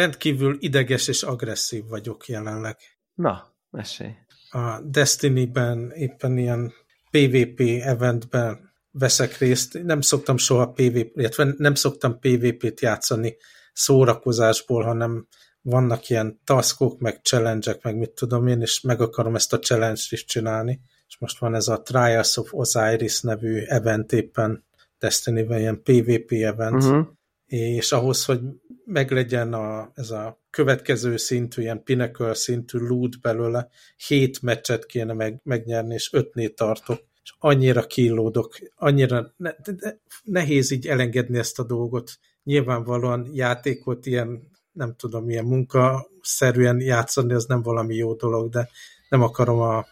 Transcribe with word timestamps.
rendkívül 0.00 0.56
ideges 0.58 1.08
és 1.08 1.22
agresszív 1.22 1.86
vagyok 1.88 2.28
jelenleg. 2.28 2.76
Na, 3.14 3.54
mesélj. 3.70 4.12
A 4.50 4.80
Destiny-ben 4.80 5.90
éppen 5.90 6.38
ilyen 6.38 6.72
PvP 7.10 7.60
eventben 7.82 8.72
veszek 8.90 9.38
részt. 9.38 9.82
Nem 9.82 10.00
szoktam 10.00 10.36
soha 10.36 10.70
PvP, 10.70 11.16
illetve 11.16 11.54
nem 11.56 11.74
szoktam 11.74 12.18
PvP-t 12.18 12.80
játszani 12.80 13.36
szórakozásból, 13.72 14.84
hanem 14.84 15.26
vannak 15.62 16.08
ilyen 16.08 16.40
taskok, 16.44 17.00
meg 17.00 17.20
challenge 17.22 17.78
meg 17.82 17.96
mit 17.96 18.10
tudom 18.10 18.46
én, 18.46 18.60
és 18.60 18.80
meg 18.80 19.00
akarom 19.00 19.34
ezt 19.34 19.52
a 19.52 19.58
challenge-t 19.58 20.12
is 20.12 20.24
csinálni. 20.24 20.80
És 21.08 21.18
most 21.18 21.38
van 21.38 21.54
ez 21.54 21.68
a 21.68 21.82
Trials 21.82 22.36
of 22.36 22.52
Osiris 22.52 23.20
nevű 23.20 23.58
event 23.58 24.12
éppen 24.12 24.64
Destiny-ben, 24.98 25.58
ilyen 25.58 25.82
PvP 25.82 26.32
event, 26.32 26.82
uh-huh. 26.82 27.06
és 27.46 27.92
ahhoz, 27.92 28.24
hogy 28.24 28.40
meglegyen 28.84 29.52
a, 29.52 29.90
ez 29.94 30.10
a 30.10 30.40
következő 30.50 31.16
szintű, 31.16 31.62
ilyen 31.62 31.82
pinnacle 31.82 32.34
szintű 32.34 32.78
loot 32.78 33.20
belőle, 33.20 33.68
hét 34.06 34.42
meccset 34.42 34.86
kéne 34.86 35.12
meg, 35.12 35.40
megnyerni, 35.44 35.94
és 35.94 36.12
ötnél 36.12 36.54
tartok, 36.54 37.00
és 37.22 37.34
annyira 37.38 37.86
killódok, 37.86 38.58
annyira 38.76 39.32
ne, 39.36 39.50
ne, 39.64 39.92
nehéz 40.22 40.70
így 40.70 40.86
elengedni 40.86 41.38
ezt 41.38 41.58
a 41.58 41.62
dolgot. 41.62 42.18
Nyilvánvalóan 42.42 43.30
játékot 43.32 44.06
ilyen, 44.06 44.50
nem 44.72 44.94
tudom, 44.96 45.30
ilyen 45.30 45.44
munkaszerűen 45.44 46.80
játszani, 46.80 47.32
az 47.32 47.44
nem 47.44 47.62
valami 47.62 47.94
jó 47.94 48.14
dolog, 48.14 48.48
de 48.50 48.68
nem 49.08 49.22
akarom 49.22 49.60
a, 49.60 49.86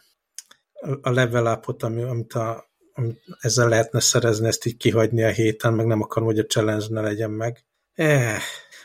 a 1.01 1.11
level 1.11 1.57
upot, 1.57 1.83
ami, 1.83 2.03
amit, 2.03 2.33
a, 2.33 2.71
amit 2.93 3.21
ezzel 3.41 3.69
lehetne 3.69 4.01
szerezni, 4.01 4.47
ezt 4.47 4.67
így 4.67 4.77
kihagyni 4.77 5.23
a 5.23 5.31
héten, 5.31 5.75
meg 5.75 5.87
nem 5.87 6.03
akarom, 6.03 6.29
hogy 6.29 6.39
a 6.39 6.47
challenge 6.47 6.87
ne 6.89 7.01
legyen 7.01 7.31
meg. 7.31 7.65
Eh, 7.95 8.39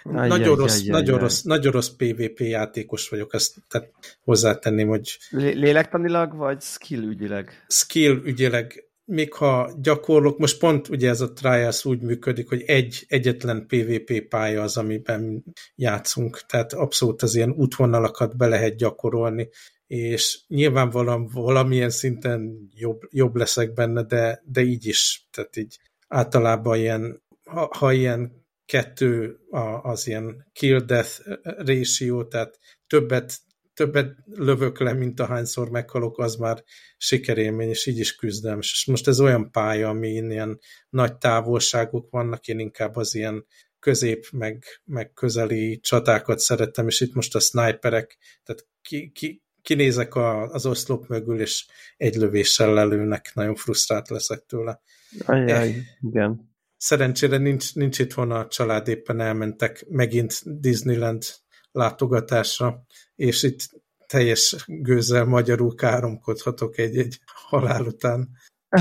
Ajj, 0.04 0.28
nagyon, 0.28 0.56
rossz, 0.56 0.80
ajj, 0.80 0.90
nagyon, 0.90 1.14
ajj. 1.14 1.22
rossz, 1.22 1.42
nagyon 1.42 1.72
rossz 1.72 1.90
PvP 1.90 2.40
játékos 2.40 3.10
vagyok, 3.10 3.34
ezt 3.34 3.56
tehát 3.70 3.92
hozzátenném, 4.24 4.88
hogy... 4.88 5.18
Lélektanilag, 5.32 6.36
vagy 6.36 6.62
skill 6.62 7.02
ügyileg? 7.02 7.66
Skill 7.68 8.22
ügyileg, 8.24 8.88
még 9.06 9.34
ha 9.34 9.72
gyakorlok, 9.82 10.38
most 10.38 10.60
pont 10.60 10.88
ugye 10.88 11.10
ez 11.10 11.22
a 11.22 11.34
Trials 11.34 11.86
úgy 11.86 12.02
működik, 12.02 12.50
hogy 12.50 12.62
egy 12.62 13.06
egyetlen 13.08 13.66
PvP 13.68 14.28
pálya 14.28 14.62
az, 14.62 14.78
amiben 14.78 15.44
játszunk, 15.76 16.42
tehát 16.46 16.74
abszolút 16.74 17.22
az 17.22 17.36
ilyen 17.36 17.52
útvonalakat 17.52 18.38
be 18.38 18.48
lehet 18.48 18.76
gyakorolni, 18.76 19.50
és 19.88 20.40
nyilvánvalóan 20.48 21.30
valamilyen 21.34 21.90
szinten 21.90 22.70
jobb, 22.74 23.02
jobb 23.10 23.36
leszek 23.36 23.74
benne, 23.74 24.04
de, 24.04 24.42
de 24.46 24.62
így 24.62 24.86
is, 24.86 25.28
tehát 25.32 25.58
így 25.58 25.80
általában 26.08 26.78
ilyen, 26.78 27.24
ha, 27.44 27.70
ha 27.78 27.92
ilyen 27.92 28.43
kettő 28.66 29.38
az 29.82 30.08
ilyen 30.08 30.50
kill-death 30.54 31.20
ratio, 31.44 32.28
tehát 32.28 32.60
többet, 32.88 33.38
többet 33.74 34.16
lövök 34.26 34.80
le, 34.80 34.94
mint 34.94 35.20
ahányszor 35.20 35.70
meghalok, 35.70 36.20
az 36.20 36.36
már 36.36 36.64
sikerélmény, 36.98 37.70
és 37.70 37.86
így 37.86 38.00
is 38.00 38.16
küzdem. 38.16 38.58
És 38.60 38.86
most 38.86 39.08
ez 39.08 39.20
olyan 39.20 39.52
pálya, 39.52 39.90
ami 39.90 40.10
ilyen 40.10 40.60
nagy 40.90 41.18
távolságok 41.18 42.10
vannak, 42.10 42.48
én 42.48 42.60
inkább 42.60 42.96
az 42.96 43.16
ilyen 43.16 43.46
közép, 43.80 44.26
meg, 44.32 44.64
meg 44.84 45.14
közeli 45.14 45.80
csatákat 45.80 46.40
szerettem, 46.40 46.88
és 46.88 47.02
itt 47.02 47.14
most 47.14 47.36
a 47.36 47.40
sniperek, 47.40 48.18
tehát 48.44 48.68
ki, 48.82 49.12
ki, 49.12 49.44
kinézek 49.62 50.16
a, 50.16 50.42
az 50.42 50.66
oszlop 50.66 51.08
mögül, 51.08 51.40
és 51.40 51.66
egy 51.98 52.16
lövéssel 52.16 52.74
lelőnek, 52.74 53.32
nagyon 53.34 53.56
frusztrált 53.56 54.10
leszek 54.10 54.46
tőle. 54.46 54.82
Ajjaj, 55.26 55.68
eh, 55.68 55.76
igen. 56.02 56.53
Szerencsére 56.84 57.38
nincs, 57.38 57.76
nincs 57.76 58.00
itthon 58.00 58.32
a 58.32 58.48
család, 58.48 58.88
éppen 58.88 59.20
elmentek 59.20 59.86
megint 59.90 60.60
Disneyland 60.60 61.24
látogatásra, 61.72 62.84
és 63.16 63.44
itt 63.44 63.70
teljes 64.08 64.56
gőzzel 64.68 65.26
magyarul 65.26 65.76
káromkodhatok 65.76 66.78
egy-egy 66.78 67.20
halál 67.26 67.86
után. 67.86 68.30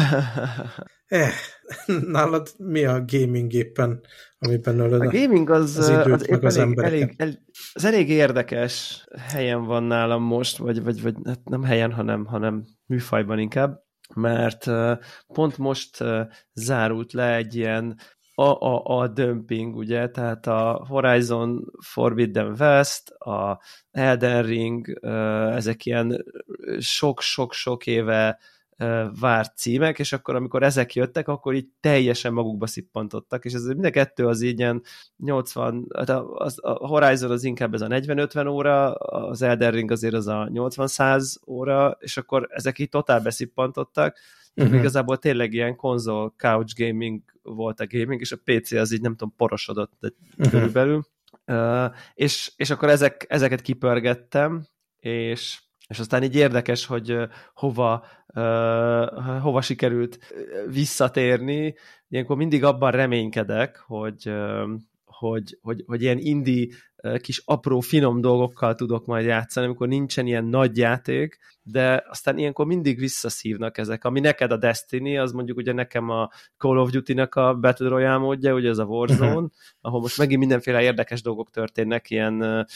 eh, 1.07 1.33
nálad 1.87 2.49
mi 2.57 2.85
a 2.85 3.05
gaming 3.07 3.53
éppen, 3.53 4.01
amiben 4.39 4.79
ölöd 4.79 5.01
a 5.01 5.11
gaming 5.11 5.51
az, 5.51 5.77
az 5.77 5.89
időt, 5.89 6.21
az 6.21 6.27
meg 6.27 6.45
az 6.45 6.57
elég, 6.57 6.79
elég, 6.79 7.15
elég, 7.17 7.39
az 7.73 7.85
elég 7.85 8.09
érdekes 8.09 9.05
helyen 9.19 9.65
van 9.65 9.83
nálam 9.83 10.23
most, 10.23 10.57
vagy, 10.57 10.83
vagy, 10.83 11.03
vagy 11.03 11.15
hát 11.25 11.45
nem 11.45 11.63
helyen, 11.63 11.93
hanem, 11.93 12.25
hanem 12.25 12.65
műfajban 12.87 13.39
inkább 13.39 13.91
mert 14.15 14.71
pont 15.27 15.59
most 15.59 16.05
zárult 16.53 17.13
le 17.13 17.35
egy 17.35 17.55
ilyen 17.55 17.99
a, 18.35 18.43
a, 18.43 18.99
a 18.99 19.09
dömping, 19.09 19.77
ugye, 19.77 20.11
tehát 20.11 20.47
a 20.47 20.85
Horizon 20.89 21.65
Forbidden 21.81 22.55
West, 22.59 23.11
a 23.11 23.61
Elden 23.91 24.43
Ring, 24.43 24.99
ezek 25.55 25.87
ilyen 25.87 26.25
sok-sok-sok 26.79 27.87
éve 27.87 28.39
várt 29.21 29.57
címek, 29.57 29.99
és 29.99 30.13
akkor 30.13 30.35
amikor 30.35 30.63
ezek 30.63 30.95
jöttek, 30.95 31.29
akkor 31.29 31.55
így 31.55 31.69
teljesen 31.81 32.33
magukba 32.33 32.67
szippantottak, 32.67 33.45
és 33.45 33.53
ez 33.53 33.65
mind 33.65 33.85
a 33.85 33.91
kettő 33.91 34.27
az 34.27 34.43
így 34.43 34.59
ilyen 34.59 34.83
80, 35.17 35.87
hát 35.95 36.11
az, 36.35 36.59
a 36.63 36.87
Horizon 36.87 37.31
az 37.31 37.45
inkább 37.45 37.75
ez 37.75 37.81
a 37.81 37.87
40-50 37.87 38.49
óra, 38.49 38.93
az 38.95 39.43
Elden 39.43 39.71
Ring 39.71 39.91
azért 39.91 40.15
az 40.15 40.27
a 40.27 40.49
80-100 40.53 41.35
óra, 41.47 41.97
és 42.01 42.17
akkor 42.17 42.49
ezek 42.51 42.79
így 42.79 42.89
totál 42.89 43.21
beszippantottak, 43.21 44.19
uh-huh. 44.55 44.75
igazából 44.75 45.19
tényleg 45.19 45.53
ilyen 45.53 45.77
konzol, 45.77 46.35
couch 46.37 46.75
gaming 46.77 47.21
volt 47.43 47.81
a 47.81 47.87
gaming, 47.87 48.21
és 48.21 48.33
a 48.33 48.41
PC 48.45 48.73
az 48.73 48.93
így 48.93 49.01
nem 49.01 49.17
tudom, 49.17 49.35
porosodott 49.37 49.93
uh-huh. 50.01 50.51
körülbelül. 50.51 51.07
Uh, 51.47 51.95
és, 52.15 52.53
és 52.57 52.71
akkor 52.71 52.89
ezek, 52.89 53.27
ezeket 53.29 53.61
kipörgettem, 53.61 54.67
és 54.99 55.61
és 55.93 55.99
aztán 55.99 56.23
így 56.23 56.37
érdekes, 56.37 56.87
hogy 56.87 57.17
hova, 57.55 58.05
hova 59.43 59.61
sikerült 59.61 60.19
visszatérni. 60.69 61.75
Ilyenkor 62.09 62.37
mindig 62.37 62.65
abban 62.65 62.91
reménykedek, 62.91 63.85
hogy, 63.87 64.33
hogy, 65.05 65.59
hogy, 65.61 65.83
hogy 65.87 66.03
ilyen 66.03 66.19
indie 66.19 66.67
kis 67.21 67.43
apró, 67.45 67.81
finom 67.81 68.21
dolgokkal 68.21 68.75
tudok 68.75 69.07
majd 69.07 69.27
játszani, 69.27 69.67
amikor 69.67 69.89
nincsen 69.89 70.27
ilyen 70.27 70.45
nagy 70.45 70.77
játék, 70.77 71.39
de 71.63 72.05
aztán 72.09 72.39
ilyenkor 72.39 72.67
mindig 72.67 72.99
visszaszívnak 72.99 73.79
ezek. 73.79 74.05
Ami 74.05 74.21
neked 74.21 74.53
a 74.53 74.57
Destiny, 74.57 75.19
az 75.19 75.33
mondjuk 75.33 75.57
ugye 75.57 75.73
nekem 75.73 76.11
a 76.11 76.31
Call 76.57 76.79
of 76.79 76.91
Duty-nak 76.91 77.35
a 77.35 77.55
Battle 77.55 77.89
Royale 77.89 78.19
módja, 78.19 78.55
ugye 78.55 78.69
ez 78.69 78.79
a 78.79 78.85
Warzone, 78.85 79.31
uh-huh. 79.31 79.51
ahol 79.81 80.01
most 80.01 80.19
megint 80.19 80.41
mindenféle 80.41 80.83
érdekes 80.83 81.23
dolgok 81.23 81.51
történnek, 81.51 82.11
ilyen 82.11 82.67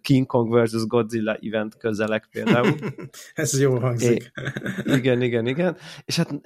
King 0.00 0.26
Kong 0.26 0.62
vs. 0.62 0.86
Godzilla 0.86 1.38
event 1.42 1.76
közelek 1.76 2.28
például. 2.30 2.74
ez 3.34 3.60
jó 3.60 3.78
hangzik. 3.78 4.32
É, 4.84 4.92
igen, 4.92 5.22
igen, 5.22 5.46
igen. 5.46 5.76
És 6.04 6.16
hát 6.16 6.40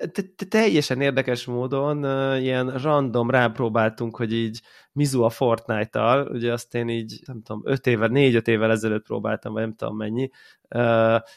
teljesen 0.48 1.00
érdekes 1.00 1.44
módon 1.44 2.04
ilyen 2.40 2.70
random 2.70 3.30
rápróbáltunk, 3.30 4.16
hogy 4.16 4.32
így 4.32 4.60
Mizu 4.92 5.22
a 5.22 5.30
Fortnite-tal, 5.30 6.26
ugye 6.26 6.52
azt 6.52 6.74
én 6.74 6.88
így, 6.88 7.20
nem 7.28 7.42
tudom, 7.42 7.62
öt 7.64 7.86
éve, 7.86 8.06
négy-öt 8.06 8.48
évvel 8.48 8.70
ezelőtt 8.70 9.04
próbáltam, 9.04 9.52
vagy 9.52 9.62
nem 9.62 9.74
tudom 9.74 9.96
mennyi, 9.96 10.30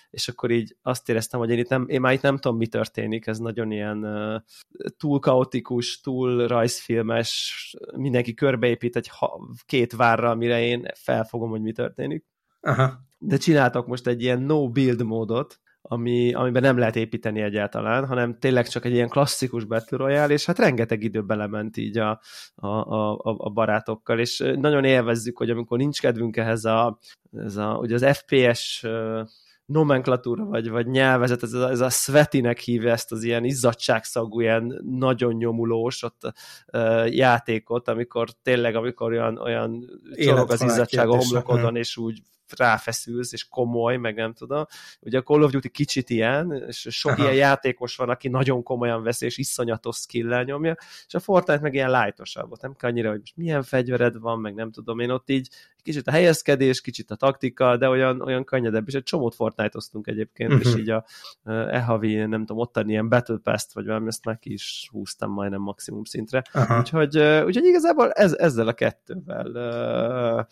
és 0.09 0.27
akkor 0.27 0.51
így 0.51 0.75
azt 0.81 1.09
éreztem, 1.09 1.39
hogy 1.39 1.49
én, 1.49 1.57
itt 1.57 1.69
nem, 1.69 1.85
én 1.87 2.01
már 2.01 2.13
itt 2.13 2.21
nem 2.21 2.37
tudom, 2.37 2.57
mi 2.57 2.67
történik, 2.67 3.27
ez 3.27 3.37
nagyon 3.37 3.71
ilyen 3.71 4.05
túl 4.97 5.19
kaotikus, 5.19 5.99
túl 5.99 6.47
rajzfilmes, 6.47 7.75
mindenki 7.95 8.33
körbeépít 8.33 8.95
egy 8.95 9.07
ha, 9.07 9.39
két 9.65 9.95
várra, 9.95 10.29
amire 10.29 10.61
én 10.61 10.85
felfogom, 10.93 11.49
hogy 11.49 11.61
mi 11.61 11.71
történik. 11.71 12.25
Aha. 12.61 12.99
De 13.17 13.37
csináltak 13.37 13.87
most 13.87 14.07
egy 14.07 14.21
ilyen 14.21 14.41
no 14.41 14.69
build 14.69 15.03
módot, 15.03 15.59
ami, 15.91 16.33
amiben 16.33 16.61
nem 16.61 16.77
lehet 16.77 16.95
építeni 16.95 17.41
egyáltalán, 17.41 18.05
hanem 18.05 18.39
tényleg 18.39 18.67
csak 18.67 18.85
egy 18.85 18.91
ilyen 18.91 19.09
klasszikus 19.09 19.65
Battle 19.65 19.97
Royale, 19.97 20.33
és 20.33 20.45
hát 20.45 20.59
rengeteg 20.59 21.03
idő 21.03 21.21
belement 21.21 21.77
így 21.77 21.97
a, 21.97 22.21
a, 22.55 22.67
a, 22.67 23.17
a 23.37 23.49
barátokkal, 23.49 24.19
és 24.19 24.43
nagyon 24.55 24.83
élvezzük, 24.83 25.37
hogy 25.37 25.49
amikor 25.49 25.77
nincs 25.77 25.99
kedvünk 25.99 26.37
ehhez 26.37 26.65
a, 26.65 26.99
ez 27.31 27.55
a 27.55 27.77
ugye 27.81 27.95
az 27.95 28.17
FPS 28.17 28.85
nomenklatúra, 29.65 30.45
vagy, 30.45 30.69
vagy 30.69 30.87
nyelvezet, 30.87 31.43
ez 31.43 31.53
a, 31.53 31.69
ez 31.69 31.79
a 31.79 31.89
svetinek 31.89 32.59
hívja 32.59 32.91
ezt 32.91 33.11
az 33.11 33.23
ilyen 33.23 33.43
izzadságszagú, 33.43 34.39
ilyen 34.39 34.81
nagyon 34.83 35.33
nyomulós 35.33 36.03
ott, 36.03 36.21
uh, 36.73 37.15
játékot, 37.15 37.87
amikor 37.87 38.29
tényleg, 38.43 38.75
amikor 38.75 39.11
olyan, 39.11 39.37
olyan 39.37 39.89
csorog 40.15 40.51
az 40.51 40.61
izzadság 40.61 41.09
a 41.09 41.15
homlokodon, 41.15 41.75
és 41.75 41.97
úgy 41.97 42.21
ráfeszülsz, 42.57 43.33
és 43.33 43.47
komoly, 43.47 43.97
meg 43.97 44.15
nem 44.15 44.33
tudom. 44.33 44.65
Ugye 44.99 45.17
a 45.17 45.21
Call 45.21 45.43
of 45.43 45.51
Duty 45.51 45.69
kicsit 45.69 46.09
ilyen, 46.09 46.63
és 46.67 46.87
sok 46.89 47.11
Aha. 47.11 47.21
ilyen 47.21 47.35
játékos 47.35 47.95
van, 47.95 48.09
aki 48.09 48.27
nagyon 48.27 48.63
komolyan 48.63 49.03
veszi, 49.03 49.25
és 49.25 49.37
iszonyatos 49.37 49.95
skill 49.95 50.43
nyomja, 50.43 50.77
és 51.07 51.13
a 51.13 51.19
Fortnite 51.19 51.61
meg 51.61 51.73
ilyen 51.73 51.89
lájtosabb 51.89 52.47
volt. 52.47 52.61
Nem 52.61 52.75
kell 52.75 52.89
annyira, 52.89 53.09
hogy 53.09 53.19
most 53.19 53.37
milyen 53.37 53.63
fegyvered 53.63 54.19
van, 54.19 54.39
meg 54.39 54.53
nem 54.53 54.71
tudom, 54.71 54.99
én 54.99 55.09
ott 55.09 55.29
így 55.29 55.49
kicsit 55.83 56.07
a 56.07 56.11
helyezkedés, 56.11 56.81
kicsit 56.81 57.11
a 57.11 57.15
taktika, 57.15 57.77
de 57.77 57.89
olyan, 57.89 58.21
olyan 58.21 58.43
könnyedebb, 58.43 58.87
és 58.87 58.93
egy 58.93 59.03
csomót 59.03 59.35
Fortnite-oztunk 59.35 60.07
egyébként, 60.07 60.53
uh-huh. 60.53 60.67
és 60.67 60.79
így 60.79 60.89
a 60.89 61.05
e-havi, 61.43 62.15
nem 62.15 62.39
tudom, 62.39 62.57
ottani 62.57 62.91
ilyen 62.91 63.09
Battle 63.09 63.39
Pass-t, 63.43 63.73
vagy 63.73 63.85
valami, 63.85 64.07
ezt 64.07 64.39
ki 64.39 64.51
is 64.51 64.89
húztam 64.91 65.31
majdnem 65.31 65.61
maximum 65.61 66.03
szintre. 66.03 66.43
Uh-huh. 66.53 66.77
Úgyhogy, 66.77 67.17
úgyhogy 67.17 67.65
igazából 67.65 68.11
ez, 68.11 68.33
ezzel 68.33 68.67
a 68.67 68.73
kettővel 68.73 70.47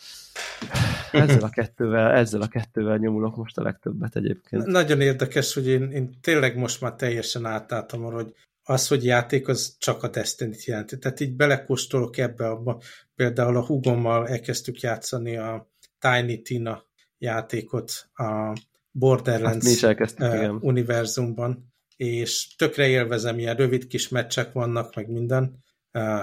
Ezzel 1.11 1.43
a 1.43 1.49
kettővel, 1.49 2.11
ezzel 2.11 2.41
a 2.41 2.47
kettővel 2.47 2.97
nyomulok 2.97 3.35
most 3.35 3.57
a 3.57 3.61
legtöbbet 3.61 4.15
egyébként. 4.15 4.65
Nagyon 4.65 5.01
érdekes, 5.01 5.53
hogy 5.53 5.67
én, 5.67 5.91
én 5.91 6.17
tényleg 6.21 6.57
most 6.57 6.81
már 6.81 6.95
teljesen 6.95 7.45
átálltam 7.45 8.05
arra, 8.05 8.15
hogy 8.15 8.33
az, 8.69 8.87
hogy 8.87 9.05
játék, 9.05 9.47
az 9.47 9.75
csak 9.79 10.03
a 10.03 10.09
Destiny-t 10.09 10.63
jelenti. 10.63 10.97
Tehát 10.97 11.19
így 11.19 11.35
belekóstolok 11.35 12.17
ebbe 12.17 12.47
abba. 12.47 12.81
Például 13.15 13.57
a 13.57 13.65
hugommal 13.65 14.27
elkezdtük 14.27 14.79
játszani 14.79 15.37
a 15.37 15.71
Tiny 15.99 16.41
Tina 16.43 16.83
játékot 17.17 17.91
a 18.13 18.57
Borderlands 18.91 19.81
hát 19.81 20.15
uh, 20.19 20.63
univerzumban, 20.63 21.73
és 21.95 22.55
tökre 22.55 22.87
élvezem, 22.87 23.39
ilyen 23.39 23.55
rövid 23.55 23.87
kis 23.87 24.09
meccsek 24.09 24.51
vannak, 24.51 24.95
meg 24.95 25.09
minden. 25.09 25.63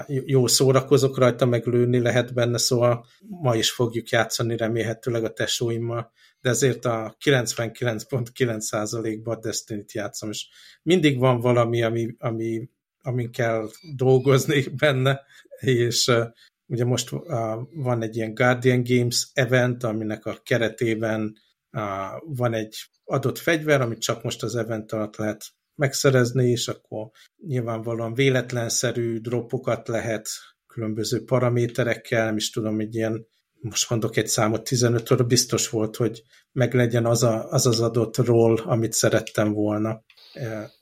Jó 0.07 0.47
szórakozok 0.47 1.17
rajta, 1.17 1.45
meg 1.45 1.65
lőni 1.65 1.99
lehet 1.99 2.33
benne, 2.33 2.57
szóval 2.57 3.05
ma 3.27 3.55
is 3.55 3.71
fogjuk 3.71 4.09
játszani 4.09 4.57
remélhetőleg 4.57 5.23
a 5.23 5.33
tesóimmal, 5.33 6.11
de 6.41 6.49
ezért 6.49 6.85
a 6.85 7.15
99.9%-ban 7.23 9.35
a 9.35 9.39
Destiny-t 9.39 9.91
játszom, 9.91 10.29
és 10.29 10.47
mindig 10.83 11.19
van 11.19 11.39
valami, 11.39 11.83
ami, 11.83 12.15
ami, 12.17 12.69
amin 13.01 13.31
kell 13.31 13.69
dolgozni 13.95 14.65
benne, 14.83 15.21
és 15.59 16.07
uh, 16.07 16.25
ugye 16.65 16.85
most 16.85 17.11
uh, 17.11 17.21
van 17.71 18.01
egy 18.01 18.15
ilyen 18.15 18.33
Guardian 18.33 18.83
Games 18.83 19.29
event, 19.33 19.83
aminek 19.83 20.25
a 20.25 20.39
keretében 20.43 21.37
uh, 21.71 21.81
van 22.25 22.53
egy 22.53 22.75
adott 23.03 23.37
fegyver, 23.37 23.81
amit 23.81 24.01
csak 24.01 24.23
most 24.23 24.43
az 24.43 24.55
event 24.55 24.91
alatt 24.91 25.15
lehet 25.15 25.45
megszerezni, 25.77 26.49
és 26.49 26.67
akkor 26.67 27.09
nyilvánvalóan 27.47 28.13
véletlenszerű 28.13 29.17
dropokat 29.17 29.87
lehet 29.87 30.27
különböző 30.67 31.23
paraméterekkel, 31.23 32.25
nem 32.25 32.35
is 32.35 32.49
tudom, 32.49 32.79
egy 32.79 32.95
ilyen, 32.95 33.27
most 33.59 33.89
mondok 33.89 34.17
egy 34.17 34.27
számot, 34.27 34.63
15 34.63 35.11
óra 35.11 35.23
biztos 35.23 35.69
volt, 35.69 35.95
hogy 35.95 36.23
meglegyen 36.51 37.05
az, 37.05 37.23
a, 37.23 37.51
az 37.51 37.65
az 37.65 37.79
adott 37.79 38.17
roll, 38.17 38.57
amit 38.57 38.93
szerettem 38.93 39.53
volna. 39.53 40.03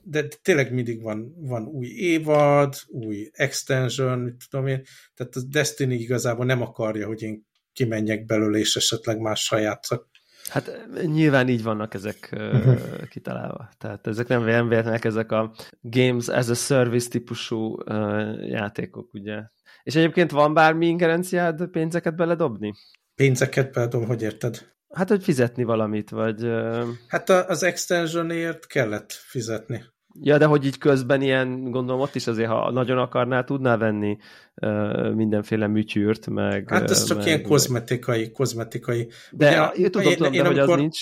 De 0.03 0.27
tényleg 0.41 0.73
mindig 0.73 1.01
van, 1.01 1.33
van 1.37 1.65
új 1.65 1.87
évad, 1.87 2.75
új 2.87 3.29
extension, 3.31 4.19
mit 4.19 4.43
tudom 4.49 4.67
én, 4.67 4.83
tehát 5.15 5.35
a 5.35 5.41
Destiny 5.49 5.91
igazából 5.91 6.45
nem 6.45 6.61
akarja, 6.61 7.07
hogy 7.07 7.21
én 7.21 7.45
kimenjek 7.73 8.25
belőle, 8.25 8.57
és 8.57 8.75
esetleg 8.75 9.19
mással 9.19 9.59
játszak. 9.59 10.07
Hát 10.49 10.87
nyilván 11.05 11.47
így 11.47 11.63
vannak 11.63 11.93
ezek 11.93 12.29
uh-huh. 12.31 13.07
kitalálva. 13.13 13.69
Tehát 13.77 14.07
ezek 14.07 14.27
nem 14.27 14.43
véletlenek, 14.43 15.05
ezek 15.05 15.31
a 15.31 15.53
games 15.81 16.27
as 16.27 16.49
a 16.49 16.53
service 16.53 17.09
típusú 17.09 17.77
uh, 17.85 18.47
játékok, 18.47 19.13
ugye. 19.13 19.43
És 19.83 19.95
egyébként 19.95 20.31
van 20.31 20.53
bármi 20.53 20.87
ingerenciád 20.87 21.67
pénzeket 21.67 22.15
beledobni? 22.15 22.73
Pénzeket 23.15 23.71
beledom, 23.71 24.05
hogy 24.05 24.21
érted? 24.21 24.73
Hát, 24.93 25.09
hogy 25.09 25.23
fizetni 25.23 25.63
valamit, 25.63 26.09
vagy... 26.09 26.43
Uh... 26.43 26.87
Hát 27.07 27.29
az 27.29 27.63
extensionért 27.63 28.67
kellett 28.67 29.11
fizetni. 29.11 29.83
Ja, 30.19 30.37
de 30.37 30.45
hogy 30.45 30.65
így 30.65 30.77
közben 30.77 31.21
ilyen, 31.21 31.71
gondolom 31.71 32.01
ott 32.01 32.15
is 32.15 32.27
azért, 32.27 32.49
ha 32.49 32.71
nagyon 32.71 32.97
akarnál, 32.97 33.43
tudnál 33.43 33.77
venni 33.77 34.17
uh, 34.55 35.13
mindenféle 35.13 35.67
műtyűrt, 35.67 36.27
meg... 36.27 36.69
Hát 36.69 36.89
ez 36.89 37.03
csak 37.03 37.17
meg, 37.17 37.27
ilyen 37.27 37.43
kozmetikai, 37.43 38.31
kozmetikai. 38.31 39.09
De 39.31 39.71
Ugye, 39.75 39.89
tudom, 39.89 40.07
én, 40.07 40.17
tudom, 40.17 40.33
én, 40.33 40.41
de 40.41 40.47
hogy 40.47 40.57
amikor, 40.57 40.75
az 40.75 40.79
nincs... 40.79 40.99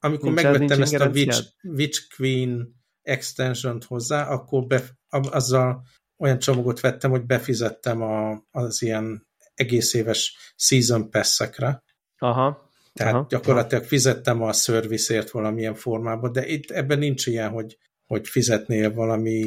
Amikor 0.00 0.24
nincs, 0.24 0.42
megvettem 0.42 0.78
nincs 0.78 0.92
ezt 0.92 0.94
a 1.02 1.08
Witch, 1.08 1.42
Witch 1.62 2.16
Queen 2.16 2.74
extension 3.02 3.80
hozzá, 3.86 4.28
akkor 4.28 4.66
be, 4.66 4.82
azzal 5.08 5.82
olyan 6.18 6.38
csomagot 6.38 6.80
vettem, 6.80 7.10
hogy 7.10 7.26
befizettem 7.26 8.02
a, 8.02 8.42
az 8.50 8.82
ilyen 8.82 9.26
egész 9.54 9.94
éves 9.94 10.36
season 10.56 11.10
pass-ekre. 11.10 11.82
Aha. 12.18 12.70
Tehát 12.92 13.14
aha, 13.14 13.26
gyakorlatilag 13.28 13.80
aha. 13.80 13.90
fizettem 13.90 14.42
a 14.42 14.52
service 14.52 15.24
valamilyen 15.32 15.74
formában, 15.74 16.32
de 16.32 16.46
itt 16.46 16.70
ebben 16.70 16.98
nincs 16.98 17.26
ilyen, 17.26 17.50
hogy 17.50 17.78
hogy 18.06 18.28
fizetnél 18.28 18.94
valami 18.94 19.44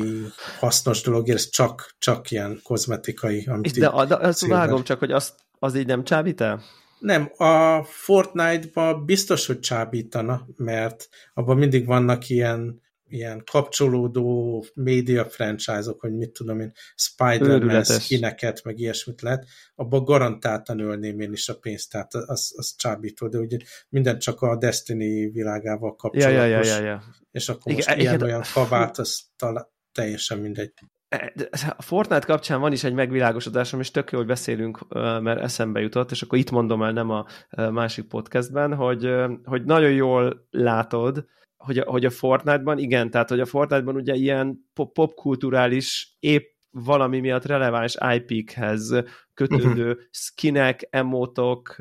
hasznos 0.60 1.02
dolog, 1.02 1.30
ez 1.30 1.50
csak, 1.50 1.96
csak 2.00 2.32
ilyen 2.32 2.60
kozmetikai. 2.64 3.46
Amit 3.48 3.80
de, 3.80 4.06
de 4.06 4.16
azt 4.16 4.48
vágom 4.48 4.84
csak, 4.84 5.00
hogy 5.00 5.12
azt, 5.12 5.34
az 5.60 5.76
így 5.76 5.86
nem 5.86 6.04
csábít 6.04 6.42
el? 6.42 6.62
Nem, 7.00 7.32
a 7.38 7.84
Fortnite-ban 7.84 9.06
biztos, 9.06 9.46
hogy 9.46 9.60
csábítana, 9.60 10.48
mert 10.56 11.10
abban 11.34 11.58
mindig 11.58 11.86
vannak 11.86 12.30
ilyen, 12.30 12.82
ilyen 13.10 13.44
kapcsolódó 13.52 14.66
média 14.74 15.26
franchise-ok, 15.26 16.00
hogy 16.00 16.14
mit 16.16 16.32
tudom 16.32 16.60
én, 16.60 16.72
Spider-Man 16.96 17.84
skineket, 17.84 18.64
meg 18.64 18.80
ilyesmit 18.80 19.22
lehet, 19.22 19.46
abban 19.76 20.04
garantáltan 20.04 20.80
ölném 20.80 21.20
én 21.20 21.32
is 21.32 21.50
a 21.50 21.58
pénzt, 21.58 21.92
tehát 21.92 22.14
az, 22.14 22.54
az 22.56 22.76
csábító, 22.78 23.28
de 23.28 23.38
ugye 23.38 23.58
minden 23.90 24.20
csak 24.20 24.42
a 24.42 24.58
Destiny 24.58 25.32
világával 25.32 25.96
kapcsolatos. 25.96 26.38
Ja, 26.38 26.46
ja, 26.46 26.64
ja, 26.64 26.76
ja, 26.76 26.84
ja. 26.84 27.04
És 27.32 27.50
akkor 27.50 27.74
most 27.74 27.88
igen, 27.88 28.00
ilyen 28.00 28.22
olyan 28.22 28.44
kabát, 28.54 28.98
az 28.98 29.22
talán 29.36 29.68
teljesen 29.92 30.38
mindegy. 30.38 30.74
E, 31.10 31.34
a 31.78 31.82
Fortnite 31.82 32.26
kapcsán 32.26 32.60
van 32.60 32.72
is 32.72 32.84
egy 32.84 32.94
megvilágosodásom, 32.94 33.80
és 33.80 33.92
tök 33.92 34.12
jó, 34.12 34.18
hogy 34.18 34.28
beszélünk, 34.28 34.88
mert 35.22 35.42
eszembe 35.42 35.80
jutott, 35.80 36.12
és 36.12 36.22
akkor 36.22 36.38
itt 36.38 36.52
mondom 36.52 36.84
el, 36.84 36.92
nem 36.92 37.10
a 37.10 37.26
másik 37.50 38.08
podcastben, 38.08 38.74
hogy, 38.74 39.10
hogy 39.44 39.64
nagyon 39.64 39.92
jól 39.92 40.48
látod, 40.50 41.26
hogy 41.64 41.78
a, 41.78 41.84
hogy 41.84 42.06
a 42.06 42.10
Fortnite-ban, 42.10 42.78
igen, 42.78 43.10
tehát 43.10 43.30
hogy 43.30 43.40
a 43.40 43.46
Fortnite-ban 43.46 43.96
ugye 43.96 44.14
ilyen 44.14 44.70
popkulturális 44.94 46.16
épp 46.20 46.58
valami 46.72 47.20
miatt 47.20 47.46
releváns 47.46 47.98
IP-khez 48.16 49.04
kötődő 49.34 49.90
uh-huh. 49.90 50.04
skinek, 50.12 50.88
emotok, 50.90 51.76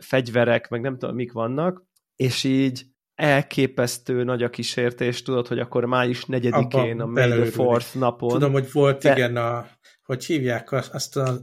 fegyverek, 0.00 0.68
meg 0.68 0.80
nem 0.80 0.98
tudom, 0.98 1.14
mik 1.14 1.32
vannak, 1.32 1.84
és 2.16 2.44
így 2.44 2.86
elképesztő 3.14 4.24
nagy 4.24 4.42
a 4.42 4.50
kísértés, 4.50 5.22
tudod, 5.22 5.46
hogy 5.46 5.58
akkor 5.58 5.84
május 5.84 6.24
4-én, 6.28 7.00
a 7.00 7.06
May 7.06 7.30
the 7.30 7.44
Fourth 7.44 7.96
napon. 7.96 8.28
Tudom, 8.28 8.52
hogy 8.52 8.72
volt, 8.72 8.98
te... 8.98 9.12
igen, 9.12 9.36
a, 9.36 9.66
hogy 10.02 10.24
hívják 10.24 10.72
azt 10.72 11.16
a 11.16 11.38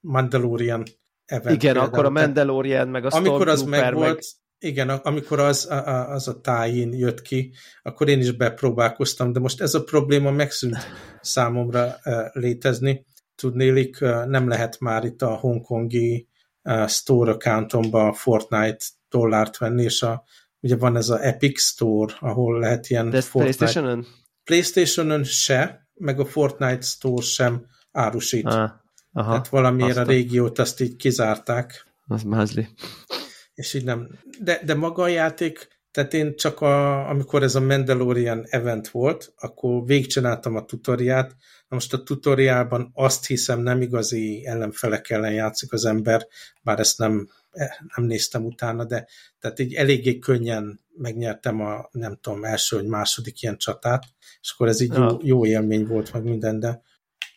Mandalorian 0.00 0.82
event. 1.24 1.62
Igen, 1.62 1.72
például. 1.72 1.92
akkor 1.92 2.04
a 2.04 2.10
Mandalorian, 2.10 2.88
meg 2.88 3.04
a 3.04 3.08
Amikor 3.12 3.48
az 3.48 3.62
meg 3.62 3.94
volt, 3.94 4.26
igen, 4.62 4.88
amikor 4.88 5.38
az 5.38 5.70
a, 5.70 6.10
az 6.10 6.28
a 6.28 6.40
tájén 6.40 6.92
jött 6.92 7.22
ki, 7.22 7.52
akkor 7.82 8.08
én 8.08 8.20
is 8.20 8.32
bepróbálkoztam, 8.32 9.32
de 9.32 9.40
most 9.40 9.60
ez 9.60 9.74
a 9.74 9.82
probléma 9.82 10.30
megszűnt 10.30 10.76
számomra 11.20 11.96
létezni. 12.32 13.06
Tudnélik, 13.34 14.00
nem 14.26 14.48
lehet 14.48 14.80
már 14.80 15.04
itt 15.04 15.22
a 15.22 15.34
hongkongi 15.34 16.28
store 16.86 17.32
accountomba 17.32 18.12
Fortnite 18.12 18.84
dollárt 19.08 19.58
venni, 19.58 19.82
és 19.82 20.02
a, 20.02 20.24
ugye 20.60 20.76
van 20.76 20.96
ez 20.96 21.08
a 21.08 21.24
Epic 21.26 21.60
Store, 21.60 22.14
ahol 22.20 22.58
lehet 22.58 22.90
ilyen 22.90 23.10
De 23.10 23.20
Fortnite... 23.20 23.56
Playstation-ön? 23.56 24.06
Playstation-ön 24.44 25.24
se, 25.24 25.88
meg 25.94 26.20
a 26.20 26.24
Fortnite 26.24 26.80
Store 26.80 27.22
sem 27.22 27.66
árusít. 27.92 28.46
Ah, 28.46 28.70
aha, 29.12 29.30
Tehát 29.30 29.48
valamiért 29.48 29.96
a 29.96 30.02
régiót 30.02 30.58
azt 30.58 30.80
így 30.80 30.96
kizárták. 30.96 31.86
Az 32.06 32.22
mázli 32.22 32.68
és 33.54 33.74
így 33.74 33.84
nem. 33.84 34.18
De, 34.40 34.60
de 34.64 34.74
maga 34.74 35.02
a 35.02 35.08
játék, 35.08 35.68
tehát 35.90 36.14
én 36.14 36.36
csak 36.36 36.60
a, 36.60 37.08
amikor 37.08 37.42
ez 37.42 37.54
a 37.54 37.60
Mandalorian 37.60 38.44
event 38.48 38.88
volt, 38.88 39.32
akkor 39.36 39.84
végigcsináltam 39.84 40.56
a 40.56 40.64
tutoriát, 40.64 41.36
na 41.68 41.76
most 41.76 41.92
a 41.92 42.02
tutoriálban 42.02 42.90
azt 42.94 43.26
hiszem 43.26 43.60
nem 43.60 43.80
igazi 43.80 44.46
ellenfelek 44.46 45.10
ellen 45.10 45.32
játszik 45.32 45.72
az 45.72 45.84
ember, 45.84 46.26
bár 46.62 46.78
ezt 46.78 46.98
nem, 46.98 47.28
nem 47.96 48.06
néztem 48.06 48.44
utána, 48.44 48.84
de 48.84 49.06
tehát 49.38 49.58
így 49.58 49.74
eléggé 49.74 50.18
könnyen 50.18 50.80
megnyertem 50.96 51.60
a, 51.60 51.88
nem 51.90 52.18
tudom, 52.20 52.44
első 52.44 52.76
vagy 52.76 52.86
második 52.86 53.42
ilyen 53.42 53.58
csatát, 53.58 54.04
és 54.40 54.52
akkor 54.52 54.68
ez 54.68 54.80
így 54.80 54.94
jó, 54.94 55.18
jó 55.22 55.46
élmény 55.46 55.86
volt, 55.86 56.12
meg 56.12 56.22
minden, 56.22 56.60
de 56.60 56.82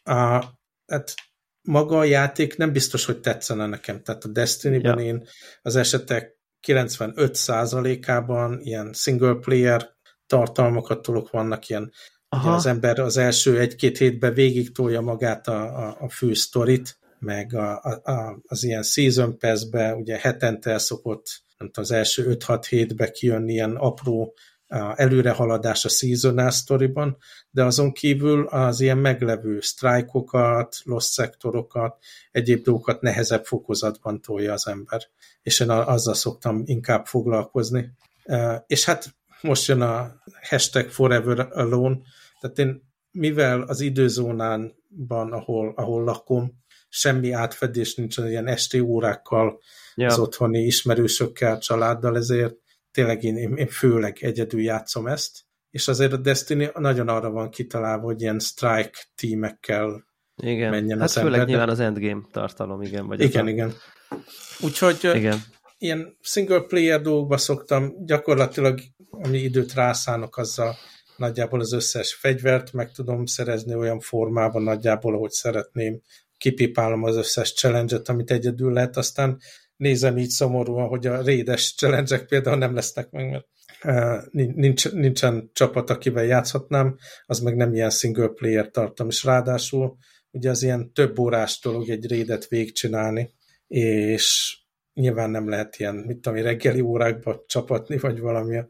a, 0.03 0.43
hát 0.88 1.13
maga 1.65 1.98
a 1.98 2.03
játék 2.03 2.57
nem 2.57 2.72
biztos, 2.72 3.05
hogy 3.05 3.19
tetszene 3.19 3.65
nekem. 3.65 4.03
Tehát 4.03 4.24
a 4.24 4.27
Destiny-ben 4.27 5.00
ja. 5.00 5.05
én 5.05 5.27
az 5.62 5.75
esetek 5.75 6.38
95%-ában 6.67 8.60
ilyen 8.62 8.93
single 8.93 9.34
player 9.34 9.93
tartalmakat 10.27 11.01
tolok, 11.01 11.29
vannak 11.29 11.69
ilyen 11.69 11.91
Aha. 12.29 12.53
az 12.53 12.65
ember 12.65 13.00
az 13.00 13.17
első 13.17 13.60
egy-két 13.60 13.98
hétben 13.98 14.34
végig 14.34 14.72
tolja 14.72 15.01
magát 15.01 15.48
a, 15.48 15.88
a, 15.88 15.98
a 16.00 16.10
fő 16.10 16.34
sztorit, 16.34 17.00
meg 17.19 17.53
a, 17.53 17.81
a, 18.03 18.39
az 18.48 18.63
ilyen 18.63 18.84
season 18.84 19.38
pass-be, 19.38 19.95
ugye 19.95 20.17
hetente 20.17 20.72
el 20.72 20.77
szokott, 20.77 21.25
nem 21.57 21.67
tudom, 21.67 21.84
az 21.84 21.91
első 21.91 22.38
5-6 22.39 22.65
hétbe 22.69 23.12
kijönni 23.12 23.53
ilyen 23.53 23.75
apró 23.75 24.34
előrehaladás 24.95 25.86
a 25.86 25.89
seasonal 25.89 26.51
storyban, 26.51 27.17
de 27.50 27.63
azon 27.63 27.91
kívül 27.91 28.48
az 28.48 28.79
ilyen 28.79 28.98
meglevő 28.98 29.60
sztrájkokat, 29.60 30.77
lost 30.84 31.12
szektorokat, 31.12 31.98
egyéb 32.31 32.63
dolgokat 32.63 33.01
nehezebb 33.01 33.45
fokozatban 33.45 34.22
tolja 34.22 34.53
az 34.53 34.67
ember. 34.67 35.01
És 35.41 35.60
én 35.60 35.69
azzal 35.69 36.13
szoktam 36.13 36.62
inkább 36.65 37.05
foglalkozni. 37.05 37.91
És 38.67 38.86
hát 38.86 39.15
most 39.41 39.67
jön 39.67 39.81
a 39.81 40.22
hashtag 40.50 40.89
Forever 40.89 41.48
Alone, 41.51 41.98
tehát 42.39 42.60
én 42.60 42.93
mivel 43.12 43.62
az 43.62 43.79
időzónánban, 43.79 45.31
ahol, 45.31 45.74
ahol 45.75 46.03
lakom, 46.03 46.63
semmi 46.89 47.31
átfedés 47.31 47.95
nincs 47.95 48.17
ilyen 48.17 48.48
esti 48.48 48.79
órákkal, 48.79 49.60
ja. 49.95 50.07
az 50.07 50.19
otthoni 50.19 50.60
ismerősökkel, 50.60 51.57
családdal, 51.60 52.17
ezért 52.17 52.55
tényleg 52.95 53.23
én, 53.23 53.37
én 53.37 53.67
főleg 53.67 54.17
egyedül 54.21 54.61
játszom 54.61 55.07
ezt, 55.07 55.45
és 55.71 55.87
azért 55.87 56.13
a 56.13 56.17
Destiny 56.17 56.69
nagyon 56.73 57.07
arra 57.07 57.29
van 57.29 57.49
kitalálva, 57.49 58.03
hogy 58.03 58.21
ilyen 58.21 58.39
strike 58.39 58.99
tímekkel 59.15 60.05
igen. 60.35 60.69
menjen 60.69 60.99
hát 60.99 61.07
az 61.07 61.13
főleg 61.13 61.31
ember. 61.31 61.47
nyilván 61.47 61.69
az 61.69 61.79
endgame 61.79 62.21
tartalom, 62.31 62.81
igen. 62.81 63.07
Vagy 63.07 63.21
igen, 63.21 63.45
a... 63.45 63.49
igen. 63.49 63.73
Úgyhogy 64.59 64.99
igen. 65.13 65.39
ilyen 65.77 66.17
single 66.21 66.61
player 66.61 67.01
dolgokba 67.01 67.37
szoktam, 67.37 68.05
gyakorlatilag 68.05 68.79
ami 69.09 69.37
időt 69.37 69.73
rászánok, 69.73 70.37
azzal 70.37 70.75
nagyjából 71.17 71.59
az 71.59 71.73
összes 71.73 72.13
fegyvert 72.13 72.73
meg 72.73 72.91
tudom 72.91 73.25
szerezni 73.25 73.75
olyan 73.75 73.99
formában 73.99 74.63
nagyjából, 74.63 75.15
ahogy 75.15 75.31
szeretném. 75.31 76.01
Kipipálom 76.37 77.03
az 77.03 77.15
összes 77.15 77.53
challenge 77.53 77.99
amit 78.05 78.31
egyedül 78.31 78.73
lehet, 78.73 78.97
aztán 78.97 79.39
nézem 79.77 80.17
így 80.17 80.29
szomorúan, 80.29 80.88
hogy 80.88 81.08
a 81.08 81.22
rédes 81.22 81.74
challenge 81.75 82.20
például 82.20 82.58
nem 82.58 82.75
lesznek 82.75 83.10
meg, 83.12 83.29
mert 83.29 83.46
nincs, 84.32 84.91
nincsen 84.91 85.50
csapat, 85.53 85.89
akivel 85.89 86.24
játszhatnám, 86.24 86.98
az 87.25 87.39
meg 87.39 87.55
nem 87.55 87.74
ilyen 87.74 87.89
single 87.89 88.27
player 88.27 88.70
tartom, 88.70 89.08
és 89.08 89.24
ráadásul 89.24 89.98
ugye 90.32 90.50
az 90.50 90.63
ilyen 90.63 90.94
több 90.94 91.20
órás 91.20 91.60
dolog 91.60 91.89
egy 91.89 92.08
rédet 92.08 92.48
végigcsinálni, 92.48 93.34
és 93.67 94.58
nyilván 94.94 95.29
nem 95.29 95.50
lehet 95.50 95.75
ilyen, 95.77 95.96
mit 95.96 96.17
tudom, 96.17 96.41
reggeli 96.41 96.82
órákba 96.82 97.44
csapatni, 97.48 97.98
vagy 97.98 98.20
valami 98.20 98.63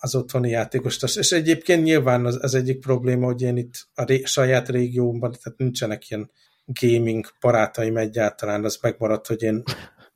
az 0.00 0.14
otthoni 0.14 0.50
játékost. 0.50 1.16
És 1.18 1.32
egyébként 1.32 1.82
nyilván 1.82 2.26
az, 2.26 2.38
az 2.42 2.54
egyik 2.54 2.80
probléma, 2.80 3.26
hogy 3.26 3.42
én 3.42 3.56
itt 3.56 3.88
a 3.94 4.04
ré, 4.04 4.22
saját 4.24 4.68
régiómban, 4.68 5.36
tehát 5.42 5.58
nincsenek 5.58 6.10
ilyen 6.10 6.30
gaming 6.64 7.26
barátaim 7.40 7.96
egyáltalán, 7.96 8.64
az 8.64 8.78
megmaradt, 8.82 9.26
hogy 9.26 9.42
én 9.42 9.62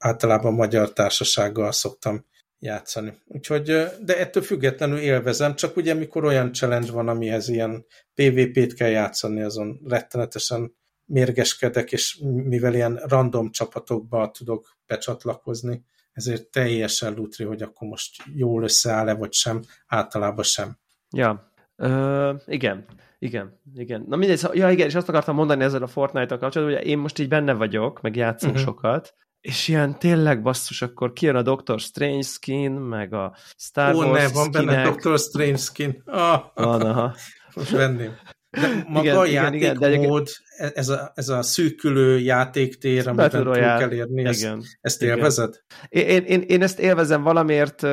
általában 0.04 0.54
magyar 0.54 0.92
társasággal 0.92 1.72
szoktam 1.72 2.24
játszani. 2.58 3.12
Úgyhogy, 3.26 3.64
de 4.04 4.18
ettől 4.18 4.42
függetlenül 4.42 4.98
élvezem, 4.98 5.54
csak 5.54 5.76
ugye 5.76 5.94
mikor 5.94 6.24
olyan 6.24 6.52
challenge 6.52 6.92
van, 6.92 7.08
amihez 7.08 7.48
ilyen 7.48 7.84
PvP-t 8.14 8.74
kell 8.74 8.88
játszani, 8.88 9.42
azon 9.42 9.80
rettenetesen 9.84 10.74
mérgeskedek, 11.04 11.92
és 11.92 12.18
mivel 12.22 12.74
ilyen 12.74 13.00
random 13.06 13.50
csapatokba 13.50 14.30
tudok 14.30 14.76
becsatlakozni, 14.86 15.84
ezért 16.12 16.50
teljesen 16.50 17.14
lutri, 17.14 17.44
hogy 17.44 17.62
akkor 17.62 17.88
most 17.88 18.22
jól 18.34 18.62
összeáll-e, 18.62 19.14
vagy 19.14 19.32
sem, 19.32 19.62
általában 19.86 20.44
sem. 20.44 20.78
Ja, 21.10 21.52
Ö, 21.76 22.32
igen, 22.46 22.84
igen, 23.18 23.60
igen. 23.74 24.04
Na 24.08 24.16
mindegy, 24.16 24.48
ja 24.52 24.70
igen, 24.70 24.86
és 24.86 24.94
azt 24.94 25.08
akartam 25.08 25.34
mondani 25.34 25.64
ezzel 25.64 25.82
a 25.82 25.86
Fortnite-tal 25.86 26.38
kapcsolatban, 26.38 26.76
hogy 26.76 26.86
én 26.86 26.98
most 26.98 27.18
így 27.18 27.28
benne 27.28 27.52
vagyok, 27.52 28.00
meg 28.00 28.16
játszom 28.16 28.50
uh-huh. 28.50 28.64
sokat, 28.64 29.14
és 29.44 29.68
ilyen 29.68 29.98
tényleg 29.98 30.42
basszus, 30.42 30.82
akkor 30.82 31.12
kijön 31.12 31.36
a 31.36 31.42
Doctor 31.42 31.80
Strange 31.80 32.22
skin, 32.22 32.70
meg 32.70 33.12
a 33.12 33.36
Star 33.56 33.94
Wars 33.94 34.08
Ó, 34.08 34.12
ne, 34.12 34.28
van 34.28 34.50
benne 34.50 34.82
Doctor 34.82 35.18
Strange 35.18 35.56
skin. 35.56 36.02
Ah, 36.04 36.40
van, 36.54 36.80
aha. 36.80 37.14
Most 37.54 37.70
venném. 37.70 38.12
De 38.50 38.84
maga 38.88 39.04
igen, 39.04 39.16
a 39.16 39.24
játékmód, 39.24 39.54
igen, 39.54 39.92
igen, 39.92 40.24
de 40.58 40.70
ez, 40.74 40.88
a, 40.88 41.12
ez 41.14 41.28
a 41.28 41.42
szűkülő 41.42 42.18
játéktér, 42.18 43.08
amit 43.08 43.30
túl 43.30 43.52
kell 43.52 43.92
érni, 43.92 44.20
igen, 44.20 44.58
ezt, 44.58 44.78
ezt 44.80 45.02
élvezed? 45.02 45.62
Én, 45.88 46.24
én, 46.24 46.40
én 46.40 46.62
ezt 46.62 46.78
élvezem 46.78 47.22
valamiért, 47.22 47.86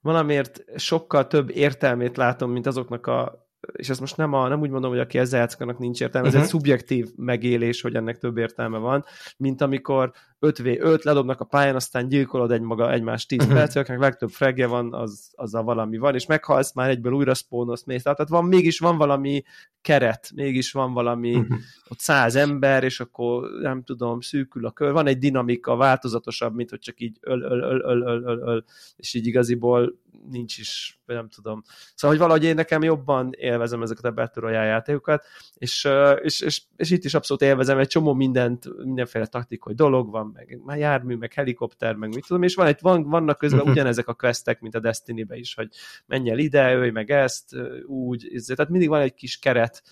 valamiért 0.00 0.64
sokkal 0.76 1.26
több 1.26 1.50
értelmét 1.50 2.16
látom, 2.16 2.50
mint 2.50 2.66
azoknak 2.66 3.06
a 3.06 3.44
és 3.72 3.88
ezt 3.88 4.00
most 4.00 4.16
nem, 4.16 4.32
a, 4.32 4.48
nem 4.48 4.60
úgy 4.60 4.70
mondom, 4.70 4.90
hogy 4.90 5.00
aki 5.00 5.18
ezzel 5.18 5.40
játszanak 5.40 5.78
nincs 5.78 6.00
értelme, 6.00 6.26
uh-huh. 6.26 6.42
ez 6.42 6.46
egy 6.46 6.54
mhm. 6.54 6.62
szubjektív 6.62 7.08
megélés, 7.16 7.80
hogy 7.80 7.94
ennek 7.94 8.18
több 8.18 8.36
értelme 8.36 8.78
van, 8.78 9.04
mint 9.36 9.60
amikor 9.60 10.12
5v5 10.44 11.02
ledobnak 11.02 11.40
a 11.40 11.44
pályán, 11.44 11.74
aztán 11.74 12.08
gyilkolod 12.08 12.50
egy 12.50 12.60
maga 12.60 12.92
egymást 12.92 13.28
10 13.28 13.38
uh-huh. 13.38 13.54
percig, 13.54 13.80
akinek 13.80 14.00
legtöbb 14.00 14.30
fregje 14.30 14.66
van, 14.66 14.94
az, 14.94 15.30
az 15.34 15.54
a 15.54 15.62
valami 15.62 15.98
van, 15.98 16.14
és 16.14 16.26
meghalsz, 16.26 16.74
már 16.74 16.90
egyből 16.90 17.12
újra 17.12 17.34
spawnosz, 17.34 17.84
mész. 17.84 18.02
Tehát 18.02 18.28
van, 18.28 18.44
mégis 18.44 18.78
van 18.78 18.96
valami 18.96 19.42
keret, 19.80 20.30
mégis 20.34 20.72
van 20.72 20.92
valami, 20.92 21.34
uh-huh. 21.34 21.58
ott 21.88 21.98
száz 21.98 22.36
ember, 22.36 22.84
és 22.84 23.00
akkor 23.00 23.50
nem 23.60 23.82
tudom, 23.82 24.20
szűkül 24.20 24.66
a 24.66 24.70
kör, 24.70 24.92
van 24.92 25.06
egy 25.06 25.18
dinamika, 25.18 25.76
változatosabb, 25.76 26.54
mint 26.54 26.70
hogy 26.70 26.78
csak 26.78 27.00
így 27.00 27.18
öl, 27.20 27.42
öl, 27.42 27.60
öl, 27.60 27.80
öl, 27.80 28.02
öl, 28.02 28.22
öl, 28.22 28.38
öl 28.38 28.64
és 28.96 29.14
így 29.14 29.26
igaziból 29.26 29.94
nincs 30.30 30.58
is, 30.58 31.00
nem 31.06 31.28
tudom. 31.28 31.62
Szóval, 31.94 32.16
hogy 32.16 32.26
valahogy 32.26 32.44
én 32.44 32.54
nekem 32.54 32.82
jobban 32.82 33.32
élvezem 33.36 33.82
ezeket 33.82 34.04
a 34.04 34.12
Battle 34.12 34.42
Royale 34.42 34.64
játékokat, 34.64 35.24
és, 35.54 35.88
és, 36.22 36.40
és, 36.40 36.62
és, 36.76 36.90
itt 36.90 37.04
is 37.04 37.14
abszolút 37.14 37.42
élvezem 37.42 37.78
egy 37.78 37.88
csomó 37.88 38.14
mindent, 38.14 38.84
mindenféle 38.84 39.26
taktikai 39.26 39.74
dolog 39.74 40.10
van, 40.10 40.33
meg 40.64 40.78
jármű, 40.78 41.16
meg 41.16 41.32
helikopter, 41.32 41.94
meg 41.94 42.14
mit 42.14 42.26
tudom, 42.26 42.42
és 42.42 42.54
van 42.54 42.66
egy, 42.66 42.78
van, 42.80 43.02
vannak 43.02 43.38
közben 43.38 43.68
ugyanezek 43.70 44.08
a 44.08 44.14
questek, 44.14 44.60
mint 44.60 44.74
a 44.74 44.80
Destiny-be 44.80 45.36
is, 45.36 45.54
hogy 45.54 45.68
menj 46.06 46.30
el 46.30 46.38
ide, 46.38 46.74
ölj 46.74 46.90
meg 46.90 47.10
ezt, 47.10 47.56
úgy, 47.86 48.42
tehát 48.46 48.70
mindig 48.70 48.88
van 48.88 49.00
egy 49.00 49.14
kis 49.14 49.38
keret, 49.38 49.82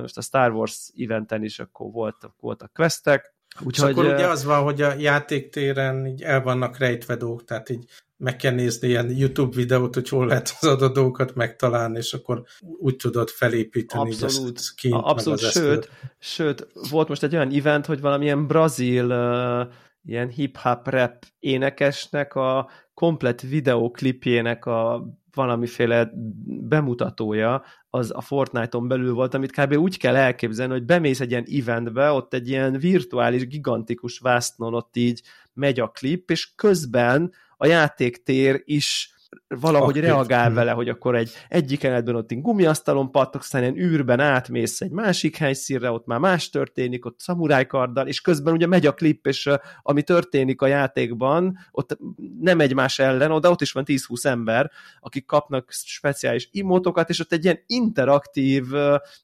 most 0.00 0.16
a 0.16 0.22
Star 0.22 0.52
Wars 0.52 0.92
eventen 0.96 1.44
is 1.44 1.58
akkor 1.58 1.90
voltak, 1.90 2.34
voltak 2.40 2.72
questek, 2.72 3.34
Úgyhogy, 3.60 3.90
és 3.90 3.96
akkor 3.96 4.12
ugye 4.12 4.26
az 4.26 4.44
van, 4.44 4.62
hogy 4.62 4.82
a 4.82 4.94
játéktéren 4.94 6.06
így 6.06 6.22
el 6.22 6.42
vannak 6.42 6.78
rejtve 6.78 7.16
dolgok, 7.16 7.44
tehát 7.44 7.70
így 7.70 7.84
meg 8.16 8.36
kell 8.36 8.54
nézni 8.54 8.88
ilyen 8.88 9.10
YouTube 9.10 9.56
videót, 9.56 9.94
hogy 9.94 10.08
hol 10.08 10.26
lehet 10.26 10.56
az 10.60 10.68
adott 10.68 10.94
dolgokat 10.94 11.34
megtalálni, 11.34 11.96
és 11.98 12.12
akkor 12.12 12.42
úgy 12.60 12.96
tudod 12.96 13.28
felépíteni 13.28 14.10
abszolút, 14.10 14.50
így 14.50 14.58
skint, 14.58 14.94
abszolút, 14.94 15.40
az 15.40 15.50
sőt, 15.50 15.90
sőt, 16.18 16.66
volt 16.90 17.08
most 17.08 17.22
egy 17.22 17.34
olyan 17.34 17.52
event, 17.52 17.86
hogy 17.86 18.00
valamilyen 18.00 18.46
brazil 18.46 19.04
uh, 19.04 19.72
ilyen 20.04 20.28
hip-hop 20.28 20.88
rap 20.88 21.24
énekesnek 21.38 22.34
a 22.34 22.70
komplet 22.94 23.40
videóklipjének 23.40 24.66
a 24.66 25.06
valamiféle 25.34 26.10
bemutatója 26.44 27.62
az 27.90 28.12
a 28.14 28.20
Fortnite-on 28.20 28.88
belül 28.88 29.14
volt, 29.14 29.34
amit 29.34 29.52
kb. 29.52 29.76
úgy 29.76 29.98
kell 29.98 30.16
elképzelni, 30.16 30.72
hogy 30.72 30.84
bemész 30.84 31.20
egy 31.20 31.30
ilyen 31.30 31.46
eventbe, 31.50 32.10
ott 32.10 32.34
egy 32.34 32.48
ilyen 32.48 32.78
virtuális, 32.78 33.46
gigantikus 33.46 34.18
vásznon 34.18 34.74
ott 34.74 34.96
így 34.96 35.22
megy 35.52 35.80
a 35.80 35.88
klip, 35.88 36.30
és 36.30 36.54
közben 36.54 37.32
a 37.56 37.66
játéktér 37.66 38.62
is 38.64 39.14
valahogy 39.58 39.96
Aktív. 39.96 40.02
reagál 40.02 40.46
hmm. 40.46 40.54
vele, 40.54 40.70
hogy 40.70 40.88
akkor 40.88 41.16
egy 41.16 41.30
egyik 41.48 41.84
eletben 41.84 42.14
ott 42.14 42.32
gumiasztalon 42.32 43.10
pattog, 43.10 43.40
aztán 43.40 43.62
ilyen 43.62 43.76
űrben 43.76 44.20
átmész 44.20 44.80
egy 44.80 44.90
másik 44.90 45.36
helyszínre, 45.36 45.90
ott 45.90 46.06
már 46.06 46.18
más 46.18 46.50
történik, 46.50 47.04
ott 47.04 47.20
szamurájkarddal, 47.20 48.06
és 48.06 48.20
közben 48.20 48.54
ugye 48.54 48.66
megy 48.66 48.86
a 48.86 48.94
klip, 48.94 49.26
és 49.26 49.50
ami 49.82 50.02
történik 50.02 50.62
a 50.62 50.66
játékban, 50.66 51.58
ott 51.70 51.98
nem 52.40 52.60
egymás 52.60 52.98
ellen, 52.98 53.30
oda 53.30 53.50
ott 53.50 53.60
is 53.60 53.72
van 53.72 53.84
10-20 53.86 54.24
ember, 54.24 54.70
akik 55.00 55.26
kapnak 55.26 55.70
speciális 55.70 56.48
imótokat, 56.52 57.08
és 57.08 57.20
ott 57.20 57.32
egy 57.32 57.44
ilyen 57.44 57.62
interaktív, 57.66 58.74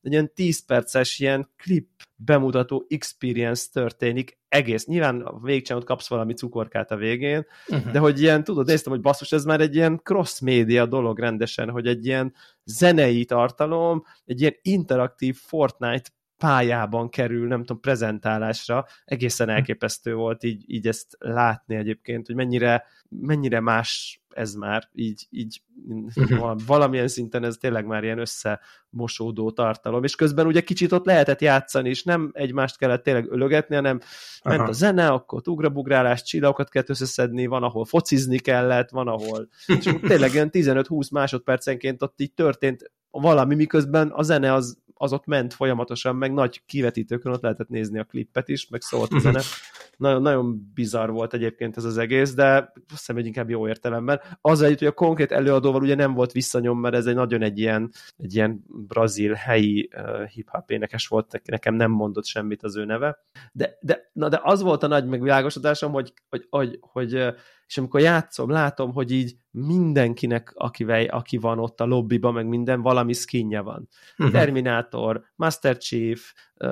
egy 0.03 0.13
ilyen 0.13 0.33
10 0.35 0.65
perces 0.65 1.19
ilyen 1.19 1.51
klip 1.57 1.89
bemutató 2.17 2.87
experience 2.89 3.67
történik, 3.73 4.39
egész. 4.49 4.87
Nyilván 4.87 5.21
a 5.21 5.39
végcsinálod 5.41 5.87
kapsz 5.87 6.09
valami 6.09 6.35
cukorkát 6.35 6.91
a 6.91 6.97
végén, 6.97 7.47
uh-huh. 7.69 7.93
de 7.93 7.99
hogy 7.99 8.21
ilyen, 8.21 8.45
tudod, 8.45 8.67
néztem, 8.67 8.93
hogy 8.93 9.01
basszus, 9.01 9.33
ez 9.33 9.45
már 9.45 9.61
egy 9.61 9.75
ilyen 9.75 10.01
cross-média 10.17 10.87
dolog 10.87 11.19
rendesen, 11.19 11.71
hogy 11.71 11.87
egy 11.87 12.07
ilyen 12.07 12.35
zenei 12.65 13.25
tartalom, 13.25 14.05
egy 14.25 14.41
ilyen 14.41 14.55
interaktív 14.63 15.37
Fortnite 15.37 16.11
pályában 16.39 17.09
kerül, 17.09 17.47
nem 17.47 17.61
tudom, 17.61 17.81
prezentálásra, 17.81 18.87
egészen 19.05 19.49
elképesztő 19.49 20.15
volt 20.15 20.45
így, 20.45 20.65
így 20.67 20.87
ezt 20.87 21.17
látni 21.19 21.75
egyébként, 21.75 22.27
hogy 22.27 22.35
mennyire, 22.35 22.85
mennyire 23.09 23.61
más 23.61 24.21
ez 24.37 24.55
már, 24.55 24.89
így, 24.93 25.27
így 25.31 25.63
uh-huh. 25.89 26.61
valamilyen 26.67 27.09
szinten 27.09 27.45
ez 27.45 27.57
tényleg 27.57 27.87
már 27.87 28.05
ilyen 28.05 28.19
összemosódó 28.19 29.51
tartalom, 29.51 30.05
és 30.05 30.15
közben 30.15 30.47
ugye 30.47 30.61
kicsit 30.61 30.93
ott 30.93 31.05
lehetett 31.05 31.41
játszani, 31.41 31.89
és 31.89 32.03
nem 32.03 32.31
egymást 32.33 32.79
kellett 32.79 33.03
tényleg 33.03 33.31
ölögetni, 33.31 33.75
hanem 33.75 34.01
Aha. 34.41 34.57
ment 34.57 34.69
a 34.69 34.73
zene, 34.73 35.09
akkor 35.09 35.43
ugrabugrálás, 35.45 36.23
csillagokat 36.23 36.69
kellett 36.69 36.89
összeszedni, 36.89 37.47
van, 37.47 37.63
ahol 37.63 37.85
focizni 37.85 38.39
kellett, 38.39 38.91
van, 38.91 39.09
ahol 39.09 39.49
és 39.67 39.95
tényleg 40.09 40.33
ilyen 40.33 40.51
15-20 40.53 41.13
másodpercenként 41.13 42.03
ott 42.03 42.21
így 42.21 42.33
történt 42.33 42.91
valami, 43.11 43.55
miközben 43.55 44.09
a 44.09 44.23
zene 44.23 44.53
az 44.53 44.79
az 44.99 45.13
ott 45.13 45.27
ment 45.27 45.55
folyamatosan, 45.55 46.17
meg 46.17 46.33
nagy 46.33 46.63
kivetítőkön 46.67 47.33
ott 47.33 47.43
lehetett 47.43 47.69
nézni 47.69 47.99
a 47.99 48.05
klippet 48.05 48.49
is, 48.49 48.69
meg 48.69 48.81
szólt 48.81 49.13
a 49.13 49.19
zene. 49.19 49.41
nagyon, 49.97 50.23
nagyon 50.23 50.71
bizarr 50.75 51.11
volt 51.11 51.35
egyébként 51.35 51.77
ez 51.77 51.85
az 51.85 51.99
egész, 51.99 52.35
de 52.35 52.55
azt 52.55 52.73
hiszem, 52.89 53.17
hogy 53.17 53.27
inkább 53.27 53.51
jó 53.51 53.69
értelemben. 53.69 54.21
Az 54.41 54.63
együtt, 54.63 54.79
hogy 54.79 54.89
a 54.89 54.93
konkrét 54.93 55.33
előadóval 55.33 55.83
ugye 55.83 55.95
nem 55.95 56.15
volt 56.15 56.33
visszanyom, 56.33 56.81
mert 56.81 56.95
ez 56.95 57.07
egy 57.07 57.15
nagyon 57.15 57.43
egy 57.43 57.59
ilyen, 57.59 57.91
egy 58.17 58.35
ilyen 58.35 58.65
brazil 58.67 59.33
helyi 59.33 59.91
uh, 59.97 60.25
hip-hop 60.25 60.71
énekes 60.71 61.07
volt, 61.07 61.41
nekem 61.45 61.75
nem 61.75 61.91
mondott 61.91 62.27
semmit 62.27 62.63
az 62.63 62.77
ő 62.77 62.85
neve. 62.85 63.19
De, 63.53 63.79
de, 63.81 64.11
na, 64.13 64.29
de 64.29 64.41
az 64.43 64.63
volt 64.63 64.83
a 64.83 64.87
nagy 64.87 65.07
megvilágosodásom, 65.07 65.93
hogy, 65.93 66.13
hogy, 66.29 66.47
hogy, 66.51 66.79
hogy 66.81 67.35
és 67.67 67.79
amikor 67.79 68.01
játszom, 68.01 68.51
látom, 68.51 68.93
hogy 68.93 69.11
így 69.11 69.37
mindenkinek, 69.51 70.53
akivel, 70.55 71.05
aki 71.05 71.37
van 71.37 71.59
ott 71.59 71.81
a 71.81 71.85
lobbyban, 71.85 72.33
meg 72.33 72.47
minden, 72.47 72.83
valami 72.83 73.13
skinje 73.13 73.61
van. 73.61 73.89
Uh-huh. 74.19 74.35
Terminator, 74.35 75.23
Master 75.35 75.77
Chief, 75.77 76.33
uh, 76.55 76.71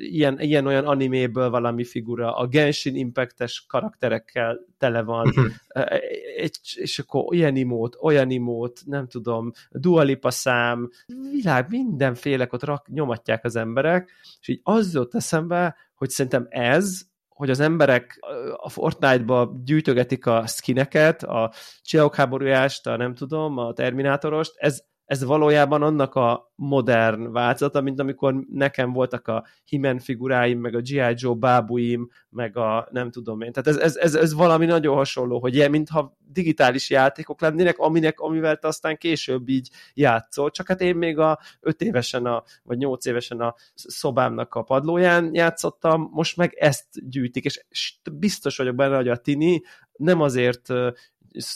ilyen, 0.00 0.40
ilyen 0.40 0.66
olyan 0.66 0.86
animéből 0.86 1.50
valami 1.50 1.84
figura, 1.84 2.36
a 2.36 2.46
Genshin 2.46 2.96
Impact-es 2.96 3.64
karakterekkel 3.68 4.58
tele 4.78 5.02
van, 5.02 5.28
uh-huh. 5.28 5.44
uh, 5.74 5.98
és, 6.36 6.76
és 6.76 6.98
akkor 6.98 7.24
olyan 7.28 7.56
imót, 7.56 7.96
olyan 8.00 8.30
imót, 8.30 8.80
nem 8.86 9.06
tudom, 9.06 9.50
Dualipa 9.70 10.30
szám, 10.30 10.88
világ, 11.32 11.66
mindenfélek 11.68 12.52
ott 12.52 12.64
rak, 12.64 12.88
nyomatják 12.88 13.44
az 13.44 13.56
emberek, 13.56 14.10
és 14.40 14.48
így 14.48 14.60
az 14.62 14.94
jött 14.94 15.14
eszembe, 15.14 15.76
hogy 15.94 16.10
szerintem 16.10 16.46
ez 16.50 17.00
hogy 17.38 17.50
az 17.50 17.60
emberek 17.60 18.18
a 18.56 18.68
Fortnite-ba 18.68 19.52
gyűjtögetik 19.64 20.26
a 20.26 20.46
skineket, 20.46 21.22
a 21.22 21.52
Csillagok 21.82 22.14
háborújást, 22.14 22.86
a 22.86 22.96
nem 22.96 23.14
tudom, 23.14 23.58
a 23.58 23.72
Terminátorost, 23.72 24.52
ez, 24.56 24.80
ez 25.08 25.24
valójában 25.24 25.82
annak 25.82 26.14
a 26.14 26.52
modern 26.54 27.32
változata, 27.32 27.80
mint 27.80 28.00
amikor 28.00 28.34
nekem 28.52 28.92
voltak 28.92 29.28
a 29.28 29.44
Himen 29.64 29.98
figuráim, 29.98 30.60
meg 30.60 30.74
a 30.74 30.80
G.I. 30.80 31.14
Joe 31.14 31.34
bábuim, 31.34 32.08
meg 32.30 32.56
a 32.56 32.88
nem 32.90 33.10
tudom 33.10 33.40
én. 33.40 33.52
Tehát 33.52 33.68
ez, 33.68 33.76
ez, 33.76 33.96
ez, 33.96 34.14
ez 34.14 34.34
valami 34.34 34.66
nagyon 34.66 34.96
hasonló, 34.96 35.40
hogy 35.40 35.54
ilyen, 35.54 35.70
mintha 35.70 36.16
digitális 36.26 36.90
játékok 36.90 37.40
lennének, 37.40 37.78
aminek, 37.78 38.20
amivel 38.20 38.56
te 38.56 38.68
aztán 38.68 38.96
később 38.96 39.48
így 39.48 39.70
játszol. 39.94 40.50
Csak 40.50 40.68
hát 40.68 40.80
én 40.80 40.96
még 40.96 41.18
a 41.18 41.38
öt 41.60 41.80
évesen, 41.80 42.26
a, 42.26 42.42
vagy 42.62 42.78
nyolc 42.78 43.06
évesen 43.06 43.40
a 43.40 43.54
szobámnak 43.74 44.54
a 44.54 44.62
padlóján 44.62 45.34
játszottam, 45.34 46.08
most 46.12 46.36
meg 46.36 46.54
ezt 46.54 47.10
gyűjtik, 47.10 47.44
és 47.44 47.64
biztos 48.12 48.56
vagyok 48.56 48.74
benne, 48.74 48.96
hogy 48.96 49.08
a 49.08 49.16
tini 49.16 49.62
nem 49.98 50.20
azért 50.20 50.72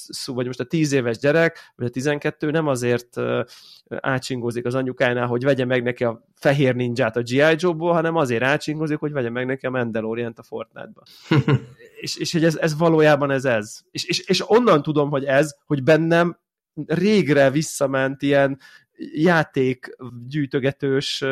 szó, 0.09 0.35
vagy 0.35 0.47
most 0.47 0.61
a 0.61 0.65
10 0.65 0.93
éves 0.93 1.19
gyerek, 1.19 1.59
vagy 1.77 1.87
a 1.87 1.91
12 1.91 2.51
nem 2.51 2.67
azért 2.67 3.21
átsingózik 3.89 4.67
az 4.67 4.75
anyukájánál, 4.75 5.27
hogy 5.27 5.45
vegye 5.45 5.65
meg 5.65 5.83
neki 5.83 6.05
a 6.05 6.25
fehér 6.35 6.75
ninját 6.75 7.17
a 7.17 7.23
G.I. 7.23 7.55
Joe-ból, 7.57 7.93
hanem 7.93 8.17
azért 8.17 8.43
átsingózik, 8.43 8.99
hogy 8.99 9.13
vegye 9.13 9.31
meg 9.31 9.47
neki 9.47 9.67
a 9.67 9.71
Mandalorian-t 9.71 10.39
a 10.39 10.43
Fortnite-ba. 10.43 11.03
és, 12.01 12.17
és 12.17 12.33
hogy 12.33 12.45
ez, 12.45 12.57
ez 12.57 12.77
valójában 12.77 13.31
ez 13.31 13.45
ez. 13.45 13.81
És, 13.91 14.05
és, 14.05 14.19
és 14.19 14.51
onnan 14.51 14.83
tudom, 14.83 15.11
hogy 15.11 15.25
ez, 15.25 15.57
hogy 15.67 15.83
bennem 15.83 16.39
régre 16.87 17.51
visszament 17.51 18.23
ilyen 18.23 18.59
játék 19.15 19.97
gyűjtögetős, 20.29 21.25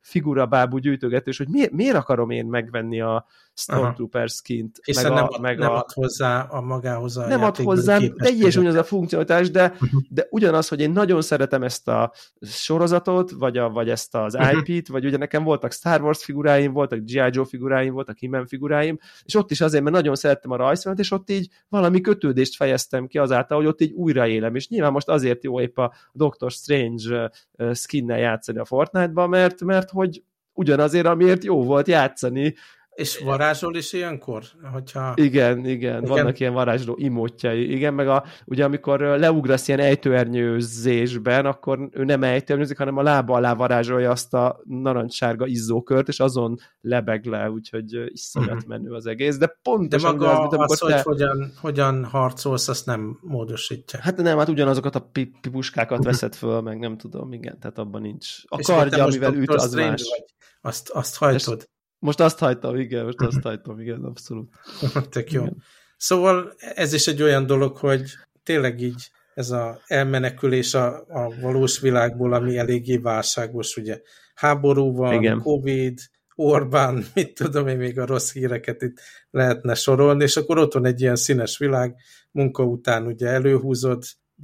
figurabábú 0.00 0.78
gyűjtögetős, 0.78 1.38
hogy 1.38 1.48
miért, 1.48 1.70
miért 1.70 1.96
akarom 1.96 2.30
én 2.30 2.46
megvenni 2.46 3.00
a 3.00 3.26
Stormtrooper 3.54 4.28
skint. 4.28 4.78
Hiszen 4.82 5.12
meg 5.12 5.22
a, 5.22 5.28
nem, 5.30 5.40
meg 5.40 5.58
nem 5.58 5.70
a... 5.70 5.76
ad 5.76 5.92
hozzá 5.92 6.40
a 6.40 6.60
magához 6.60 7.16
a 7.16 7.26
Nem 7.26 7.42
ad 7.42 7.56
hozzá, 7.56 7.98
teljesen 7.98 8.62
ugyanaz 8.62 8.80
a 8.80 8.84
funkcionalitás, 8.84 9.50
de, 9.50 9.64
uh-huh. 9.64 10.02
de 10.08 10.26
ugyanaz, 10.30 10.68
hogy 10.68 10.80
én 10.80 10.90
nagyon 10.90 11.22
szeretem 11.22 11.62
ezt 11.62 11.88
a 11.88 12.12
sorozatot, 12.40 13.30
vagy, 13.30 13.56
a, 13.56 13.70
vagy 13.70 13.88
ezt 13.88 14.14
az 14.14 14.34
uh-huh. 14.34 14.52
Mhm. 14.52 14.72
IP-t, 14.72 14.88
vagy 14.88 15.04
ugye 15.04 15.16
nekem 15.16 15.44
voltak 15.44 15.72
Star 15.72 16.02
Wars 16.02 16.24
figuráim, 16.24 16.72
voltak 16.72 16.98
G.I. 16.98 17.28
Joe 17.30 17.44
figuráim, 17.44 17.92
voltak 17.92 18.18
he 18.20 18.44
figuráim, 18.46 18.98
és 19.24 19.34
ott 19.34 19.50
is 19.50 19.60
azért, 19.60 19.82
mert 19.82 19.96
nagyon 19.96 20.14
szerettem 20.14 20.50
a 20.50 20.56
rajzfilmet, 20.56 21.00
és 21.00 21.10
ott 21.10 21.30
így 21.30 21.48
valami 21.68 22.00
kötődést 22.00 22.56
fejeztem 22.56 23.06
ki 23.06 23.18
azáltal, 23.18 23.56
hogy 23.56 23.66
ott 23.66 23.80
így 23.80 23.92
újraélem, 23.92 24.54
és 24.54 24.68
nyilván 24.68 24.92
most 24.92 25.08
azért 25.08 25.44
jó 25.44 25.60
épp 25.60 25.78
a 25.78 25.92
Doctor 26.12 26.50
Strange 26.50 27.30
skinnel 27.72 28.18
játszani 28.18 28.58
a 28.58 28.64
Fortnite-ba, 28.64 29.26
mert, 29.26 29.60
mert 29.60 29.90
hogy 29.90 30.22
ugyanazért, 30.52 31.06
amiért 31.06 31.44
jó 31.44 31.64
volt 31.64 31.88
játszani 31.88 32.54
és 32.94 33.18
varázsol 33.18 33.76
is 33.76 33.92
ilyenkor? 33.92 34.42
Hogyha... 34.72 35.12
Igen, 35.14 35.58
igen, 35.58 35.68
igen, 35.68 36.04
vannak 36.04 36.40
ilyen 36.40 36.52
varázsló 36.52 36.94
imótjai. 36.98 37.72
Igen, 37.72 37.94
meg 37.94 38.08
a, 38.08 38.24
ugye 38.44 38.64
amikor 38.64 39.00
leugrasz 39.00 39.68
ilyen 39.68 39.80
ejtőernyőzésben, 39.80 41.46
akkor 41.46 41.88
ő 41.92 42.04
nem 42.04 42.22
ejtőernyőzik, 42.22 42.78
hanem 42.78 42.96
a 42.96 43.02
lába 43.02 43.34
alá 43.34 43.54
varázsolja 43.54 44.10
azt 44.10 44.34
a 44.34 44.60
narancssárga 44.64 45.46
izzókört, 45.46 46.08
és 46.08 46.20
azon 46.20 46.56
lebeg 46.80 47.24
le, 47.24 47.50
úgyhogy 47.50 48.12
iszonyat 48.12 48.50
uh-huh. 48.50 48.68
menő 48.68 48.90
az 48.90 49.06
egész. 49.06 49.36
De 49.36 49.58
pontosan 49.62 50.18
De 50.18 50.24
maga 50.26 50.40
az, 50.40 50.50
mint 50.50 50.70
az, 50.70 50.78
te... 50.78 50.92
hogy 50.92 51.02
hogyan, 51.02 51.52
hogyan 51.60 52.04
harcolsz, 52.04 52.68
azt 52.68 52.86
nem 52.86 53.18
módosítja. 53.20 53.98
Hát 54.02 54.16
nem, 54.16 54.38
hát 54.38 54.48
ugyanazokat 54.48 54.94
a 54.94 55.10
puskákat 55.50 55.98
uh-huh. 55.98 56.12
veszed 56.12 56.34
föl, 56.34 56.60
meg 56.60 56.78
nem 56.78 56.96
tudom, 56.96 57.32
igen, 57.32 57.58
tehát 57.58 57.78
abban 57.78 58.00
nincs. 58.00 58.28
A 58.44 58.56
és 58.58 58.66
kardja, 58.66 59.04
amivel 59.04 59.34
üt, 59.34 59.50
az 59.50 59.74
más. 59.74 60.02
Vagy. 60.10 60.24
Azt, 60.60 60.90
azt 60.90 61.16
hajtod. 61.16 61.72
Most 62.04 62.20
azt 62.20 62.38
hagytam, 62.38 62.76
igen, 62.76 63.04
most 63.04 63.20
azt 63.20 63.42
hagytam, 63.42 63.80
igen, 63.80 64.04
abszolút. 64.04 64.52
Tök 65.10 65.32
jó. 65.32 65.42
Igen. 65.42 65.62
Szóval 65.96 66.54
ez 66.58 66.92
is 66.92 67.06
egy 67.06 67.22
olyan 67.22 67.46
dolog, 67.46 67.76
hogy 67.76 68.02
tényleg 68.42 68.80
így 68.80 69.10
ez 69.34 69.50
a 69.50 69.80
elmenekülés 69.86 70.74
a, 70.74 71.04
a 71.08 71.34
valós 71.40 71.80
világból, 71.80 72.32
ami 72.32 72.58
eléggé 72.58 72.96
válságos, 72.96 73.76
ugye 73.76 74.00
háború 74.34 74.96
van, 74.96 75.12
Igen. 75.12 75.40
Covid, 75.40 75.98
Orbán, 76.34 77.04
mit 77.14 77.34
tudom 77.34 77.68
én, 77.68 77.76
még 77.76 77.98
a 77.98 78.06
rossz 78.06 78.32
híreket 78.32 78.82
itt 78.82 79.00
lehetne 79.30 79.74
sorolni, 79.74 80.22
és 80.22 80.36
akkor 80.36 80.58
ott 80.58 80.72
van 80.72 80.86
egy 80.86 81.00
ilyen 81.00 81.16
színes 81.16 81.58
világ, 81.58 81.94
munka 82.30 82.64
után 82.64 83.06
ugye 83.06 83.28
előhúzod, 83.28 84.02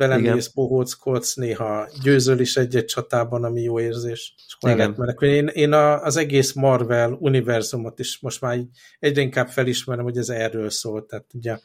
belemész, 0.09 0.49
bohóckodsz, 0.49 1.35
néha 1.35 1.89
győzöl 2.03 2.39
is 2.39 2.57
egy-egy 2.57 2.85
csatában, 2.85 3.45
ami 3.45 3.61
jó 3.61 3.81
érzés. 3.81 4.35
És 4.37 4.57
Igen. 4.61 5.17
Én, 5.19 5.47
én 5.47 5.73
a, 5.73 6.03
az 6.03 6.17
egész 6.17 6.53
Marvel 6.53 7.13
univerzumot 7.13 7.99
is 7.99 8.19
most 8.21 8.41
már 8.41 8.59
egyre 8.99 9.21
inkább 9.21 9.49
felismerem, 9.49 10.05
hogy 10.05 10.17
ez 10.17 10.29
erről 10.29 10.71
szól. 10.71 11.07
Tehát 11.07 11.27
ugye 11.35 11.59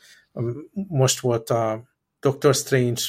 most 0.71 1.19
volt 1.19 1.50
a 1.50 1.84
Doctor 2.19 2.56
Strange 2.56 3.02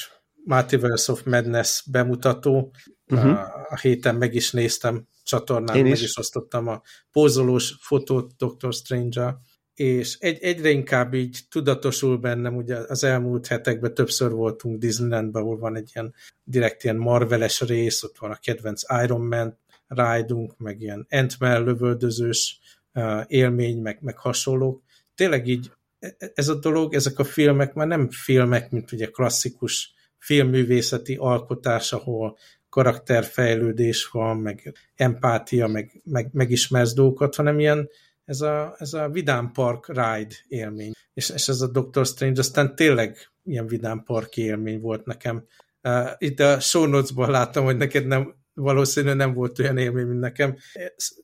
Multiverse 0.43 1.11
of 1.11 1.23
Madness 1.23 1.81
bemutató, 1.91 2.73
uh-huh. 3.07 3.29
a, 3.29 3.67
a 3.69 3.77
héten 3.77 4.15
meg 4.15 4.33
is 4.33 4.51
néztem 4.51 5.07
csatornán, 5.23 5.75
én 5.75 5.83
meg 5.83 5.91
is. 5.91 6.01
is 6.01 6.17
osztottam 6.17 6.67
a 6.67 6.81
pózolós 7.11 7.75
fotót 7.79 8.35
Doctor 8.37 8.73
Strange-a, 8.73 9.41
és 9.79 10.17
egy, 10.19 10.43
egyre 10.43 10.69
inkább 10.69 11.13
így 11.13 11.39
tudatosul 11.49 12.17
bennem, 12.17 12.55
ugye 12.55 12.75
az 12.75 13.03
elmúlt 13.03 13.47
hetekben 13.47 13.93
többször 13.93 14.31
voltunk 14.31 14.79
Disneylandben, 14.79 15.41
ahol 15.41 15.57
van 15.57 15.75
egy 15.75 15.91
ilyen 15.93 16.13
direkt 16.43 16.83
ilyen 16.83 16.95
Marveles 16.95 17.61
rész, 17.61 18.03
ott 18.03 18.17
van 18.17 18.31
a 18.31 18.39
kedvenc 18.41 18.81
Iron 19.03 19.21
Man 19.21 19.57
ride 19.87 20.35
meg 20.57 20.81
ilyen 20.81 21.05
Ant-Man 21.09 21.63
lövöldözős 21.63 22.59
élmény, 23.27 23.81
meg, 23.81 23.97
meg 24.01 24.17
hasonlók. 24.17 24.81
Tényleg 25.15 25.47
így 25.47 25.71
e, 25.99 26.15
e, 26.17 26.31
ez 26.35 26.47
a 26.47 26.55
dolog, 26.55 26.93
ezek 26.93 27.19
a 27.19 27.23
filmek 27.23 27.73
már 27.73 27.87
nem 27.87 28.09
filmek, 28.09 28.71
mint 28.71 28.91
ugye 28.91 29.05
klasszikus 29.05 29.93
filmművészeti 30.17 31.15
alkotás, 31.15 31.93
ahol 31.93 32.37
karakterfejlődés 32.69 34.07
van, 34.07 34.37
meg 34.37 34.73
empátia, 34.95 35.67
meg, 35.67 36.01
meg 36.03 36.29
megismersz 36.33 36.93
dolgokat, 36.93 37.35
hanem 37.35 37.59
ilyen 37.59 37.89
ez 38.27 38.41
a, 38.41 38.75
ez 38.77 38.93
a 38.93 39.09
Vidám 39.09 39.51
Park 39.51 39.87
ride 39.87 40.35
élmény. 40.47 40.91
És, 41.13 41.29
és 41.29 41.47
ez 41.47 41.61
a 41.61 41.67
Doctor 41.67 42.05
Strange 42.05 42.39
aztán 42.39 42.75
tényleg 42.75 43.17
ilyen 43.43 43.67
Vidám 43.67 44.03
Park 44.03 44.37
élmény 44.37 44.79
volt 44.79 45.05
nekem. 45.05 45.45
Uh, 45.83 46.09
itt 46.17 46.39
a 46.39 46.59
show 46.59 46.85
notes-ból 46.85 47.29
láttam, 47.29 47.63
hogy 47.63 47.77
neked 47.77 48.07
nem, 48.07 48.35
valószínűleg 48.53 49.15
nem 49.15 49.33
volt 49.33 49.59
olyan 49.59 49.77
élmény, 49.77 50.05
mint 50.05 50.19
nekem. 50.19 50.55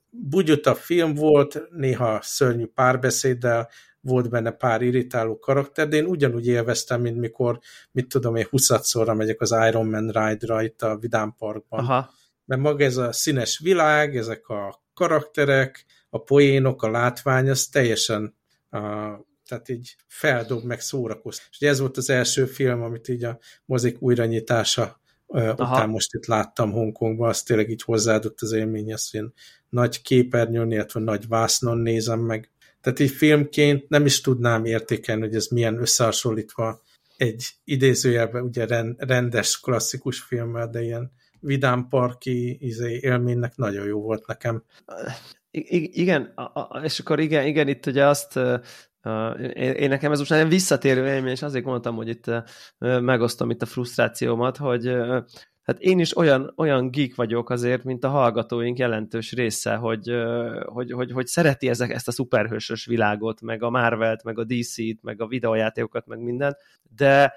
Bugyuta 0.09 0.75
film 0.75 1.13
volt, 1.13 1.61
néha 1.69 2.19
szörnyű 2.21 2.65
párbeszéddel, 2.65 3.69
volt 3.99 4.29
benne 4.29 4.51
pár 4.51 4.81
irritáló 4.81 5.39
karakter, 5.39 5.87
de 5.87 5.95
én 5.95 6.05
ugyanúgy 6.05 6.47
élveztem, 6.47 7.01
mint 7.01 7.17
mikor, 7.17 7.59
mit 7.91 8.07
tudom 8.07 8.35
én, 8.35 8.45
20 8.49 8.93
megyek 9.05 9.41
az 9.41 9.55
Iron 9.67 9.87
Man 9.87 10.07
Ride-ra 10.07 10.63
itt 10.63 10.81
a 10.81 10.97
Vidám 10.97 11.35
Parkban. 11.37 11.79
Aha. 11.79 12.13
Mert 12.45 12.61
maga 12.61 12.83
ez 12.83 12.97
a 12.97 13.11
színes 13.11 13.59
világ, 13.59 14.17
ezek 14.17 14.47
a 14.47 14.83
karakterek, 14.93 15.85
a 16.13 16.23
poénok, 16.23 16.83
a 16.83 16.91
látvány, 16.91 17.49
az 17.49 17.65
teljesen 17.65 18.35
a, 18.69 18.79
tehát 19.47 19.69
így 19.69 19.95
feldob, 20.07 20.63
meg 20.63 20.81
szórakoz. 20.81 21.41
És 21.51 21.59
ez 21.59 21.79
volt 21.79 21.97
az 21.97 22.09
első 22.09 22.45
film, 22.45 22.81
amit 22.81 23.07
így 23.07 23.23
a 23.23 23.39
mozik 23.65 24.01
újranyitása 24.01 25.01
Aha. 25.27 25.51
után 25.51 25.89
most 25.89 26.13
itt 26.13 26.25
láttam 26.25 26.71
Hongkongban, 26.71 27.29
az 27.29 27.43
tényleg 27.43 27.69
így 27.69 27.81
hozzáadott 27.81 28.41
az 28.41 28.51
élményhez, 28.51 29.09
hogy 29.09 29.21
én 29.21 29.33
nagy 29.69 30.01
képernyőn, 30.01 30.71
illetve 30.71 30.99
nagy 30.99 31.27
vásznon 31.27 31.77
nézem 31.77 32.19
meg. 32.19 32.49
Tehát 32.81 32.99
így 32.99 33.11
filmként 33.11 33.89
nem 33.89 34.05
is 34.05 34.21
tudnám 34.21 34.65
értékelni, 34.65 35.21
hogy 35.21 35.35
ez 35.35 35.47
milyen 35.47 35.79
összehasonlítva 35.79 36.81
egy 37.17 37.45
idézőjelben 37.63 38.43
ugye 38.43 38.65
rendes, 38.97 39.59
klasszikus 39.59 40.19
filmmel, 40.19 40.69
de 40.69 40.81
ilyen 40.81 41.11
vidámparki 41.39 42.57
izé, 42.59 42.99
élménynek 43.01 43.55
nagyon 43.55 43.85
jó 43.85 44.01
volt 44.01 44.27
nekem. 44.27 44.63
I 45.55 46.01
igen, 46.01 46.33
és 46.83 46.99
akkor 46.99 47.19
igen, 47.19 47.45
igen, 47.45 47.67
itt 47.67 47.85
ugye 47.85 48.05
azt 48.05 48.39
Uh, 49.05 49.39
én, 49.41 49.71
én 49.71 49.89
nekem 49.89 50.11
ez 50.11 50.17
most 50.17 50.29
nagyon 50.29 50.49
visszatérő 50.49 51.07
élmény, 51.07 51.31
és 51.31 51.41
azért 51.41 51.65
mondtam, 51.65 51.95
hogy 51.95 52.07
itt 52.07 52.27
uh, 52.27 52.99
megosztom 52.99 53.49
itt 53.49 53.61
a 53.61 53.65
frusztrációmat, 53.65 54.57
hogy 54.57 54.87
uh, 54.87 55.23
hát 55.63 55.79
én 55.79 55.99
is 55.99 56.17
olyan, 56.17 56.53
olyan 56.57 56.91
geek 56.91 57.15
vagyok 57.15 57.49
azért, 57.49 57.83
mint 57.83 58.03
a 58.03 58.09
hallgatóink 58.09 58.77
jelentős 58.77 59.31
része, 59.31 59.75
hogy, 59.75 60.11
hogy, 60.65 60.91
hogy, 60.91 61.11
hogy 61.11 61.27
szereti 61.27 61.69
ezek, 61.69 61.91
ezt 61.91 62.07
a 62.07 62.11
szuperhősös 62.11 62.85
világot, 62.85 63.41
meg 63.41 63.63
a 63.63 63.69
Marvelt, 63.69 64.23
meg 64.23 64.39
a 64.39 64.43
DC-t, 64.43 65.01
meg 65.01 65.21
a 65.21 65.27
videójátékokat, 65.27 66.07
meg 66.07 66.19
mindent, 66.19 66.57
de 66.95 67.33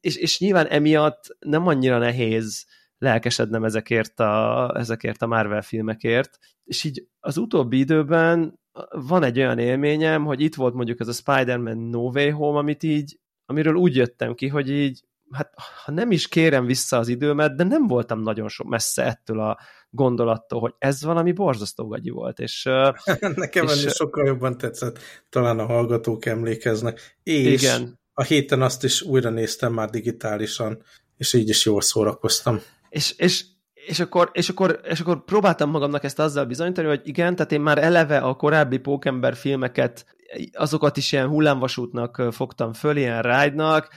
és, 0.00 0.16
és 0.16 0.38
nyilván 0.38 0.66
emiatt 0.66 1.36
nem 1.38 1.66
annyira 1.66 1.98
nehéz 1.98 2.66
lelkesednem 3.00 3.64
ezekért 3.64 4.20
a, 4.20 4.72
ezekért 4.76 5.22
a 5.22 5.26
Marvel 5.26 5.62
filmekért, 5.62 6.38
és 6.64 6.84
így 6.84 7.06
az 7.20 7.36
utóbbi 7.36 7.78
időben 7.78 8.60
van 8.90 9.22
egy 9.22 9.38
olyan 9.38 9.58
élményem, 9.58 10.24
hogy 10.24 10.40
itt 10.40 10.54
volt 10.54 10.74
mondjuk 10.74 11.00
ez 11.00 11.08
a 11.08 11.12
Spider-Man 11.12 11.78
No 11.78 12.00
Way 12.00 12.30
Home, 12.30 12.58
amit 12.58 12.82
így, 12.82 13.18
amiről 13.46 13.74
úgy 13.74 13.96
jöttem 13.96 14.34
ki, 14.34 14.48
hogy 14.48 14.70
így, 14.70 15.04
hát 15.30 15.52
ha 15.84 15.92
nem 15.92 16.10
is 16.10 16.28
kérem 16.28 16.66
vissza 16.66 16.98
az 16.98 17.08
időmet, 17.08 17.56
de 17.56 17.64
nem 17.64 17.86
voltam 17.86 18.22
nagyon 18.22 18.48
sok 18.48 18.68
messze 18.68 19.04
ettől 19.04 19.40
a 19.40 19.58
gondolattól, 19.90 20.60
hogy 20.60 20.74
ez 20.78 21.04
valami 21.04 21.32
borzasztó 21.32 21.86
gagyi 21.86 22.10
volt. 22.10 22.38
És, 22.38 22.62
Nekem 23.34 23.64
és, 23.64 23.72
ennél 23.72 23.88
sokkal 23.88 24.26
jobban 24.26 24.58
tetszett, 24.58 24.98
talán 25.28 25.58
a 25.58 25.66
hallgatók 25.66 26.26
emlékeznek. 26.26 27.18
És 27.22 27.62
igen. 27.62 28.00
a 28.12 28.22
héten 28.22 28.62
azt 28.62 28.84
is 28.84 29.02
újra 29.02 29.30
néztem 29.30 29.72
már 29.72 29.90
digitálisan, 29.90 30.82
és 31.16 31.32
így 31.32 31.48
is 31.48 31.64
jól 31.64 31.80
szórakoztam. 31.80 32.60
És, 32.90 33.14
és 33.16 33.44
és 33.86 34.00
akkor, 34.00 34.30
és, 34.32 34.48
akkor, 34.48 34.80
és 34.84 35.00
akkor 35.00 35.24
próbáltam 35.24 35.70
magamnak 35.70 36.04
ezt 36.04 36.18
azzal 36.18 36.44
bizonyítani, 36.44 36.88
hogy 36.88 37.00
igen, 37.04 37.36
tehát 37.36 37.52
én 37.52 37.60
már 37.60 37.78
eleve 37.78 38.18
a 38.18 38.34
korábbi 38.34 38.78
Pókember 38.78 39.34
filmeket, 39.34 40.04
azokat 40.52 40.96
is 40.96 41.12
ilyen 41.12 41.28
hullámvasútnak 41.28 42.22
fogtam 42.30 42.72
föl, 42.72 42.96
ilyen 42.96 43.22
ride 43.22 43.88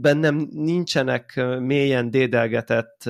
bennem 0.00 0.48
nincsenek 0.50 1.40
mélyen 1.58 2.10
dédelgetett, 2.10 3.02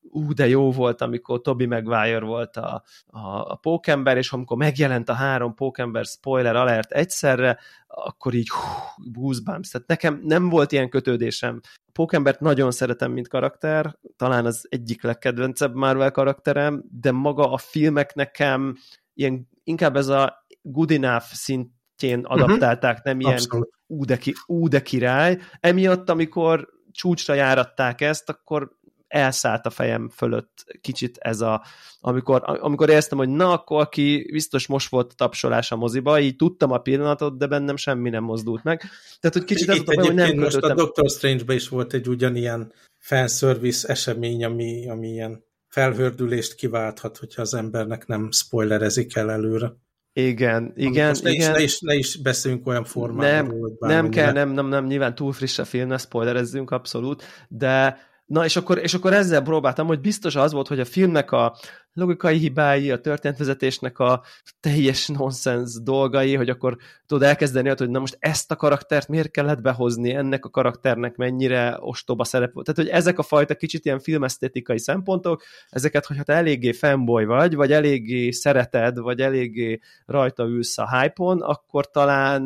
ú, 0.00 0.32
de 0.32 0.48
jó 0.48 0.72
volt, 0.72 1.00
amikor 1.00 1.40
Toby 1.40 1.66
Maguire 1.66 2.24
volt 2.24 2.56
a, 2.56 2.82
a, 3.06 3.20
a 3.28 3.54
pókember, 3.54 4.16
és 4.16 4.32
amikor 4.32 4.56
megjelent 4.56 5.08
a 5.08 5.12
három 5.12 5.54
pókember 5.54 6.04
spoiler 6.04 6.56
alert 6.56 6.92
egyszerre, 6.92 7.58
akkor 7.86 8.34
így 8.34 8.48
hú. 8.48 9.30
Tehát 9.42 9.86
nekem 9.86 10.20
nem 10.24 10.48
volt 10.48 10.72
ilyen 10.72 10.88
kötődésem. 10.88 11.60
Pókembert 11.92 12.40
nagyon 12.40 12.70
szeretem, 12.70 13.12
mint 13.12 13.28
karakter, 13.28 13.98
talán 14.16 14.46
az 14.46 14.66
egyik 14.68 15.02
legkedvencebb 15.02 15.74
Marvel 15.74 16.10
karakterem, 16.10 16.84
de 16.90 17.12
maga 17.12 17.52
a 17.52 17.58
filmek 17.58 18.14
nekem 18.14 18.76
ilyen, 19.14 19.48
inkább 19.64 19.96
ez 19.96 20.08
a 20.08 20.45
good 20.70 20.90
enough 20.90 21.24
szintjén 21.24 22.18
mhm. 22.18 22.24
adaptálták, 22.24 23.02
nem 23.02 23.20
ilyen 23.20 23.40
ú 23.86 24.04
de, 24.04 24.16
ki, 24.16 24.34
ú 24.46 24.68
de 24.68 24.82
király. 24.82 25.38
Emiatt, 25.60 26.10
amikor 26.10 26.68
csúcsra 26.92 27.34
járatták 27.34 28.00
ezt, 28.00 28.28
akkor 28.28 28.76
elszállt 29.08 29.66
a 29.66 29.70
fejem 29.70 30.08
fölött 30.08 30.78
kicsit 30.80 31.16
ez 31.18 31.40
a, 31.40 31.64
amikor, 32.00 32.42
amikor 32.44 32.88
éreztem, 32.88 33.18
hogy 33.18 33.28
na, 33.28 33.52
akkor 33.52 33.80
aki 33.80 34.28
biztos 34.32 34.66
most 34.66 34.90
volt 34.90 35.12
a 35.12 35.14
tapsolás 35.14 35.72
a 35.72 35.76
moziba, 35.76 36.20
így 36.20 36.36
tudtam 36.36 36.70
a 36.70 36.78
pillanatot, 36.78 37.38
de 37.38 37.46
bennem 37.46 37.76
semmi 37.76 38.10
nem 38.10 38.24
mozdult 38.24 38.64
meg. 38.64 38.80
Tehát, 39.20 39.36
hogy 39.36 39.44
kicsit 39.44 39.68
ez 39.68 39.82
hogy 39.84 40.14
nem 40.14 40.38
most 40.38 40.56
a 40.56 40.74
Doctor 40.74 41.10
Strange-be 41.10 41.54
is 41.54 41.68
volt 41.68 41.92
egy 41.92 42.08
ugyanilyen 42.08 42.72
fanservice 42.98 43.88
esemény, 43.88 44.44
ami, 44.44 44.88
ami 44.88 45.08
ilyen 45.08 45.44
felhördülést 45.68 46.54
kiválthat, 46.54 47.16
hogyha 47.16 47.42
az 47.42 47.54
embernek 47.54 48.06
nem 48.06 48.30
spoilerezik 48.30 49.16
el 49.16 49.30
előre. 49.30 49.72
Igen, 50.18 50.72
igen, 50.76 51.08
Most 51.08 51.22
ne 51.22 51.30
igen. 51.30 51.50
Is, 51.50 51.56
ne, 51.56 51.62
is, 51.62 51.80
ne 51.80 51.94
is 51.94 52.16
beszéljünk 52.16 52.66
olyan 52.66 52.84
formában. 52.84 53.26
Nem, 53.26 53.52
nem 53.78 54.08
kell, 54.08 54.32
nem, 54.32 54.50
nem, 54.50 54.66
nem, 54.66 54.86
nyilván 54.86 55.14
túl 55.14 55.32
friss 55.32 55.58
a 55.58 55.64
film, 55.64 55.88
ne 55.88 55.98
spoilerezzünk 55.98 56.70
abszolút, 56.70 57.22
de 57.48 57.98
Na, 58.26 58.44
és 58.44 58.56
akkor, 58.56 58.78
és 58.78 58.94
akkor 58.94 59.12
ezzel 59.12 59.42
próbáltam, 59.42 59.86
hogy 59.86 60.00
biztos 60.00 60.36
az 60.36 60.52
volt, 60.52 60.68
hogy 60.68 60.80
a 60.80 60.84
filmnek 60.84 61.32
a 61.32 61.56
logikai 61.92 62.38
hibái, 62.38 62.90
a 62.90 63.00
történetvezetésnek 63.00 63.98
a 63.98 64.22
teljes 64.60 65.06
nonsens 65.06 65.82
dolgai, 65.82 66.34
hogy 66.34 66.48
akkor 66.48 66.76
tudod 67.06 67.22
elkezdeni 67.22 67.68
hogy 67.68 67.90
na 67.90 67.98
most 67.98 68.16
ezt 68.18 68.50
a 68.50 68.56
karaktert 68.56 69.08
miért 69.08 69.30
kellett 69.30 69.60
behozni, 69.60 70.14
ennek 70.14 70.44
a 70.44 70.50
karakternek 70.50 71.16
mennyire 71.16 71.76
ostoba 71.80 72.24
szerep. 72.24 72.52
Tehát, 72.52 72.74
hogy 72.74 72.88
ezek 72.88 73.18
a 73.18 73.22
fajta 73.22 73.54
kicsit 73.54 73.84
ilyen 73.84 73.98
filmesztétikai 73.98 74.78
szempontok, 74.78 75.42
ezeket, 75.68 76.06
hogyha 76.06 76.22
te 76.22 76.32
eléggé 76.32 76.72
fanboy 76.72 77.24
vagy, 77.24 77.54
vagy 77.54 77.72
eléggé 77.72 78.30
szereted, 78.30 78.98
vagy 78.98 79.20
eléggé 79.20 79.80
rajta 80.06 80.44
ülsz 80.44 80.78
a 80.78 80.98
hype-on, 80.98 81.40
akkor 81.40 81.90
talán 81.90 82.42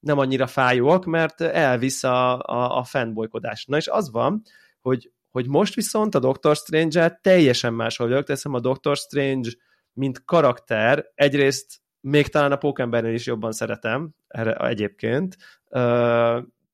nem 0.00 0.18
annyira 0.18 0.46
fájóak, 0.46 1.04
mert 1.04 1.40
elvisz 1.40 2.04
a, 2.04 2.38
a, 2.38 2.78
a 2.78 2.84
fanboykodás. 2.84 3.64
Na 3.64 3.76
és 3.76 3.88
az 3.88 4.10
van, 4.10 4.42
hogy, 4.84 5.12
hogy 5.30 5.48
most 5.48 5.74
viszont 5.74 6.14
a 6.14 6.18
Doctor 6.18 6.56
Strange-el 6.56 7.18
teljesen 7.22 7.74
máshol 7.74 8.08
vagyok, 8.08 8.24
teszem 8.24 8.54
a 8.54 8.60
Doctor 8.60 8.96
Strange, 8.96 9.50
mint 9.92 10.24
karakter, 10.24 11.10
egyrészt 11.14 11.82
még 12.00 12.28
talán 12.28 12.52
a 12.52 12.56
Pókembernél 12.56 13.14
is 13.14 13.26
jobban 13.26 13.52
szeretem, 13.52 14.10
erre 14.28 14.54
egyébként. 14.54 15.36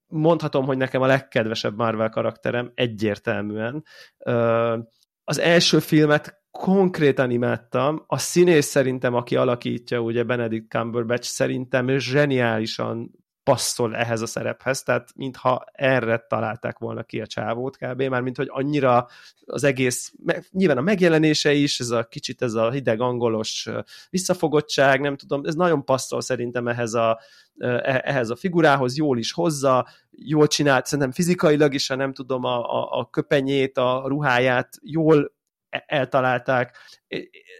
Mondhatom, 0.06 0.64
hogy 0.64 0.76
nekem 0.76 1.02
a 1.02 1.06
legkedvesebb 1.06 1.76
Marvel 1.76 2.08
karakterem 2.08 2.72
egyértelműen. 2.74 3.84
Az 5.24 5.38
első 5.38 5.78
filmet 5.78 6.42
konkrétan 6.50 7.30
imádtam. 7.30 8.04
A 8.06 8.18
színész 8.18 8.66
szerintem, 8.66 9.14
aki 9.14 9.36
alakítja, 9.36 10.00
ugye 10.00 10.22
Benedict 10.22 10.70
Cumberbatch, 10.70 11.28
szerintem 11.28 11.98
zseniálisan 11.98 13.10
passzol 13.42 13.96
ehhez 13.96 14.20
a 14.20 14.26
szerephez, 14.26 14.82
tehát 14.82 15.10
mintha 15.14 15.64
erre 15.72 16.24
találták 16.28 16.78
volna 16.78 17.02
ki 17.02 17.20
a 17.20 17.26
csávót 17.26 17.76
kb. 17.76 18.02
Már 18.02 18.20
mint 18.20 18.36
hogy 18.36 18.48
annyira 18.50 19.08
az 19.46 19.64
egész, 19.64 20.12
nyilván 20.50 20.76
a 20.76 20.80
megjelenése 20.80 21.52
is, 21.52 21.80
ez 21.80 21.90
a 21.90 22.04
kicsit 22.04 22.42
ez 22.42 22.54
a 22.54 22.70
hideg 22.70 23.00
angolos 23.00 23.68
visszafogottság, 24.10 25.00
nem 25.00 25.16
tudom, 25.16 25.44
ez 25.44 25.54
nagyon 25.54 25.84
passzol 25.84 26.20
szerintem 26.20 26.68
ehhez 26.68 26.94
a, 26.94 27.20
e, 27.58 28.00
ehhez 28.04 28.30
a 28.30 28.36
figurához, 28.36 28.96
jól 28.96 29.18
is 29.18 29.32
hozza, 29.32 29.88
jól 30.10 30.46
csinált, 30.46 30.86
szerintem 30.86 31.12
fizikailag 31.12 31.74
is, 31.74 31.88
ha 31.88 31.94
nem 31.94 32.12
tudom, 32.12 32.44
a, 32.44 32.58
a, 32.58 32.98
a 32.98 33.10
köpenyét, 33.10 33.78
a 33.78 34.04
ruháját 34.06 34.76
jól 34.82 35.32
e, 35.68 35.84
eltalálták. 35.86 36.76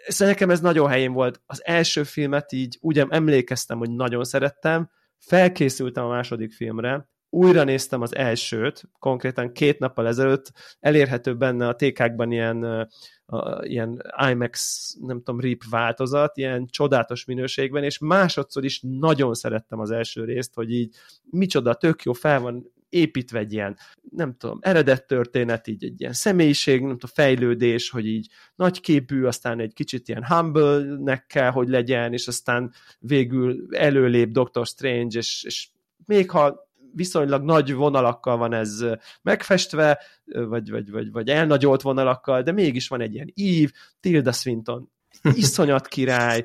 Szóval 0.07 0.33
nekem 0.33 0.51
ez 0.51 0.61
nagyon 0.61 0.89
helyén 0.89 1.13
volt. 1.13 1.41
Az 1.47 1.65
első 1.65 2.03
filmet 2.03 2.53
így 2.53 2.79
úgy 2.81 2.99
emlékeztem, 2.99 3.79
hogy 3.79 3.91
nagyon 3.91 4.25
szerettem, 4.25 4.91
felkészültem 5.21 6.05
a 6.05 6.09
második 6.09 6.53
filmre, 6.53 7.09
újra 7.31 7.65
néztem 7.65 8.01
az 8.01 8.15
elsőt, 8.15 8.83
konkrétan 8.99 9.53
két 9.53 9.79
nappal 9.79 10.07
ezelőtt, 10.07 10.53
elérhető 10.81 11.37
benne 11.37 11.69
a 11.69 11.75
TK-kban 11.75 12.33
ilyen, 12.33 12.89
a, 13.27 13.65
ilyen 13.65 14.03
IMAX, 14.31 14.97
nem 15.01 15.17
tudom, 15.23 15.41
RIP 15.41 15.63
változat, 15.71 16.37
ilyen 16.37 16.67
csodálatos 16.67 17.25
minőségben, 17.25 17.85
és 17.85 17.99
másodszor 17.99 18.65
is 18.65 18.81
nagyon 18.81 19.35
szerettem 19.35 19.81
az 19.81 19.91
első 19.91 20.25
részt, 20.25 20.55
hogy 20.55 20.73
így 20.73 20.97
micsoda, 21.31 21.75
tök 21.75 22.03
jó, 22.03 22.13
fel 22.13 22.41
van 22.41 22.73
építve 22.91 23.39
egy 23.39 23.53
ilyen, 23.53 23.77
nem 24.11 24.37
tudom, 24.37 24.59
eredet 24.63 25.07
történet, 25.07 25.67
így 25.67 25.85
egy 25.85 26.01
ilyen 26.01 26.13
személyiség, 26.13 26.81
nem 26.81 26.91
tudom, 26.91 27.11
fejlődés, 27.15 27.91
hogy 27.91 28.07
így 28.07 28.29
nagyképű, 28.55 29.25
aztán 29.25 29.61
egy 29.61 29.73
kicsit 29.73 30.09
ilyen 30.09 30.27
humble-nek 30.27 31.27
kell, 31.27 31.51
hogy 31.51 31.69
legyen, 31.69 32.13
és 32.13 32.27
aztán 32.27 32.73
végül 32.99 33.67
előlép 33.71 34.31
Doctor 34.31 34.67
Strange, 34.67 35.19
és, 35.19 35.43
és 35.47 35.69
még 36.07 36.31
ha 36.31 36.69
viszonylag 36.93 37.43
nagy 37.43 37.75
vonalakkal 37.75 38.37
van 38.37 38.53
ez 38.53 38.85
megfestve, 39.23 40.01
vagy, 40.25 40.71
vagy, 40.71 40.91
vagy, 40.91 41.11
vagy 41.11 41.29
elnagyolt 41.29 41.83
vonalakkal, 41.83 42.43
de 42.43 42.53
mégis 42.53 42.89
van 42.89 43.01
egy 43.01 43.15
ilyen 43.15 43.31
ív, 43.35 43.73
Tilda 44.01 44.33
Swinton 44.33 44.91
iszonyat 45.35 45.89
király, 45.89 46.45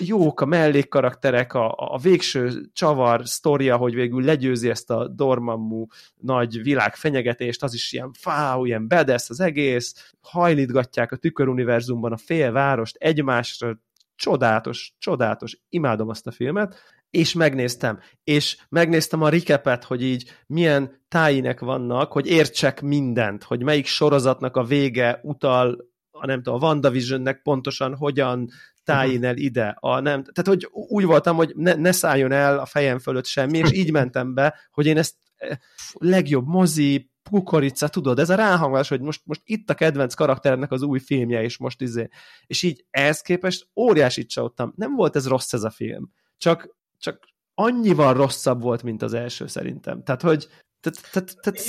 jók 0.00 0.40
a 0.40 0.44
mellékkarakterek, 0.44 1.54
a, 1.54 1.74
a 1.76 1.98
végső 1.98 2.70
csavar 2.72 3.28
sztoria, 3.28 3.76
hogy 3.76 3.94
végül 3.94 4.24
legyőzi 4.24 4.70
ezt 4.70 4.90
a 4.90 5.08
Dormammu 5.08 5.86
nagy 6.16 6.62
világfenyegetést, 6.62 7.62
az 7.62 7.74
is 7.74 7.92
ilyen 7.92 8.10
fáú, 8.18 8.64
ilyen 8.64 8.88
bedesz 8.88 9.30
az 9.30 9.40
egész, 9.40 10.12
hajlítgatják 10.20 11.12
a 11.12 11.16
tüköruniverzumban 11.16 12.12
a 12.12 12.16
fél 12.16 12.52
várost 12.52 12.96
egymásra, 12.96 13.78
csodálatos, 14.16 14.94
csodálatos, 14.98 15.58
imádom 15.68 16.08
azt 16.08 16.26
a 16.26 16.30
filmet, 16.30 16.76
és 17.10 17.32
megnéztem, 17.32 17.98
és 18.24 18.56
megnéztem 18.68 19.22
a 19.22 19.28
recapet, 19.28 19.84
hogy 19.84 20.02
így 20.02 20.30
milyen 20.46 21.02
tájinek 21.08 21.60
vannak, 21.60 22.12
hogy 22.12 22.26
értsek 22.26 22.82
mindent, 22.82 23.42
hogy 23.42 23.62
melyik 23.62 23.86
sorozatnak 23.86 24.56
a 24.56 24.64
vége 24.64 25.20
utal 25.22 25.92
a 26.20 26.26
nem 26.26 26.42
tudom, 26.42 26.62
a 26.62 26.66
WandaVisionnek 26.66 27.42
pontosan 27.42 27.96
hogyan 27.96 28.48
tájén 28.84 29.24
el 29.24 29.36
ide. 29.36 29.76
A 29.80 30.00
nem, 30.00 30.24
tehát, 30.24 30.46
hogy 30.46 30.68
úgy 30.70 31.04
voltam, 31.04 31.36
hogy 31.36 31.52
ne, 31.56 31.74
ne 31.74 31.92
szálljon 31.92 32.32
el 32.32 32.58
a 32.58 32.66
fejem 32.66 32.98
fölött 32.98 33.26
semmi, 33.26 33.58
és 33.58 33.72
így 33.72 33.92
mentem 33.92 34.34
be, 34.34 34.54
hogy 34.70 34.86
én 34.86 34.96
ezt 34.96 35.14
eh, 35.36 35.56
legjobb 35.92 36.46
mozi, 36.46 37.12
kukorica, 37.30 37.88
tudod, 37.88 38.18
ez 38.18 38.30
a 38.30 38.34
ráhangolás, 38.34 38.88
hogy 38.88 39.00
most, 39.00 39.20
most 39.24 39.40
itt 39.44 39.70
a 39.70 39.74
kedvenc 39.74 40.14
karakternek 40.14 40.70
az 40.70 40.82
új 40.82 40.98
filmje, 40.98 41.42
és 41.42 41.56
most 41.56 41.80
izé. 41.80 42.08
És 42.46 42.62
így 42.62 42.84
ehhez 42.90 43.20
képest 43.20 43.68
óriásit 43.76 44.28
csalódtam. 44.28 44.72
Nem 44.76 44.94
volt 44.94 45.16
ez 45.16 45.28
rossz 45.28 45.52
ez 45.52 45.62
a 45.62 45.70
film, 45.70 46.12
csak, 46.36 46.76
csak 46.98 47.18
annyival 47.54 48.14
rosszabb 48.14 48.62
volt, 48.62 48.82
mint 48.82 49.02
az 49.02 49.14
első 49.14 49.46
szerintem. 49.46 50.02
Tehát, 50.02 50.22
hogy 50.22 50.48
Tehát, 50.80 51.10
tehát, 51.12 51.36
tehát... 51.40 51.60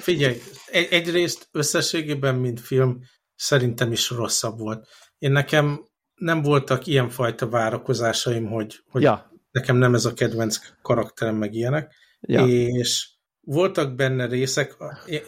Figyelj, 0.00 0.36
egyrészt 0.66 1.48
összességében, 1.52 2.34
mint 2.34 2.60
film, 2.60 3.00
szerintem 3.40 3.92
is 3.92 4.10
rosszabb 4.10 4.58
volt. 4.58 4.88
Én 5.18 5.32
nekem 5.32 5.84
nem 6.14 6.42
voltak 6.42 6.86
ilyenfajta 6.86 7.48
várakozásaim, 7.48 8.46
hogy, 8.46 8.80
hogy 8.90 9.02
ja. 9.02 9.32
nekem 9.50 9.76
nem 9.76 9.94
ez 9.94 10.04
a 10.04 10.12
kedvenc 10.12 10.58
karakterem, 10.82 11.36
meg 11.36 11.54
ilyenek. 11.54 11.94
Ja. 12.20 12.46
És 12.46 13.08
voltak 13.40 13.94
benne 13.94 14.26
részek, 14.26 14.76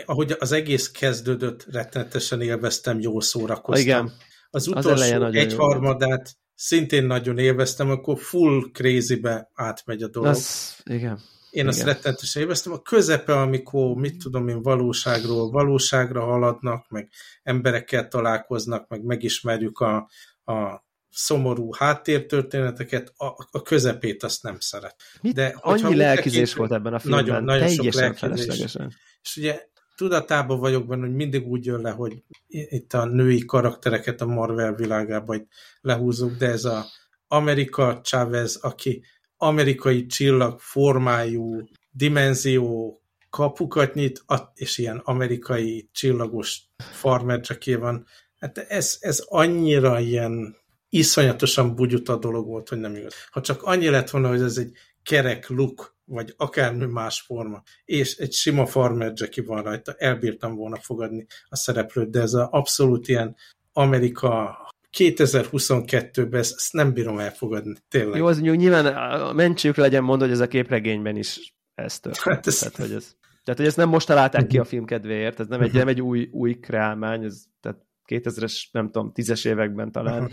ahogy 0.05 0.37
az 0.38 0.53
egész 0.53 0.90
kezdődött, 0.90 1.66
rettenetesen 1.70 2.40
élveztem, 2.40 3.01
jól 3.01 3.20
szórakoztam. 3.20 3.87
Igen. 3.87 4.12
Az 4.51 4.68
utolsó 4.68 5.22
az 5.22 5.35
egyharmadát 5.35 6.37
szintén 6.55 7.05
nagyon 7.05 7.38
élveztem, 7.38 7.90
akkor 7.90 8.18
full 8.18 8.70
crazy-be 8.72 9.51
átmegy 9.55 10.03
a 10.03 10.09
dolog. 10.09 10.29
Az, 10.29 10.77
igen. 10.85 11.20
Én 11.53 11.67
azt 11.67 11.83
rettenetesen 11.83 12.43
élveztem. 12.43 12.73
A 12.73 12.83
közepe, 12.83 13.41
amikor, 13.41 13.95
mit 13.95 14.23
tudom 14.23 14.49
én, 14.49 14.62
valóságról 14.62 15.51
valóságra 15.51 16.25
haladnak, 16.25 16.88
meg 16.88 17.09
emberekkel 17.43 18.09
találkoznak, 18.09 18.88
meg 18.88 19.05
megismerjük 19.05 19.79
a, 19.79 19.97
a 20.45 20.85
szomorú 21.11 21.73
háttértörténeteket, 21.75 23.12
a, 23.17 23.27
a 23.51 23.62
közepét 23.62 24.23
azt 24.23 24.43
nem 24.43 24.61
szeret. 24.61 24.97
Mit? 25.21 25.35
De, 25.35 25.57
Annyi 25.61 25.97
lelkizés 25.97 26.55
volt 26.55 26.73
ebben 26.73 26.95
a 26.95 26.99
filmben, 26.99 27.25
nagyon, 27.25 27.45
nagyon 27.45 27.69
sok 27.69 27.93
lelkizés. 27.93 28.77
És 29.23 29.37
ugye 29.37 29.61
tudatában 29.97 30.59
vagyok 30.59 30.87
benne, 30.87 31.07
hogy 31.07 31.15
mindig 31.15 31.47
úgy 31.47 31.65
jön 31.65 31.81
le, 31.81 31.91
hogy 31.91 32.23
itt 32.47 32.93
a 32.93 33.05
női 33.05 33.45
karaktereket 33.45 34.21
a 34.21 34.27
Marvel 34.27 34.75
világában 34.75 35.49
lehúzunk, 35.81 36.37
de 36.37 36.47
ez 36.47 36.65
a 36.65 36.85
Amerika 37.27 38.01
Chavez, 38.01 38.57
aki 38.57 39.05
amerikai 39.42 40.07
csillag 40.07 40.61
formájú 40.61 41.68
dimenzió 41.90 42.96
kapukat 43.31 43.94
nyit, 43.94 44.24
és 44.55 44.78
ilyen 44.78 45.00
amerikai 45.05 45.88
csillagos 45.92 46.61
farmer 46.92 47.40
van. 47.64 48.07
Hát 48.38 48.59
ez, 48.59 48.96
ez 49.00 49.24
annyira 49.28 50.00
ilyen 50.00 50.57
iszonyatosan 50.88 51.74
bugyuta 51.74 52.16
dolog 52.16 52.46
volt, 52.46 52.68
hogy 52.68 52.78
nem 52.78 52.96
igaz. 52.96 53.14
Ha 53.31 53.40
csak 53.40 53.62
annyi 53.62 53.88
lett 53.88 54.11
volna, 54.11 54.28
hogy 54.28 54.40
ez 54.40 54.57
egy 54.57 54.72
kerek 55.02 55.48
luk, 55.48 55.96
vagy 56.05 56.35
akármi 56.37 56.87
más 56.87 57.20
forma, 57.20 57.62
és 57.85 58.16
egy 58.16 58.33
sima 58.33 58.66
farmer 58.66 59.12
Jackie 59.14 59.44
van 59.44 59.62
rajta, 59.62 59.94
elbírtam 59.98 60.55
volna 60.55 60.76
fogadni 60.76 61.26
a 61.48 61.57
szereplőt, 61.57 62.11
de 62.11 62.20
ez 62.20 62.35
az 62.35 62.48
abszolút 62.50 63.09
ilyen 63.09 63.37
Amerika 63.72 64.57
2022-ben 64.98 66.40
ezt, 66.40 66.55
ezt 66.57 66.72
nem 66.72 66.92
bírom 66.92 67.18
elfogadni, 67.18 67.74
tényleg. 67.88 68.18
Jó, 68.18 68.26
az 68.26 68.40
nyilván 68.40 68.87
a 68.87 69.33
mentsük 69.33 69.76
legyen 69.76 70.02
mondva, 70.02 70.24
hogy 70.24 70.35
ez 70.35 70.40
a 70.40 70.48
képregényben 70.48 71.16
is 71.16 71.55
ez 71.74 72.00
történt. 72.00 72.35
Hát 72.35 72.46
ez... 72.46 72.59
Tehát, 72.59 72.76
hogy 72.76 72.92
ez, 72.92 73.16
tehát, 73.44 73.61
hogy 73.61 73.68
ezt 73.68 73.76
nem 73.76 73.88
most 73.88 74.07
találták 74.07 74.46
ki 74.46 74.59
a 74.59 74.64
film 74.64 74.85
kedvéért, 74.85 75.40
ez 75.40 75.46
nem 75.46 75.61
egy, 75.61 75.72
nem 75.72 75.88
egy 75.88 76.00
új, 76.00 76.28
új 76.33 76.55
kreálmány, 76.55 77.24
ez 77.24 77.42
tehát 77.61 77.78
2000-es, 78.09 78.64
nem 78.72 78.90
tudom, 78.90 79.12
10-es 79.14 79.46
években 79.46 79.92
talán. 79.92 80.33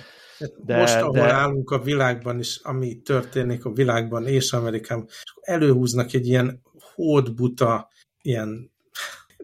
De, 0.58 0.78
Most, 0.78 0.96
ahol 0.96 1.12
de... 1.12 1.34
állunk 1.34 1.70
a 1.70 1.80
világban 1.80 2.40
is, 2.40 2.60
ami 2.64 3.02
történik 3.02 3.66
a 3.66 3.72
világban 3.72 4.28
és 4.28 4.54
Amerikában, 4.54 5.08
előhúznak 5.42 6.14
egy 6.14 6.28
ilyen 6.28 6.62
hódbuta, 6.96 7.90
ilyen 8.22 8.72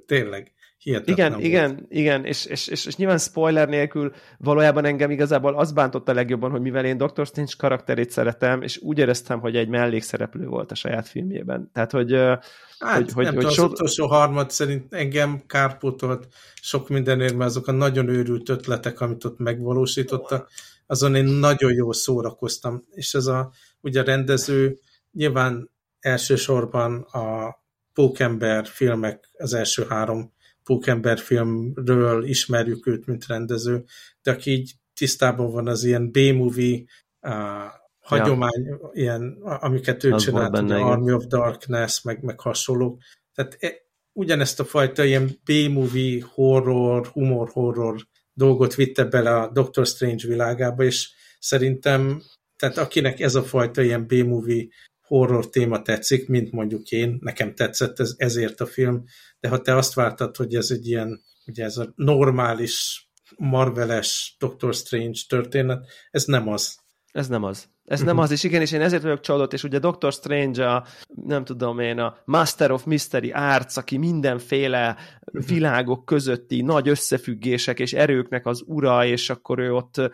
tényleg 0.06 0.55
Hihetetlen 0.86 1.16
igen, 1.18 1.32
volt. 1.32 1.44
igen, 1.44 1.86
igen, 1.90 2.26
és, 2.26 2.46
és, 2.46 2.68
és, 2.68 2.86
és 2.86 2.96
nyilván 2.96 3.18
spoiler 3.18 3.70
nélkül 3.70 4.14
valójában 4.38 4.86
engem 4.86 5.12
igazából 5.12 5.56
az 5.56 5.72
bántott 5.72 6.10
a 6.10 6.14
legjobban, 6.14 6.52
hogy 6.52 6.62
mivel 6.62 6.86
én 6.86 6.98
Dr. 6.98 7.26
Strange 7.26 7.52
karakterét 7.58 8.10
szeretem, 8.10 8.62
és 8.62 8.78
úgy 8.82 8.98
éreztem, 8.98 9.40
hogy 9.40 9.56
egy 9.56 9.68
mellékszereplő 9.68 10.46
volt 10.46 10.72
a 10.72 10.76
saját 10.76 11.08
filmjében. 11.08 11.70
Tehát, 11.74 11.92
hogy... 11.92 12.14
Hát, 12.80 13.12
hogy, 13.12 13.24
nem 13.24 13.34
hogy 13.34 13.44
tudom, 13.44 13.52
so... 13.52 13.64
az 13.64 13.72
utolsó 13.72 14.08
harmad 14.08 14.52
szerint 14.52 14.94
engem 14.94 15.44
kárpótolt 15.48 16.28
sok 16.62 16.90
mindenért, 16.90 17.36
mert 17.36 17.50
azok 17.50 17.68
a 17.68 17.72
nagyon 17.72 18.08
őrült 18.08 18.50
ötletek, 18.50 19.02
amit 19.02 19.26
ott 19.26 19.40
megvalósítottak, 19.40 20.50
azon 20.88 21.16
én 21.16 21.26
nagyon 21.26 21.74
jól 21.74 21.94
szórakoztam. 21.94 22.84
És 22.92 23.14
ez 23.14 23.26
a, 23.26 23.52
ugye 23.82 24.02
a 24.02 24.04
rendező 24.04 24.80
nyilván 25.12 25.72
elsősorban 26.00 27.02
a 27.02 27.56
Pókember 27.94 28.68
filmek, 28.68 29.30
az 29.38 29.54
első 29.54 29.86
három 29.90 30.34
Pókember 30.66 31.18
filmről 31.18 32.24
ismerjük 32.24 32.88
őt, 32.88 33.06
mint 33.06 33.28
rendező, 33.28 33.84
de 34.22 34.32
aki 34.32 34.52
így 34.52 34.74
tisztában 34.94 35.52
van 35.52 35.68
az 35.68 35.84
ilyen 35.84 36.12
B-movie 36.12 36.84
hagyomány, 38.00 38.66
ja. 38.66 38.90
ilyen, 38.94 39.38
amiket 39.42 40.04
ő 40.04 40.12
az 40.12 40.24
csinált, 40.24 40.52
benne, 40.52 40.76
Army 40.76 41.12
of 41.12 41.26
Darkness, 41.26 42.02
meg, 42.02 42.24
meg 42.24 42.40
hasonlók. 42.40 43.02
Tehát 43.34 43.58
e, 43.60 43.74
ugyanezt 44.14 44.60
a 44.60 44.66
fajta 44.66 45.04
ilyen 45.04 45.40
B-movie 45.44 46.26
horror, 46.34 47.08
humor 47.08 47.50
horror 47.50 48.08
dolgot 48.34 48.76
vitte 48.76 49.06
bele 49.06 49.36
a 49.36 49.52
Doctor 49.52 49.86
Strange 49.86 50.28
világába, 50.28 50.84
és 50.84 51.10
szerintem, 51.40 52.22
tehát 52.56 52.78
akinek 52.78 53.20
ez 53.20 53.36
a 53.36 53.44
fajta 53.44 53.82
ilyen 53.82 54.08
B-movie 54.08 54.68
horror 55.08 55.50
téma 55.50 55.82
tetszik, 55.82 56.28
mint 56.28 56.52
mondjuk 56.52 56.92
én, 56.92 57.18
nekem 57.22 57.56
tetszett 57.56 58.00
ez, 58.00 58.14
ezért 58.18 58.62
a 58.62 58.66
film, 58.66 59.04
de 59.40 59.50
ha 59.50 59.62
te 59.62 59.76
azt 59.76 59.94
vártad, 59.94 60.36
hogy 60.36 60.56
ez 60.56 60.72
egy 60.72 60.88
ilyen, 60.88 61.22
ugye 61.46 61.64
ez 61.64 61.78
a 61.78 61.94
normális 61.96 63.08
Marveles 63.38 64.36
Doctor 64.40 64.74
Strange 64.74 65.20
történet, 65.28 65.88
ez 66.12 66.26
nem 66.26 66.48
az. 66.48 66.80
Ez 67.12 67.28
nem 67.28 67.44
az. 67.44 67.75
Ez 67.86 68.02
nem 68.02 68.18
az, 68.18 68.32
és 68.32 68.44
igen, 68.44 68.62
és 68.62 68.72
én 68.72 68.82
ezért 68.82 69.04
vagyok 69.04 69.20
csalódott, 69.20 69.54
és 69.54 69.64
ugye 69.64 69.80
Doctor 69.80 70.14
Strange 70.14 70.70
a, 70.70 70.86
nem 71.26 71.44
tudom 71.44 71.80
én, 71.80 72.00
a 72.00 72.18
Master 72.26 72.72
of 72.72 72.84
Mystery 72.84 73.32
Arts, 73.32 73.78
aki 73.78 73.98
mindenféle 73.98 74.96
világok 75.48 76.06
közötti 76.06 76.62
nagy 76.62 76.88
összefüggések 76.88 77.80
és 77.80 77.94
erőknek 77.94 78.46
az 78.46 78.64
ura, 78.66 79.06
és 79.06 79.30
akkor 79.30 79.60
ő 79.60 79.74
ott 79.74 80.12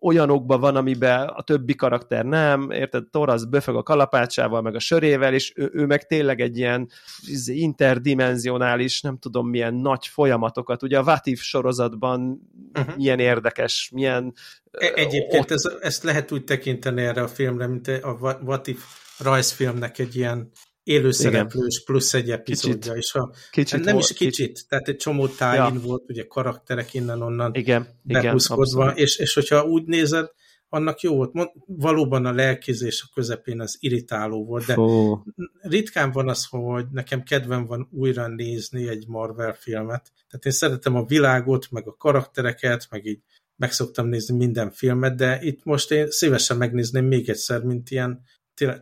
olyanokban 0.00 0.60
van, 0.60 0.76
amiben 0.76 1.28
a 1.28 1.42
többi 1.42 1.74
karakter 1.74 2.24
nem, 2.24 2.70
érted? 2.70 3.04
Thor 3.10 3.28
az 3.28 3.44
böfög 3.44 3.76
a 3.76 3.82
kalapácsával, 3.82 4.62
meg 4.62 4.74
a 4.74 4.80
sörével, 4.80 5.34
és 5.34 5.52
ő, 5.56 5.70
ő 5.72 5.86
meg 5.86 6.06
tényleg 6.06 6.40
egy 6.40 6.58
ilyen 6.58 6.88
izé, 7.26 7.54
interdimenzionális, 7.54 9.00
nem 9.00 9.18
tudom 9.18 9.48
milyen 9.48 9.74
nagy 9.74 10.06
folyamatokat, 10.06 10.82
ugye 10.82 10.98
a 10.98 11.04
Vatif 11.04 11.42
sorozatban 11.42 12.48
uh-huh. 12.74 12.96
milyen 12.96 13.18
érdekes, 13.18 13.90
milyen 13.94 14.34
E, 14.72 14.92
egyébként 14.94 15.50
ez, 15.50 15.62
ezt 15.80 16.02
lehet 16.02 16.32
úgy 16.32 16.44
tekinteni 16.44 17.02
erre 17.02 17.22
a 17.22 17.28
filmre, 17.28 17.66
mint 17.66 17.88
a 17.88 18.38
What 18.44 18.66
If 18.66 18.82
rajzfilmnek 19.18 19.98
egy 19.98 20.16
ilyen 20.16 20.50
élőszereplős 20.82 21.82
plusz 21.84 22.14
egy 22.14 22.30
epizódja 22.30 22.94
is. 22.94 23.14
A, 23.14 23.32
kicsit 23.50 23.84
nem 23.84 23.94
volt, 23.94 24.10
is 24.10 24.16
kicsit, 24.16 24.46
kicsit, 24.46 24.68
tehát 24.68 24.88
egy 24.88 24.96
csomó 24.96 25.28
tájén 25.28 25.74
ja. 25.74 25.80
volt, 25.80 26.02
ugye 26.08 26.24
karakterek 26.26 26.94
innen-onnan 26.94 27.54
igen, 27.54 27.88
behúzkodva, 28.02 28.84
igen, 28.84 28.96
és, 28.96 29.16
és 29.16 29.34
hogyha 29.34 29.64
úgy 29.64 29.84
nézed, 29.84 30.30
annak 30.68 31.00
jó 31.00 31.14
volt. 31.14 31.32
Valóban 31.66 32.26
a 32.26 32.32
lelkizés 32.32 33.02
a 33.06 33.10
közepén 33.14 33.60
az 33.60 33.76
irritáló 33.80 34.44
volt, 34.44 34.66
de 34.66 34.74
Fú. 34.74 35.22
ritkán 35.60 36.12
van 36.12 36.28
az, 36.28 36.46
hogy 36.50 36.86
nekem 36.90 37.22
kedvem 37.22 37.66
van 37.66 37.88
újra 37.90 38.28
nézni 38.28 38.88
egy 38.88 39.04
Marvel 39.08 39.52
filmet. 39.52 40.12
Tehát 40.28 40.44
én 40.44 40.52
szeretem 40.52 40.94
a 40.94 41.04
világot, 41.04 41.70
meg 41.70 41.88
a 41.88 41.96
karaktereket, 41.96 42.86
meg 42.90 43.06
így 43.06 43.20
meg 43.62 43.72
szoktam 43.72 44.06
nézni 44.06 44.36
minden 44.36 44.70
filmet, 44.70 45.16
de 45.16 45.38
itt 45.42 45.64
most 45.64 45.90
én 45.90 46.10
szívesen 46.10 46.56
megnézném 46.56 47.04
még 47.04 47.28
egyszer, 47.28 47.62
mint 47.62 47.90
ilyen 47.90 48.22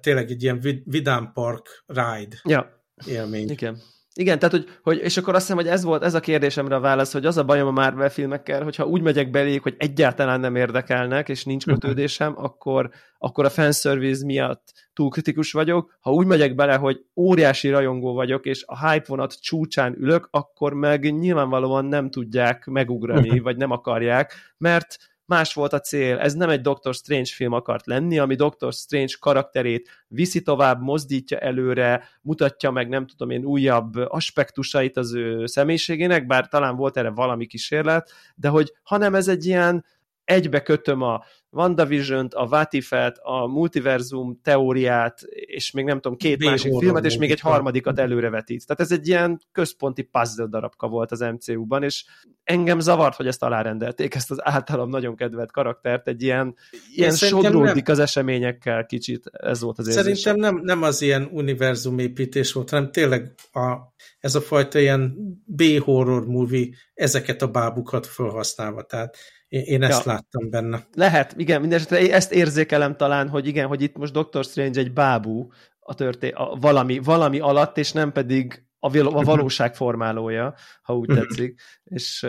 tényleg 0.01 0.31
egy 0.31 0.43
ilyen 0.43 0.83
vidám 0.85 1.33
park 1.33 1.85
ride 1.87 2.37
ja. 2.43 2.85
élmény. 3.07 3.51
Igen. 3.51 3.83
Igen, 4.15 4.39
tehát, 4.39 4.55
hogy, 4.55 4.79
hogy, 4.83 5.01
és 5.03 5.17
akkor 5.17 5.35
azt 5.35 5.43
hiszem, 5.43 5.57
hogy 5.57 5.67
ez 5.73 5.85
volt 5.85 6.03
ez 6.03 6.15
a 6.15 6.21
kérdésemre 6.21 6.75
a 6.75 6.81
válasz, 6.81 7.13
hogy 7.13 7.27
az 7.27 7.37
a 7.37 7.45
bajom 7.45 7.67
a 7.67 7.71
Marvel 7.71 8.11
filmekkel, 8.11 8.63
hogyha 8.63 8.87
úgy 8.87 9.03
megyek 9.03 9.31
beléjük, 9.31 9.63
hogy 9.63 9.75
egyáltalán 9.79 10.41
nem 10.41 10.57
érdekelnek, 10.57 11.29
és 11.29 11.45
nincs 11.45 11.67
mhm. 11.67 11.75
kötődésem, 11.75 12.35
akkor, 12.37 12.91
akkor 13.19 13.45
a 13.45 13.51
fanservice 13.51 14.25
miatt 14.25 14.73
túl 14.93 15.09
kritikus 15.09 15.53
vagyok. 15.53 15.97
Ha 16.01 16.13
úgy 16.13 16.27
megyek 16.27 16.55
bele, 16.55 16.75
hogy 16.75 17.05
óriási 17.17 17.69
rajongó 17.69 18.15
vagyok, 18.15 18.47
és 18.47 18.65
a 18.67 18.91
hype 18.91 19.05
vonat 19.07 19.41
csúcsán 19.41 19.97
ülök, 19.99 20.29
akkor 20.31 20.75
meg 20.75 21.13
nyilvánvalóan 21.13 21.85
nem 21.85 22.11
tudják 22.11 22.67
megugrani, 22.67 23.39
vagy 23.41 23.57
nem 23.57 23.71
akarják, 23.71 24.35
mert 24.59 24.97
más 25.31 25.55
volt 25.55 25.73
a 25.73 25.81
cél. 25.81 26.19
Ez 26.19 26.35
nem 26.35 26.49
egy 26.49 26.61
Doctor 26.61 26.95
Strange 26.95 27.31
film 27.35 27.53
akart 27.53 27.87
lenni, 27.87 28.19
ami 28.19 28.35
Doctor 28.35 28.73
Strange 28.73 29.13
karakterét 29.21 30.05
viszi 30.09 30.43
tovább, 30.43 30.81
mozdítja 30.83 31.39
előre, 31.39 32.09
mutatja 32.23 32.71
meg, 32.71 32.89
nem 32.89 33.07
tudom 33.07 33.31
én, 33.31 33.45
újabb 33.45 33.95
aspektusait 33.95 34.97
az 34.97 35.15
ő 35.15 35.47
személyiségének, 35.47 36.27
bár 36.27 36.49
talán 36.49 36.77
volt 36.77 36.97
erre 36.97 37.11
valami 37.11 37.47
kísérlet, 37.47 38.11
de 38.35 38.49
hogy 38.49 38.73
hanem 38.83 39.15
ez 39.15 39.29
egy 39.29 39.47
ilyen 39.47 39.85
egybe 40.25 40.63
kötöm 40.63 41.03
a, 41.03 41.25
wandavision 41.51 42.29
a 42.31 42.47
Vatifet, 42.49 43.19
a 43.23 43.47
multiverzum 43.47 44.41
teóriát, 44.43 45.23
és 45.31 45.71
még 45.71 45.85
nem 45.85 46.01
tudom, 46.01 46.17
két 46.17 46.39
Bé 46.39 46.47
másik 46.47 46.73
filmet, 46.79 47.05
és 47.05 47.17
még 47.17 47.31
egy 47.31 47.41
harmadikat 47.41 47.99
előrevetít. 47.99 48.67
Tehát 48.67 48.81
ez 48.81 48.99
egy 48.99 49.09
ilyen 49.09 49.41
központi 49.53 50.03
puzzle 50.03 50.47
darabka 50.47 50.89
volt 50.89 51.11
az 51.11 51.21
MCU-ban, 51.21 51.83
és 51.83 52.05
engem 52.45 52.81
zavart, 52.81 53.17
hogy 53.17 53.27
ezt 53.27 53.43
alárendelték, 53.43 54.15
ezt 54.15 54.31
az 54.31 54.47
általam 54.47 54.89
nagyon 54.89 55.17
kedvelt 55.17 55.53
karaktert, 55.53 56.09
egy 56.09 56.23
ilyen, 56.23 56.57
ilyen 56.95 57.15
sodródik 57.15 57.87
nem. 57.87 57.95
az 57.95 57.99
eseményekkel 57.99 58.87
kicsit, 58.87 59.27
ez 59.33 59.61
volt 59.61 59.79
az 59.79 59.87
érzésem. 59.87 60.15
Szerintem 60.15 60.55
nem, 60.55 60.65
nem 60.65 60.83
az 60.83 61.03
ilyen 61.03 61.29
univerzumépítés 61.33 62.53
volt, 62.53 62.71
hanem 62.71 62.91
tényleg 62.91 63.35
a, 63.53 63.77
ez 64.19 64.35
a 64.35 64.41
fajta 64.41 64.79
ilyen 64.79 65.15
B-horror 65.45 66.27
movie 66.27 66.69
ezeket 66.95 67.43
a 67.43 67.51
bábukat 67.51 68.07
felhasználva. 68.07 68.83
Tehát 68.83 69.17
én 69.51 69.83
ezt 69.83 70.05
ja. 70.05 70.13
láttam 70.13 70.51
benne. 70.51 70.87
Lehet, 70.95 71.35
igen, 71.37 71.61
mindesetre 71.61 72.15
ezt 72.15 72.33
érzékelem 72.33 72.97
talán, 72.97 73.29
hogy 73.29 73.47
igen, 73.47 73.67
hogy 73.67 73.83
itt 73.83 73.97
most 73.97 74.13
Doctor 74.13 74.45
Strange 74.45 74.81
egy 74.81 74.93
bábú 74.93 75.53
a, 75.81 75.95
történ- 75.95 76.35
a 76.35 76.57
valami, 76.61 76.99
valami 76.99 77.39
alatt, 77.39 77.79
és 77.79 77.93
nem 77.93 78.13
pedig 78.13 78.65
a, 78.81 79.19
a 79.19 79.23
valóság 79.23 79.75
formálója, 79.75 80.55
ha 80.83 80.97
úgy 80.97 81.07
tetszik, 81.07 81.61
és, 81.85 82.27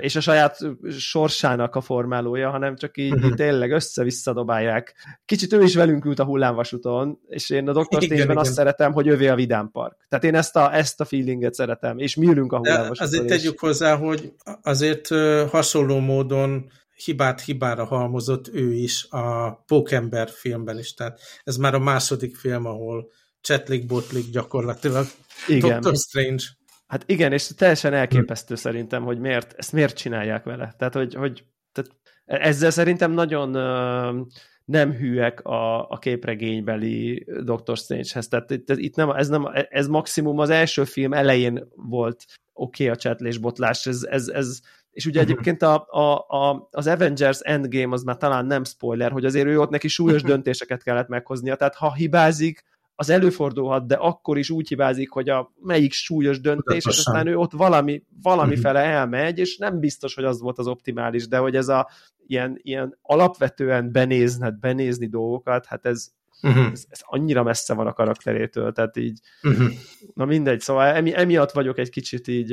és 0.00 0.16
a 0.16 0.20
saját 0.20 0.58
sorsának 0.98 1.74
a 1.74 1.80
formálója, 1.80 2.50
hanem 2.50 2.76
csak 2.76 2.96
így, 2.96 3.24
így 3.24 3.34
tényleg 3.34 3.70
össze-vissza 3.70 4.32
dobálják. 4.32 4.94
Kicsit 5.24 5.52
ő 5.52 5.62
is 5.62 5.74
velünk 5.74 6.04
ült 6.04 6.18
a 6.18 6.24
hullámvasúton, 6.24 7.18
és 7.28 7.50
én 7.50 7.68
a 7.68 7.72
Dr. 7.72 8.02
Strange-ben 8.02 8.36
azt 8.36 8.52
szeretem, 8.52 8.92
hogy 8.92 9.08
övé 9.08 9.28
a 9.28 9.34
Vidám 9.34 9.70
Park. 9.70 10.06
Tehát 10.08 10.24
én 10.24 10.34
ezt 10.34 10.56
a, 10.56 10.74
ezt 10.74 11.00
a 11.00 11.04
feelinget 11.04 11.54
szeretem, 11.54 11.98
és 11.98 12.14
mi 12.14 12.26
ülünk 12.26 12.52
a 12.52 12.56
hullámvasúton. 12.56 13.06
Azért 13.06 13.24
és... 13.24 13.30
tegyük 13.30 13.58
hozzá, 13.58 13.96
hogy 13.96 14.32
azért 14.62 15.08
hasonló 15.50 15.98
módon 15.98 16.70
hibát 17.04 17.40
hibára 17.40 17.84
halmozott 17.84 18.48
ő 18.52 18.72
is 18.72 19.06
a 19.10 19.52
Pókember 19.66 20.28
filmben 20.30 20.78
is. 20.78 20.94
Tehát 20.94 21.20
ez 21.44 21.56
már 21.56 21.74
a 21.74 21.78
második 21.78 22.36
film, 22.36 22.66
ahol 22.66 23.10
csetlik, 23.40 23.86
botlik 23.86 24.30
gyakorlatilag. 24.30 25.06
Igen. 25.46 25.70
Doctor 25.70 25.96
Strange. 25.96 26.44
Hát 26.86 27.02
igen, 27.06 27.32
és 27.32 27.46
teljesen 27.46 27.94
elképesztő 27.94 28.54
hmm. 28.54 28.62
szerintem, 28.62 29.02
hogy 29.02 29.18
miért, 29.18 29.54
ezt 29.56 29.72
miért 29.72 29.96
csinálják 29.96 30.44
vele. 30.44 30.74
Tehát, 30.78 30.94
hogy, 30.94 31.14
hogy 31.14 31.44
tehát 31.72 31.90
ezzel 32.24 32.70
szerintem 32.70 33.12
nagyon 33.12 33.56
uh, 33.56 34.26
nem 34.64 34.92
hűek 34.92 35.40
a, 35.40 35.88
a 35.88 35.98
képregénybeli 35.98 37.26
Doctor 37.44 37.76
Strange-hez. 37.76 38.28
Tehát 38.28 38.50
itt, 38.50 38.68
itt 38.68 38.94
nem, 38.94 39.10
ez, 39.10 39.28
nem, 39.28 39.48
ez 39.68 39.86
maximum 39.86 40.38
az 40.38 40.50
első 40.50 40.84
film 40.84 41.12
elején 41.12 41.68
volt 41.74 42.24
oké 42.52 42.82
okay, 42.82 42.96
a 42.96 43.00
csetlés 43.00 43.38
botlás, 43.38 43.86
ez, 43.86 44.02
ez, 44.02 44.28
ez 44.28 44.60
és 44.90 45.06
ugye 45.06 45.20
mhm. 45.20 45.30
egyébként 45.30 45.62
a, 45.62 45.86
a, 45.88 46.26
a, 46.28 46.68
az 46.70 46.86
Avengers 46.86 47.38
Endgame 47.40 47.94
az 47.94 48.02
már 48.02 48.16
talán 48.16 48.46
nem 48.46 48.64
spoiler, 48.64 49.12
hogy 49.12 49.24
azért 49.24 49.46
ő 49.46 49.60
ott 49.60 49.70
neki 49.70 49.88
súlyos 49.88 50.22
döntéseket 50.32 50.82
kellett 50.82 51.08
meghoznia, 51.08 51.56
tehát 51.56 51.74
ha 51.74 51.94
hibázik, 51.94 52.64
az 53.00 53.10
előfordulhat, 53.10 53.86
de 53.86 53.94
akkor 53.94 54.38
is 54.38 54.50
úgy 54.50 54.68
hibázik, 54.68 55.10
hogy 55.10 55.28
a 55.28 55.52
melyik 55.62 55.92
súlyos 55.92 56.40
döntés, 56.40 56.86
és 56.86 56.98
aztán 56.98 57.26
ő 57.26 57.36
ott 57.36 57.52
valami, 57.52 58.02
valami 58.22 58.52
mhm. 58.52 58.60
fele 58.60 58.80
elmegy, 58.80 59.38
és 59.38 59.56
nem 59.56 59.78
biztos, 59.78 60.14
hogy 60.14 60.24
az 60.24 60.40
volt 60.40 60.58
az 60.58 60.66
optimális, 60.66 61.28
de 61.28 61.38
hogy 61.38 61.56
ez 61.56 61.68
a 61.68 61.88
ilyen, 62.26 62.58
ilyen 62.62 62.98
alapvetően 63.02 63.92
benézned, 63.92 64.58
benézni 64.58 65.06
dolgokat, 65.06 65.66
hát 65.66 65.86
ez, 65.86 66.08
Uh-huh. 66.42 66.70
Ez, 66.72 66.84
ez 66.88 67.00
annyira 67.02 67.42
messze 67.42 67.74
van 67.74 67.86
a 67.86 67.92
karakterétől, 67.92 68.72
tehát 68.72 68.96
így, 68.96 69.20
uh-huh. 69.42 69.68
na 70.14 70.24
mindegy, 70.24 70.60
szóval 70.60 70.86
emi, 70.86 71.16
emiatt 71.16 71.50
vagyok 71.50 71.78
egy 71.78 71.90
kicsit 71.90 72.28
így, 72.28 72.48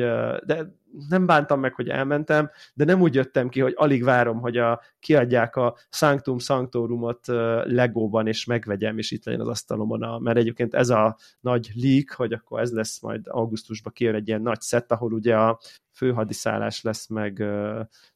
de 0.46 0.76
nem 1.10 1.26
bántam 1.26 1.60
meg, 1.60 1.74
hogy 1.74 1.90
elmentem, 1.90 2.50
de 2.74 2.86
nem 2.86 3.02
úgy 3.02 3.16
jöttem 3.16 3.50
ki, 3.50 3.60
hogy 3.60 3.74
alig 3.76 4.04
várom, 4.04 4.40
hogy 4.40 4.58
a, 4.58 4.82
kiadják 5.00 5.56
a 5.56 5.78
Sanctum 5.90 6.40
Sanctorumot 6.40 7.28
Legóban, 7.63 8.28
és 8.28 8.46
megvegyem, 8.46 8.98
és 8.98 9.12
itt 9.12 9.26
legyen 9.26 9.42
az 9.42 9.48
asztalomon, 9.48 10.04
a, 10.04 10.20
mert 10.20 10.38
egyébként 10.38 10.74
ez 10.74 10.90
a 10.90 11.18
nagy 11.40 11.72
leak, 11.74 12.10
hogy 12.10 12.34
akkor 12.34 12.60
ez 12.60 12.72
lesz 12.72 13.02
majd 13.02 13.22
augusztusban 13.28 13.94
kijön 13.94 14.16
egy 14.16 14.28
ilyen 14.28 14.42
nagy 14.42 14.62
szett, 14.62 14.92
ahol 14.92 15.13
ugye 15.13 15.38
a 15.38 15.60
főhadiszállás 15.92 16.82
lesz 16.82 17.08
meg 17.08 17.44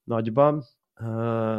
nagyban, 0.03 0.63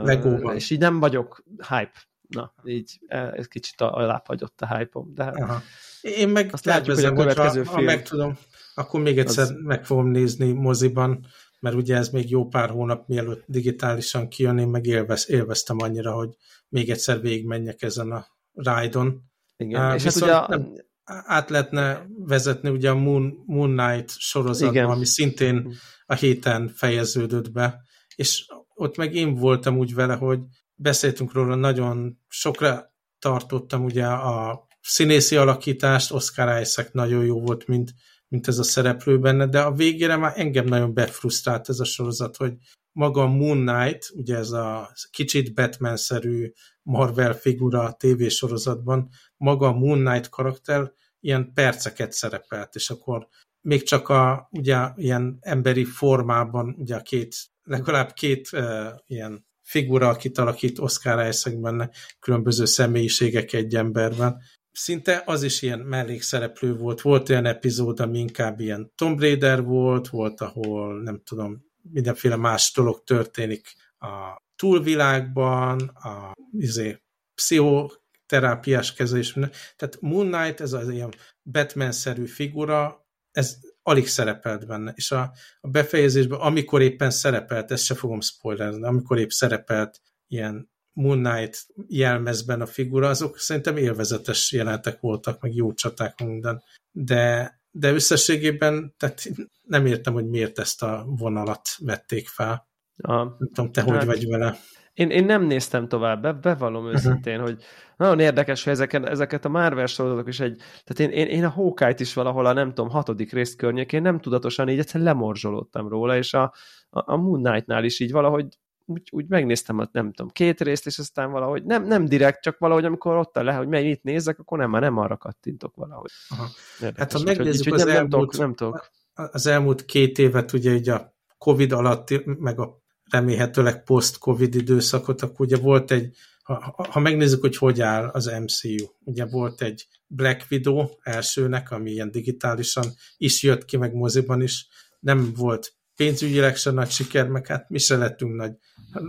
Legóban. 0.03 0.55
És 0.55 0.71
így 0.71 0.79
nem 0.79 1.01
vagyok 1.01 1.45
hype 1.69 2.11
na, 2.35 2.55
így 2.64 2.99
ez 3.09 3.47
kicsit 3.47 3.81
alábbhagyott 3.81 4.61
a 4.61 4.77
hype-om, 4.77 5.14
de 5.14 5.25
Aha. 5.25 5.62
Én 6.01 6.29
meg 6.29 6.49
azt 6.53 6.64
látjuk, 6.64 6.97
hogy 6.97 7.05
a 7.05 7.12
következő 7.12 7.62
film... 7.62 7.75
Ha 7.75 7.81
meg 7.81 8.03
tudom, 8.03 8.37
akkor 8.75 9.01
még 9.01 9.18
egyszer 9.18 9.42
az... 9.42 9.55
meg 9.62 9.85
fogom 9.85 10.07
nézni 10.07 10.53
moziban, 10.53 11.27
mert 11.61 11.77
ugye 11.77 11.97
ez 11.97 12.09
még 12.09 12.31
jó 12.31 12.47
pár 12.47 12.71
hónap 12.71 13.09
mielőtt 13.09 13.45
digitálisan 13.47 14.29
kijön, 14.29 14.59
én 14.59 14.68
meg 14.68 14.87
élvez, 14.87 15.31
élveztem 15.31 15.77
annyira, 15.81 16.12
hogy 16.12 16.29
még 16.68 16.90
egyszer 16.90 17.21
végigmenjek 17.21 17.83
ezen 17.83 18.11
a 18.11 18.27
ride-on. 18.53 19.23
Igen, 19.57 19.87
uh, 19.87 19.95
és 19.95 20.03
hát 20.03 20.16
ugye 20.16 20.57
nem, 20.57 20.73
át 21.05 21.51
lehetne 21.51 22.07
vezetni 22.09 22.71
ugye 22.71 22.90
a 22.90 22.95
Moon, 22.95 23.42
Moon 23.47 23.77
Knight 23.77 24.11
sorozatban, 24.18 24.90
ami 24.90 25.05
szintén 25.05 25.73
a 26.07 26.14
héten 26.14 26.68
fejeződött 26.68 27.53
be, 27.53 27.81
és 28.14 28.47
ott 28.75 28.97
meg 28.97 29.14
én 29.14 29.35
voltam 29.35 29.79
úgy 29.79 29.95
vele, 29.95 30.14
hogy 30.14 30.40
beszéltünk 30.83 31.33
róla, 31.33 31.55
nagyon 31.55 32.18
sokra 32.29 32.95
tartottam 33.18 33.85
ugye 33.85 34.07
a 34.07 34.66
színészi 34.81 35.37
alakítást, 35.37 36.12
Oscar 36.12 36.61
Isaac 36.61 36.92
nagyon 36.92 37.25
jó 37.25 37.40
volt, 37.40 37.66
mint, 37.66 37.95
mint 38.29 38.49
ez 38.49 38.59
a 38.59 38.62
szereplő 38.62 39.18
benne, 39.18 39.47
de 39.47 39.61
a 39.61 39.73
végére 39.73 40.16
már 40.16 40.33
engem 40.37 40.64
nagyon 40.64 40.95
befrusztrált 40.95 41.68
ez 41.68 41.81
a 41.81 41.85
sorozat, 41.85 42.37
hogy 42.37 42.55
maga 42.92 43.27
Moon 43.27 43.66
Knight, 43.66 44.11
ugye 44.14 44.37
ez 44.37 44.51
a 44.51 44.92
kicsit 45.11 45.55
Batman-szerű 45.55 46.53
Marvel 46.83 47.33
figura 47.33 47.83
a 47.83 47.92
tévésorozatban, 47.92 49.09
maga 49.37 49.66
a 49.66 49.73
Moon 49.73 50.05
Knight 50.05 50.29
karakter 50.29 50.92
ilyen 51.21 51.53
perceket 51.53 52.12
szerepelt, 52.12 52.75
és 52.75 52.90
akkor 52.90 53.29
még 53.61 53.83
csak 53.83 54.09
a 54.09 54.49
ugye 54.51 54.88
ilyen 54.97 55.38
emberi 55.40 55.85
formában, 55.85 56.75
ugye 56.79 56.97
a 56.97 57.03
két, 57.03 57.35
legalább 57.62 58.12
két 58.12 58.49
uh, 58.53 58.87
ilyen 59.07 59.47
figura, 59.73 60.09
akit 60.09 60.39
alakít 60.39 60.79
Oscar 60.79 61.29
Isaac 61.29 61.55
benne, 61.61 61.91
különböző 62.21 62.65
személyiségek 62.65 63.53
egy 63.53 63.75
emberben. 63.75 64.43
Szinte 64.73 65.23
az 65.27 65.43
is 65.43 65.63
ilyen 65.63 65.79
mellékszereplő 65.79 66.77
volt. 66.77 67.01
Volt 67.01 67.29
olyan 67.29 67.47
epizód, 67.47 68.01
ami 68.01 68.19
inkább 68.19 68.61
ilyen 68.61 68.93
Tomb 68.95 69.21
Raider 69.21 69.63
volt, 69.63 70.09
volt, 70.09 70.41
ahol 70.41 71.03
nem 71.03 71.23
tudom, 71.25 71.65
mindenféle 71.83 72.37
más 72.37 72.73
dolog 72.75 73.03
történik 73.05 73.67
a 73.99 74.43
túlvilágban, 74.57 75.79
a 75.89 76.33
izé, 76.59 77.03
pszichoterápiás 77.35 78.93
kezelés. 78.93 79.33
Tehát 79.77 79.97
Moon 80.01 80.31
Knight, 80.31 80.61
ez 80.61 80.73
az 80.73 80.89
ilyen 80.89 81.15
Batman-szerű 81.43 82.27
figura, 82.27 83.07
ez 83.31 83.59
alig 83.83 84.07
szerepelt 84.07 84.66
benne, 84.66 84.92
és 84.97 85.11
a, 85.11 85.33
a 85.61 85.68
befejezésben, 85.68 86.40
amikor 86.40 86.83
éppen 86.83 87.11
szerepelt, 87.11 87.71
ezt 87.71 87.85
se 87.85 87.95
fogom 87.95 88.21
spoilerni, 88.21 88.85
amikor 88.85 89.18
épp 89.18 89.29
szerepelt 89.29 90.01
ilyen 90.27 90.71
Moon 90.92 91.23
Knight 91.23 91.66
jelmezben 91.88 92.61
a 92.61 92.66
figura, 92.66 93.09
azok 93.09 93.38
szerintem 93.38 93.77
élvezetes 93.77 94.53
jelenetek 94.53 95.01
voltak, 95.01 95.40
meg 95.40 95.55
jó 95.55 95.73
csaták 95.73 96.21
minden, 96.21 96.62
de, 96.90 97.55
de 97.71 97.92
összességében 97.92 98.95
tehát 98.97 99.31
nem 99.62 99.87
értem, 99.87 100.12
hogy 100.12 100.29
miért 100.29 100.59
ezt 100.59 100.83
a 100.83 101.05
vonalat 101.07 101.68
vették 101.79 102.29
fel. 102.29 102.68
A, 102.97 103.12
nem 103.12 103.37
tudom, 103.38 103.73
te 103.73 103.81
hát, 103.81 103.90
hogy 103.90 104.07
vagy 104.07 104.29
vele. 104.29 104.59
Én, 104.95 105.11
én 105.11 105.25
nem 105.25 105.43
néztem 105.43 105.89
tovább, 105.89 106.23
be, 106.23 106.33
bevallom 106.33 106.85
mhm. 106.85 106.93
őszintén, 106.93 107.35
uh-huh. 107.35 107.49
hogy 107.49 107.65
nagyon 107.97 108.21
érdekes, 108.21 108.65
hogy 108.65 108.73
ezeket, 108.73 109.05
ezeket 109.05 109.45
a 109.45 109.49
Marvel 109.49 109.87
sorozatok 109.87 110.29
is 110.29 110.41
egy, 110.41 110.57
tehát 110.85 111.13
én, 111.13 111.19
én, 111.19 111.27
én 111.27 111.45
a 111.45 111.49
hawkeye 111.49 111.95
is 111.99 112.15
valahol 112.15 112.47
a 112.47 112.53
nem 112.53 112.69
tudom, 112.69 112.91
hatodik 112.91 113.33
rész 113.33 113.55
környékén 113.55 114.03
nem 114.03 114.21
tudatosan 114.21 114.69
így 114.69 114.79
egyszerűen 114.79 115.09
lemorzsolódtam 115.09 115.89
róla, 115.89 116.17
és 116.17 116.35
a, 116.35 116.43
a, 116.91 117.13
a 117.13 117.17
Moon 117.17 117.43
Knight-nál 117.43 117.85
is 117.85 118.01
így 118.01 118.13
valahogy 118.13 118.47
úgy, 118.87 119.09
úgy 119.13 119.29
megnéztem, 119.29 119.77
hogy 119.77 119.89
nem 119.93 120.13
tudom, 120.13 120.31
két 120.31 120.61
részt, 120.61 120.87
és 120.87 120.99
aztán 120.99 121.31
valahogy, 121.31 121.65
nem, 121.65 121.87
nem 121.87 122.05
direkt, 122.05 122.43
csak 122.43 122.59
valahogy, 122.59 122.85
amikor 122.85 123.17
ott 123.17 123.35
le, 123.35 123.53
hogy 123.53 123.69
mely 123.69 123.85
mit 123.85 124.03
nézek, 124.03 124.39
akkor 124.39 124.59
nem, 124.59 124.71
már 124.71 124.81
nem 124.81 124.99
arra 124.99 125.17
kattintok 125.17 125.77
valahogy. 125.77 126.11
Aha. 126.29 126.49
hát 126.97 127.13
ha 127.13 127.23
megnézzük 127.25 127.75
az, 127.75 127.85
nem, 127.85 127.97
elmúlt, 127.97 128.11
nem, 128.11 128.21
tudok, 128.21 128.37
nem 128.37 128.55
tudok. 128.55 128.91
az 129.33 129.47
elmúlt 129.47 129.85
két 129.85 130.19
évet, 130.19 130.53
ugye 130.53 130.75
így 130.75 130.89
a 130.89 131.15
Covid 131.39 131.73
alatt, 131.73 132.25
meg 132.25 132.61
a 132.61 132.82
remélhetőleg 133.12 133.85
post-Covid 133.85 134.55
időszakot, 134.55 135.22
akkor 135.22 135.46
ugye 135.46 135.57
volt 135.57 135.90
egy, 135.90 136.16
ha, 136.42 136.87
ha 136.90 137.01
megnézzük, 137.01 137.40
hogy 137.40 137.57
hogy 137.57 137.81
áll 137.81 138.09
az 138.09 138.27
MCU, 138.27 138.87
ugye 139.05 139.27
volt 139.27 139.62
egy 139.62 139.87
Black 140.07 140.46
Widow 140.51 140.88
elsőnek, 141.03 141.70
ami 141.70 141.90
ilyen 141.90 142.11
digitálisan 142.11 142.85
is 143.16 143.42
jött 143.42 143.64
ki, 143.64 143.77
meg 143.77 143.94
moziban 143.94 144.42
is, 144.42 144.68
nem 145.01 145.33
volt 145.35 145.75
pénzügyileg 145.96 146.56
se 146.56 146.71
nagy 146.71 146.90
siker, 146.90 147.29
meg 147.29 147.46
hát 147.46 147.69
mi 147.69 147.79
se 147.79 147.96
lettünk 147.96 148.37
nagy 148.37 148.52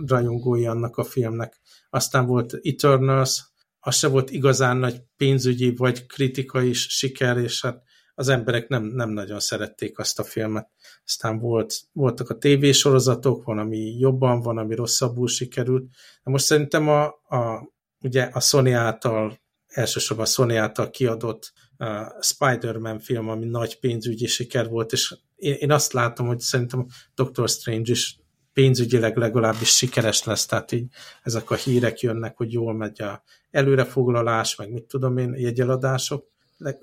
rajongói 0.06 0.66
annak 0.66 0.96
a 0.96 1.04
filmnek. 1.04 1.60
Aztán 1.90 2.26
volt 2.26 2.58
Eternals, 2.62 3.42
az 3.80 3.96
se 3.96 4.08
volt 4.08 4.30
igazán 4.30 4.76
nagy 4.76 5.02
pénzügyi 5.16 5.74
vagy 5.76 6.06
kritikai 6.06 6.72
siker, 6.72 7.36
és 7.36 7.62
hát 7.62 7.82
az 8.14 8.28
emberek 8.28 8.68
nem, 8.68 8.84
nem 8.84 9.10
nagyon 9.10 9.40
szerették 9.40 9.98
azt 9.98 10.18
a 10.18 10.24
filmet. 10.24 10.68
Aztán 11.04 11.38
volt, 11.38 11.80
voltak 11.92 12.30
a 12.30 12.38
tévésorozatok, 12.38 13.44
van, 13.44 13.58
ami 13.58 13.98
jobban, 13.98 14.40
van, 14.40 14.58
ami 14.58 14.74
rosszabbul 14.74 15.28
sikerült. 15.28 15.84
De 16.24 16.30
most 16.30 16.44
szerintem 16.44 16.88
a, 16.88 17.04
a, 17.28 17.72
ugye 18.00 18.22
a 18.22 18.40
Sony 18.40 18.72
által, 18.72 19.38
elsősorban 19.66 20.26
a 20.26 20.28
Sony 20.28 20.56
által 20.56 20.90
kiadott 20.90 21.52
uh, 21.78 22.20
Spider-Man 22.20 22.98
film, 22.98 23.28
ami 23.28 23.44
nagy 23.44 23.78
pénzügyi 23.78 24.26
siker 24.26 24.68
volt, 24.68 24.92
és 24.92 25.14
én, 25.34 25.54
én 25.54 25.70
azt 25.70 25.92
látom, 25.92 26.26
hogy 26.26 26.38
szerintem 26.38 26.86
Doctor 27.14 27.48
Strange 27.48 27.90
is 27.90 28.18
pénzügyileg 28.52 29.16
legalábbis 29.16 29.76
sikeres 29.76 30.24
lesz, 30.24 30.46
tehát 30.46 30.72
így 30.72 30.86
ezek 31.22 31.50
a 31.50 31.54
hírek 31.54 32.00
jönnek, 32.00 32.36
hogy 32.36 32.52
jól 32.52 32.74
megy 32.74 33.02
a 33.02 33.22
előrefoglalás, 33.50 34.56
meg 34.56 34.72
mit 34.72 34.84
tudom 34.84 35.16
én, 35.16 35.34
jegyeladások. 35.36 36.32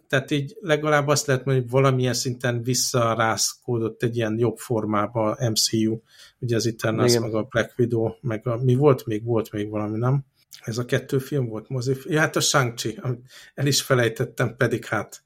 Tehát 0.07 0.31
így 0.31 0.57
legalább 0.59 1.07
azt 1.07 1.25
lehet 1.25 1.45
mondani, 1.45 1.65
hogy 1.67 1.81
valamilyen 1.81 2.13
szinten 2.13 2.63
visszarázkódott 2.63 4.03
egy 4.03 4.15
ilyen 4.15 4.37
jobb 4.37 4.57
formába 4.57 5.31
a 5.31 5.49
MCU. 5.49 5.99
Ugye 6.39 6.55
az 6.55 6.67
Eternals, 6.67 7.19
meg 7.19 7.33
a 7.33 7.43
Black 7.43 7.73
Widow, 7.77 8.13
meg 8.21 8.47
a, 8.47 8.57
mi 8.57 8.75
volt 8.75 9.05
még? 9.05 9.23
Volt 9.23 9.51
még 9.51 9.69
valami, 9.69 9.97
nem? 9.97 10.25
Ez 10.61 10.77
a 10.77 10.85
kettő 10.85 11.17
film 11.17 11.47
volt 11.47 11.69
mozi. 11.69 11.95
Ja, 12.05 12.19
hát 12.19 12.35
a 12.35 12.39
Shang-Chi, 12.39 12.99
el 13.53 13.65
is 13.65 13.81
felejtettem, 13.81 14.55
pedig 14.55 14.85
hát. 14.85 15.23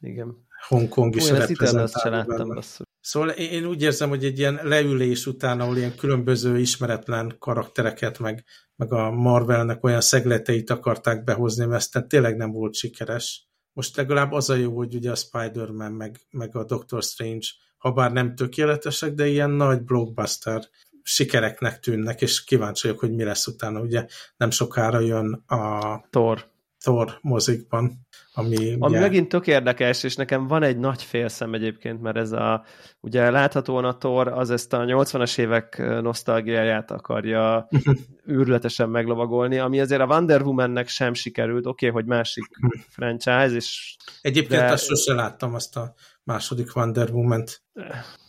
Igen. 0.00 0.46
Hongkong 0.68 1.16
is 1.16 1.30
reprezentálva 1.30 2.62
Szóval 3.00 3.28
én 3.28 3.64
úgy 3.64 3.82
érzem, 3.82 4.08
hogy 4.08 4.24
egy 4.24 4.38
ilyen 4.38 4.60
leülés 4.62 5.26
után, 5.26 5.60
ahol 5.60 5.76
ilyen 5.76 5.96
különböző 5.96 6.58
ismeretlen 6.58 7.36
karaktereket, 7.38 8.18
meg, 8.18 8.44
meg 8.76 8.92
a 8.92 9.10
Marvelnek 9.10 9.84
olyan 9.84 10.00
szegleteit 10.00 10.70
akarták 10.70 11.24
behozni, 11.24 11.64
mert 11.64 11.96
ez 11.96 12.02
tényleg 12.08 12.36
nem 12.36 12.50
volt 12.50 12.74
sikeres. 12.74 13.48
Most 13.72 13.96
legalább 13.96 14.32
az 14.32 14.50
a 14.50 14.54
jó, 14.54 14.76
hogy 14.76 14.94
ugye 14.94 15.10
a 15.10 15.14
Spider-Man, 15.14 15.92
meg, 15.92 16.20
meg 16.30 16.56
a 16.56 16.64
Doctor 16.64 17.02
Strange, 17.02 17.46
ha 17.78 17.92
bár 17.92 18.12
nem 18.12 18.34
tökéletesek, 18.34 19.12
de 19.12 19.26
ilyen 19.26 19.50
nagy 19.50 19.82
blockbuster 19.82 20.68
sikereknek 21.02 21.80
tűnnek, 21.80 22.20
és 22.20 22.44
kíváncsi 22.44 22.86
vagyok, 22.86 23.00
hogy 23.00 23.14
mi 23.14 23.24
lesz 23.24 23.46
utána. 23.46 23.80
Ugye 23.80 24.06
nem 24.36 24.50
sokára 24.50 25.00
jön 25.00 25.32
a 25.46 26.00
Thor. 26.10 26.50
Thor 26.88 27.18
mozikban. 27.20 28.06
Ami, 28.32 28.56
ami 28.56 28.76
ugye... 28.78 29.00
megint 29.00 29.28
tök 29.28 29.46
érdekes, 29.46 30.02
és 30.02 30.16
nekem 30.16 30.46
van 30.46 30.62
egy 30.62 30.78
nagy 30.78 31.02
félszem 31.02 31.54
egyébként, 31.54 32.00
mert 32.00 32.16
ez 32.16 32.32
a, 32.32 32.64
ugye 33.00 33.30
láthatóan 33.30 33.84
a 33.84 33.96
Thor 33.96 34.28
az 34.28 34.50
ezt 34.50 34.72
a 34.72 34.78
80-as 34.84 35.38
évek 35.38 35.78
nosztalgiáját 36.02 36.90
akarja 36.90 37.68
űrletesen 38.32 38.88
meglovagolni, 38.88 39.58
ami 39.58 39.80
azért 39.80 40.00
a 40.00 40.06
Wonder 40.06 40.42
Woman-nek 40.42 40.88
sem 40.88 41.14
sikerült, 41.14 41.66
oké, 41.66 41.88
okay, 41.88 42.00
hogy 42.00 42.10
másik 42.10 42.44
franchise, 42.96 43.54
és... 43.54 43.96
Egyébként 44.20 44.60
de... 44.60 44.72
azt 44.72 44.84
sose 44.84 45.14
láttam 45.14 45.54
azt 45.54 45.76
a 45.76 45.94
második 46.24 46.76
Wonder 46.76 47.10
Woman-t. 47.10 47.62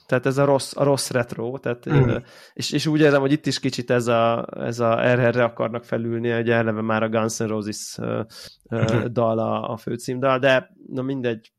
Tehát 0.09 0.25
ez 0.25 0.37
a 0.37 0.45
rossz, 0.45 0.75
a 0.75 0.83
rossz 0.83 1.09
retro, 1.09 1.57
tehát, 1.57 1.89
mm. 1.89 2.15
és, 2.53 2.71
és 2.71 2.85
úgy 2.85 2.99
érzem, 2.99 3.21
hogy 3.21 3.31
itt 3.31 3.45
is 3.45 3.59
kicsit 3.59 3.91
ez 3.91 4.07
a, 4.07 4.47
ez 4.55 4.79
a 4.79 5.05
erre 5.05 5.43
akarnak 5.43 5.83
felülni, 5.83 6.29
hogy 6.29 6.49
eleve 6.49 6.81
már 6.81 7.03
a 7.03 7.09
Guns 7.09 7.37
N' 7.37 7.47
Roses 7.47 7.97
uh, 7.97 9.05
dal 9.05 9.39
a, 9.39 9.71
a 9.71 9.77
főcímdal, 9.77 10.39
de 10.39 10.75
na 10.87 11.01
mindegy. 11.01 11.51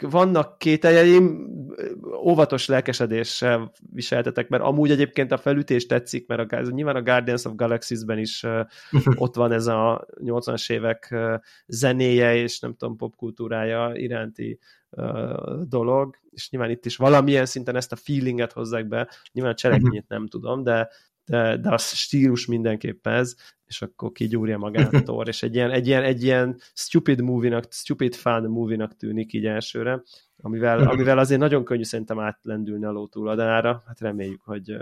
Vannak 0.00 0.58
kételjeim, 0.58 1.48
óvatos 2.26 2.66
lelkesedéssel 2.66 3.72
viseltetek, 3.92 4.48
mert 4.48 4.62
amúgy 4.62 4.90
egyébként 4.90 5.32
a 5.32 5.36
felütés 5.36 5.86
tetszik, 5.86 6.26
mert 6.26 6.52
a, 6.52 6.60
nyilván 6.60 6.96
a 6.96 7.02
Guardians 7.02 7.44
of 7.44 7.54
Galaxies-ben 7.54 8.18
is 8.18 8.44
ott 9.24 9.34
van 9.34 9.52
ez 9.52 9.66
a 9.66 10.06
80-as 10.24 10.72
évek 10.72 11.14
zenéje 11.66 12.34
és 12.34 12.58
nem 12.58 12.74
tudom, 12.74 12.96
popkultúrája 12.96 13.92
iránti 13.94 14.58
dolog, 15.62 16.16
és 16.30 16.50
nyilván 16.50 16.70
itt 16.70 16.86
is 16.86 16.96
valamilyen 16.96 17.46
szinten 17.46 17.76
ezt 17.76 17.92
a 17.92 17.96
feelinget 17.96 18.52
hozzák 18.52 18.88
be, 18.88 19.08
nyilván 19.32 19.52
a 19.52 19.56
cselekményét 19.56 20.08
nem 20.08 20.26
tudom, 20.26 20.62
de, 20.62 20.88
de, 21.24 21.56
de 21.56 21.68
a 21.68 21.78
stílus 21.78 22.46
mindenképp 22.46 23.06
ez, 23.06 23.34
és 23.64 23.82
akkor 23.82 24.12
kigyúrja 24.12 24.58
magát 24.58 24.94
a 24.94 25.02
tor, 25.12 25.28
és 25.28 25.42
egy 25.42 25.54
ilyen, 25.54 25.70
egy 25.70 25.86
ilyen, 25.86 26.02
egy 26.02 26.22
ilyen 26.22 26.60
stupid 26.74 27.20
movie-nak, 27.20 27.64
stupid 27.70 28.14
fun 28.14 28.44
movie-nak 28.44 28.96
tűnik 28.96 29.32
így 29.32 29.46
elsőre, 29.46 30.02
amivel, 30.36 30.88
amivel 30.88 31.18
azért 31.18 31.40
nagyon 31.40 31.64
könnyű 31.64 31.82
szerintem 31.82 32.18
átlendülni 32.18 32.84
a 32.84 32.90
ló 32.90 33.06
túladára, 33.06 33.82
hát 33.86 34.00
reméljük, 34.00 34.42
hogy 34.42 34.76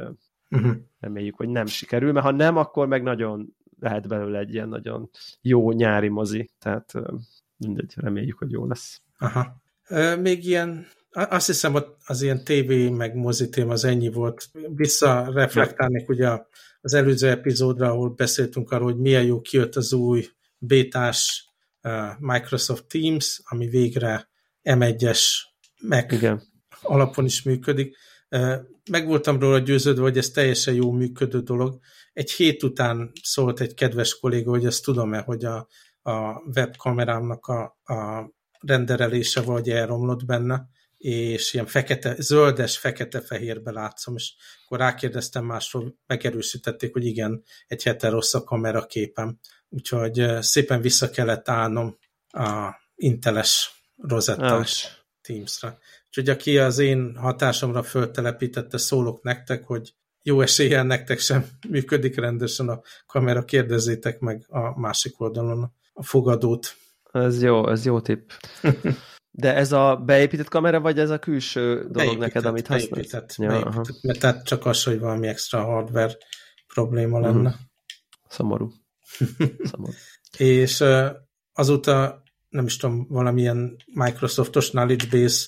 reméljük, 1.01 1.37
hogy 1.37 1.49
nem 1.49 1.67
sikerül, 1.67 2.13
mert 2.13 2.25
ha 2.25 2.33
nem, 2.33 2.57
akkor 2.57 2.87
meg 2.87 3.03
nagyon 3.03 3.55
lehet 3.81 4.09
belőle 4.09 4.39
egy 4.39 4.55
ilyen 4.55 4.69
nagyon 4.69 5.11
jó 5.41 5.73
nyári 5.73 6.09
mozi, 6.09 6.51
tehát 6.59 6.93
mindegy, 7.57 7.93
reméljük, 7.97 8.39
hogy 8.39 8.51
jó 8.51 8.67
lesz. 8.67 9.03
Aha. 9.19 9.63
Még 10.21 10.47
ilyen, 10.47 10.87
azt 11.11 11.47
hiszem, 11.47 11.73
hogy 11.73 11.87
az 12.07 12.23
ilyen 12.23 12.45
tévé 12.45 12.89
meg 12.89 13.15
mozitém 13.15 13.69
az 13.69 13.85
ennyi 13.85 14.09
volt. 14.09 14.51
Visszareflektálnék 14.75 16.09
ugye 16.09 16.43
az 16.81 16.95
előző 16.95 17.29
epizódra, 17.29 17.91
ahol 17.91 18.09
beszéltünk 18.09 18.71
arról, 18.71 18.93
hogy 18.93 19.01
milyen 19.01 19.25
jó 19.25 19.41
kijött 19.41 19.77
az 19.77 19.93
új 19.93 20.27
bétás 20.59 21.49
Microsoft 22.19 22.87
Teams, 22.87 23.41
ami 23.45 23.67
végre 23.67 24.29
M1-es 24.65 25.21
Mac 25.81 26.13
Igen. 26.13 26.43
alapon 26.83 27.25
is 27.25 27.43
működik. 27.43 27.97
Meg 28.91 29.07
voltam 29.07 29.41
róla 29.41 29.59
győződve, 29.59 30.03
hogy 30.03 30.19
ez 30.19 30.31
teljesen 30.31 30.75
jó 30.75 30.93
működő 30.93 31.41
dolog. 31.41 31.79
Egy 32.13 32.33
hét 32.33 32.63
után 32.63 33.13
szólt 33.23 33.61
egy 33.61 33.75
kedves 33.75 34.19
kolléga, 34.19 34.51
hogy 34.51 34.67
ezt 34.67 34.85
tudom-e, 34.85 35.19
hogy 35.21 35.45
a, 35.45 35.69
a 36.03 36.43
webkamerámnak 36.55 37.47
a, 37.47 37.63
a 37.85 38.31
renderelése 38.61 39.41
vagy 39.41 39.71
elromlott 39.71 40.25
benne, 40.25 40.69
és 40.99 41.55
ilyen 41.55 41.67
fekete, 41.67 42.15
zöldes, 42.19 42.79
fekete-fehérbe 42.79 43.71
látszom, 43.71 44.15
és 44.17 44.33
akkor 44.65 44.79
rákérdeztem 44.79 45.45
másról, 45.45 45.97
megerősítették, 46.07 46.93
hogy 46.93 47.07
igen, 47.07 47.43
egy 47.67 47.83
hete 47.83 48.09
rossz 48.09 48.35
a 48.35 48.45
kamera 48.45 48.87
képem, 48.87 49.39
úgyhogy 49.69 50.27
szépen 50.41 50.81
vissza 50.81 51.11
kellett 51.11 51.49
állnom 51.49 51.99
a 52.29 52.75
inteles 52.95 53.74
rozettás 53.97 55.05
Teamsra. 55.21 55.79
Úgyhogy 56.07 56.29
aki 56.29 56.59
az 56.59 56.79
én 56.79 57.17
hatásomra 57.17 57.83
föltelepítette, 57.83 58.79
szólok 58.79 59.23
nektek, 59.23 59.65
hogy 59.65 59.95
jó 60.23 60.41
eséllyel 60.41 60.85
nektek 60.85 61.19
sem 61.19 61.47
működik 61.69 62.17
rendesen 62.17 62.69
a 62.69 62.81
kamera, 63.07 63.45
kérdezzétek 63.45 64.19
meg 64.19 64.45
a 64.49 64.81
másik 64.81 65.21
oldalon 65.21 65.73
a 65.93 66.03
fogadót. 66.03 66.77
Ez 67.13 67.43
jó, 67.43 67.69
ez 67.71 67.85
jó 67.85 68.01
tipp. 68.01 68.31
De 69.37 69.55
ez 69.55 69.73
a 69.73 69.97
beépített 69.97 70.49
kamera, 70.49 70.81
vagy 70.81 70.99
ez 70.99 71.11
a 71.11 71.19
külső 71.19 71.75
dolog 71.75 71.93
beépített, 71.93 72.21
neked, 72.21 72.45
amit 72.45 72.67
használsz? 72.67 72.91
Beépített, 72.91 73.35
ja, 73.37 73.49
beépített, 73.49 74.03
mert 74.03 74.19
tehát 74.21 74.45
csak 74.45 74.67
az, 74.67 74.83
hogy 74.83 74.99
valami 74.99 75.27
extra 75.27 75.65
hardware 75.65 76.17
probléma 76.75 77.19
mhm. 77.19 77.29
lenne. 77.29 77.49
Mm. 77.49 77.65
Szomorú. 78.29 78.73
Szomorú. 79.71 79.93
És 80.37 80.85
azóta, 81.53 82.23
nem 82.55 82.65
is 82.65 82.77
tudom, 82.77 83.07
valamilyen 83.09 83.77
Microsoftos 83.95 84.71
Knowledge 84.71 85.07
Base 85.11 85.47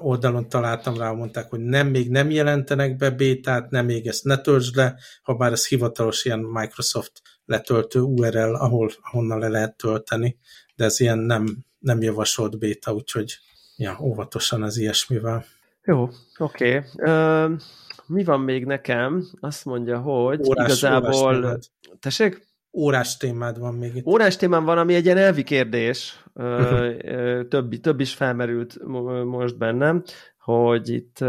oldalon 0.00 0.48
találtam 0.48 0.96
rá, 0.96 1.12
mondták, 1.12 1.50
hogy 1.50 1.60
nem, 1.60 1.88
még 1.88 2.10
nem 2.10 2.30
jelentenek 2.30 2.96
be 2.96 3.10
bétát, 3.10 3.70
nem 3.70 3.84
még 3.84 4.06
ezt 4.06 4.24
ne 4.24 4.40
töltsd 4.40 4.76
le, 4.76 4.94
ha 5.22 5.34
bár 5.34 5.52
ez 5.52 5.68
hivatalos 5.68 6.24
ilyen 6.24 6.38
Microsoft 6.38 7.22
letöltő 7.44 8.00
URL, 8.00 8.54
ahol, 8.54 8.90
ahonnan 9.02 9.38
le 9.38 9.48
lehet 9.48 9.76
tölteni, 9.76 10.38
de 10.74 10.84
ez 10.84 11.00
ilyen 11.00 11.18
nem, 11.18 11.64
nem 11.78 12.02
javasolt 12.02 12.58
béta, 12.58 12.92
úgyhogy 12.92 13.38
ja, 13.76 13.98
óvatosan 14.00 14.62
az 14.62 14.76
ilyesmivel. 14.76 15.44
Jó, 15.84 16.08
oké. 16.38 16.76
Okay. 16.76 16.82
Uh, 16.96 17.60
mi 18.06 18.24
van 18.24 18.40
még 18.40 18.64
nekem? 18.64 19.28
Azt 19.40 19.64
mondja, 19.64 19.98
hogy 19.98 20.40
órás, 20.46 20.66
igazából... 20.66 21.36
Órás 21.36 21.70
Tessék? 22.00 22.50
Órás 22.72 23.16
témád 23.16 23.58
van 23.58 23.74
még 23.74 23.94
itt. 23.94 24.06
Órás 24.06 24.36
témám 24.36 24.64
van, 24.64 24.78
ami 24.78 24.94
egy 24.94 25.04
ilyen 25.04 25.16
elvi 25.16 25.42
kérdés. 25.42 26.24
Uh, 26.34 27.48
több, 27.48 27.74
több 27.80 28.00
is 28.00 28.14
felmerült 28.14 28.78
most 29.24 29.58
bennem 29.58 30.02
hogy 30.42 30.88
itt, 30.88 31.24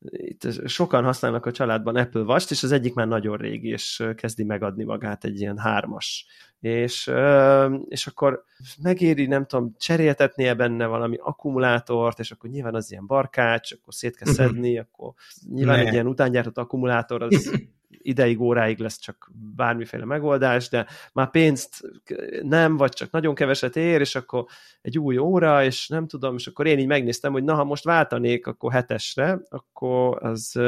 itt 0.00 0.68
sokan 0.68 1.04
használnak 1.04 1.46
a 1.46 1.50
családban 1.50 1.96
Apple 1.96 2.20
Watch-t, 2.20 2.50
és 2.50 2.62
az 2.62 2.72
egyik 2.72 2.94
már 2.94 3.08
nagyon 3.08 3.36
régi, 3.36 3.68
és 3.68 4.04
kezdi 4.16 4.44
megadni 4.44 4.84
magát 4.84 5.24
egy 5.24 5.40
ilyen 5.40 5.58
hármas. 5.58 6.26
És, 6.60 7.12
és 7.88 8.06
akkor 8.06 8.44
megéri, 8.82 9.26
nem 9.26 9.46
tudom, 9.46 9.74
cseréltetnie 9.78 10.54
benne 10.54 10.86
valami 10.86 11.16
akkumulátort, 11.20 12.18
és 12.18 12.30
akkor 12.30 12.50
nyilván 12.50 12.74
az 12.74 12.90
ilyen 12.90 13.06
barkács, 13.06 13.72
akkor 13.72 13.94
szét 13.94 14.16
kell 14.16 14.32
szedni, 14.32 14.78
akkor 14.78 15.12
nyilván 15.52 15.78
ne. 15.78 15.86
egy 15.86 15.92
ilyen 15.92 16.06
utángyártott 16.06 16.58
akkumulátor 16.58 17.22
az 17.22 17.50
ideig, 17.88 18.40
óráig 18.40 18.78
lesz 18.78 18.98
csak 18.98 19.30
bármiféle 19.56 20.04
megoldás, 20.04 20.68
de 20.68 20.86
már 21.12 21.30
pénzt 21.30 21.80
nem, 22.42 22.76
vagy 22.76 22.92
csak 22.92 23.10
nagyon 23.10 23.34
keveset 23.34 23.76
ér, 23.76 24.00
és 24.00 24.14
akkor 24.14 24.44
egy 24.82 24.98
új 24.98 25.18
óra, 25.18 25.64
és 25.64 25.88
nem 25.88 26.06
tudom, 26.06 26.34
és 26.34 26.46
akkor 26.46 26.66
én 26.66 26.78
így 26.78 26.86
megnéztem, 26.86 27.32
hogy 27.32 27.44
na, 27.44 27.54
ha 27.54 27.64
most 27.64 27.84
váltanék 27.84 28.46
akkor 28.46 28.72
hetesre, 28.72 29.40
akkor 29.48 30.24
az, 30.24 30.60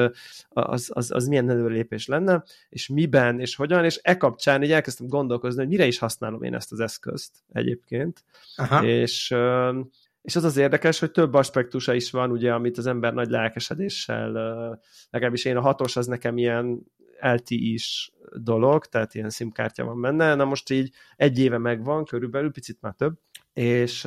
az, 0.49 0.91
az, 0.93 1.11
az 1.11 1.27
milyen 1.27 1.51
előlépés 1.51 2.07
lenne, 2.07 2.43
és 2.69 2.89
miben, 2.89 3.41
és 3.41 3.57
hogyan, 3.57 3.85
és 3.85 4.01
e 4.03 4.17
kapcsán 4.17 4.63
így 4.63 4.73
elkezdtem 4.73 5.07
gondolkozni, 5.07 5.61
hogy 5.61 5.69
mire 5.69 5.87
is 5.87 5.99
használom 5.99 6.43
én 6.43 6.55
ezt 6.55 6.73
az 6.73 6.81
eszközt 6.81 7.33
egyébként, 7.53 8.25
Aha. 8.57 8.85
és 8.85 9.35
és 10.23 10.37
az 10.37 10.45
az 10.45 10.57
érdekes, 10.57 10.99
hogy 10.99 11.11
több 11.11 11.35
aspektusa 11.35 11.95
is 11.95 12.11
van, 12.11 12.31
ugye, 12.31 12.53
amit 12.53 12.79
az 12.79 12.87
ember 12.87 13.15
nagy 13.15 13.29
lelkesedéssel, 13.29 14.31
legalábbis 15.11 15.45
én 15.45 15.57
a 15.57 15.61
hatos 15.61 15.97
az 15.97 16.07
nekem 16.07 16.39
ilyen 16.39 16.87
LTE-s 17.21 18.13
dolog, 18.43 18.87
tehát 18.87 19.15
ilyen 19.15 19.31
SIM-kártya 19.31 19.85
van 19.85 20.01
benne, 20.01 20.35
na 20.35 20.45
most 20.45 20.71
így 20.71 20.93
egy 21.17 21.39
éve 21.39 21.59
megvan, 21.59 22.05
körülbelül, 22.05 22.53
picit 22.53 22.79
már 22.81 22.95
több, 22.95 23.19
és 23.53 24.03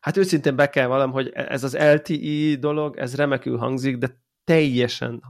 hát 0.00 0.16
őszintén 0.16 0.56
be 0.56 0.70
kell 0.70 0.86
valam, 0.86 1.10
hogy 1.12 1.30
ez 1.34 1.64
az 1.64 1.76
LTE 1.76 2.56
dolog, 2.58 2.96
ez 2.96 3.16
remekül 3.16 3.56
hangzik, 3.56 3.96
de 3.96 4.20
teljesen 4.44 5.22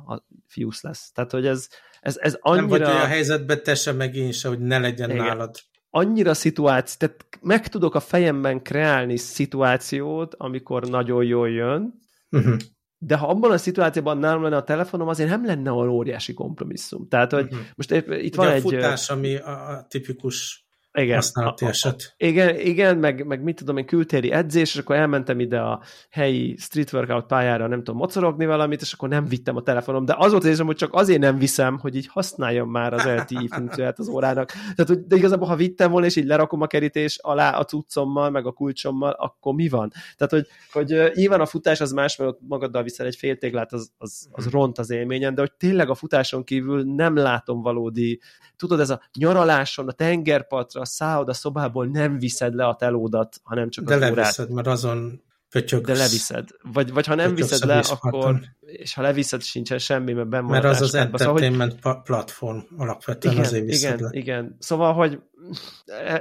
fiúsz 0.47 0.83
lesz. 0.83 1.13
Tehát, 1.13 1.31
hogy 1.31 1.47
ez, 1.47 1.69
ez, 2.01 2.17
ez 2.17 2.37
annyira... 2.41 2.61
Nem 2.61 2.71
vagy 2.71 2.83
olyan 2.83 3.07
helyzetben 3.07 3.63
te 3.63 3.75
sem 3.75 3.97
meg 3.97 4.15
én 4.15 4.33
se, 4.33 4.49
hogy 4.49 4.59
ne 4.59 4.79
legyen 4.79 5.11
Igen. 5.11 5.25
nálad. 5.25 5.57
Annyira 5.91 6.35
szituáció, 6.35 6.97
tehát 6.99 7.27
meg 7.41 7.69
tudok 7.69 7.95
a 7.95 8.01
fejemben 8.01 8.63
kreálni 8.63 9.17
szituációt, 9.17 10.35
amikor 10.35 10.89
nagyon 10.89 11.25
jól 11.25 11.51
jön, 11.51 11.95
uh-huh. 12.31 12.57
De 12.99 13.17
ha 13.17 13.29
abban 13.29 13.51
a 13.51 13.59
szituációban 13.59 14.19
nálam 14.19 14.43
lenne 14.43 14.57
a 14.57 14.65
telefonom, 14.65 15.09
azért 15.09 15.29
nem 15.29 15.45
lenne 15.45 15.71
olyan 15.71 15.91
óriási 15.91 16.35
kompromisszum. 16.35 17.09
Tehát, 17.09 17.33
hogy 17.33 17.45
uh-huh. 17.45 17.61
most 17.75 17.91
itt 17.91 18.07
Ugye 18.09 18.37
van 18.37 18.47
a 18.47 18.53
egy... 18.53 18.61
futás, 18.61 19.11
ami 19.11 19.37
a, 19.37 19.69
a 19.71 19.87
tipikus 19.89 20.66
igen, 21.03 21.15
használati 21.15 21.65
a, 21.65 21.69
eset. 21.69 22.15
Igen, 22.17 22.61
igen 22.61 22.97
meg, 22.99 23.27
meg 23.27 23.43
mit 23.43 23.57
tudom 23.57 23.77
én, 23.77 23.87
kültéri 23.87 24.33
edzés, 24.33 24.75
és 24.75 24.81
akkor 24.81 24.97
elmentem 24.97 25.41
ide 25.41 25.61
a 25.61 25.83
helyi 26.11 26.57
street 26.59 26.93
workout 26.93 27.27
pályára, 27.27 27.67
nem 27.67 27.79
tudom, 27.79 27.97
mocorogni 27.97 28.47
valamit, 28.47 28.81
és 28.81 28.93
akkor 28.93 29.09
nem 29.09 29.25
vittem 29.25 29.57
a 29.57 29.63
telefonom, 29.63 30.05
de 30.05 30.15
az 30.19 30.31
volt 30.31 30.43
az 30.43 30.49
érzem, 30.49 30.67
hogy 30.67 30.77
csak 30.77 30.95
azért 30.95 31.21
nem 31.21 31.39
viszem, 31.39 31.79
hogy 31.79 31.97
így 31.97 32.07
használjam 32.07 32.71
már 32.71 32.93
az 32.93 33.05
LTE 33.05 33.47
funkcióját 33.49 33.99
az 33.99 34.09
órának. 34.09 34.53
Tehát, 34.53 34.87
hogy, 34.87 35.07
de 35.07 35.17
igazából, 35.17 35.49
ha 35.49 35.57
vittem 35.57 35.91
volna, 35.91 36.07
és 36.07 36.17
így 36.17 36.27
lerakom 36.27 36.61
a 36.61 36.67
kerítés 36.67 37.19
alá 37.23 37.59
a 37.59 37.65
cuccommal, 37.65 38.31
meg 38.31 38.47
a 38.47 38.53
kulcsommal, 38.53 39.11
akkor 39.11 39.55
mi 39.55 39.69
van? 39.69 39.93
Tehát, 40.17 40.33
hogy, 40.33 40.47
hogy 40.73 41.13
nyilván 41.15 41.41
a 41.41 41.47
futás 41.47 41.81
az 41.81 41.93
más, 41.93 42.17
mert 42.17 42.31
ott 42.31 42.41
magaddal 42.49 42.83
viszel 42.83 43.07
egy 43.07 43.17
fél 43.17 43.37
téglát, 43.37 43.73
az, 43.73 43.91
az, 43.99 44.29
az 44.31 44.51
ront 44.51 44.79
az 44.79 44.91
élményen, 44.91 45.35
de 45.35 45.41
hogy 45.41 45.53
tényleg 45.53 45.91
a 45.91 45.95
futáson 45.95 46.45
kívül 46.45 46.83
nem 46.83 47.17
látom 47.17 47.63
valódi, 47.63 48.21
tudod, 48.57 48.81
ez 48.81 48.91
a 48.91 49.01
nyaraláson, 49.19 49.89
a 49.89 49.93
tengerpartra, 49.93 50.81
szállod 50.87 51.29
a 51.29 51.35
szobából, 51.35 51.87
nem 51.87 52.19
viszed 52.19 52.55
le 52.55 52.67
a 52.67 52.77
telódat, 52.77 53.41
hanem 53.43 53.71
csak 53.71 53.85
De 53.85 53.95
az 53.95 54.01
leviszed, 54.01 54.45
órát. 54.45 54.55
mert 54.55 54.67
azon 54.67 55.23
pötyögsz. 55.51 55.87
De 55.87 55.95
leviszed. 55.95 56.49
Vagy, 56.73 56.93
vagy 56.93 57.07
ha 57.07 57.15
nem 57.15 57.35
viszed 57.35 57.65
le, 57.65 57.79
akkor, 57.79 58.41
és 58.67 58.95
ha 58.95 59.03
leviszed, 59.03 59.43
sincsen 59.43 59.79
semmi, 59.79 60.13
mert 60.13 60.29
benn 60.29 60.45
Mert 60.45 60.65
az 60.65 60.81
az 60.81 60.95
entertainment 60.95 61.73
szóval, 61.73 61.93
hogy... 61.93 62.03
platform 62.03 62.59
alapvetően 62.77 63.35
igen, 63.35 63.47
azért 63.47 63.65
viszed 63.65 63.95
igen, 63.95 64.05
le. 64.11 64.19
Igen, 64.19 64.57
szóval, 64.59 64.93
hogy 64.93 65.21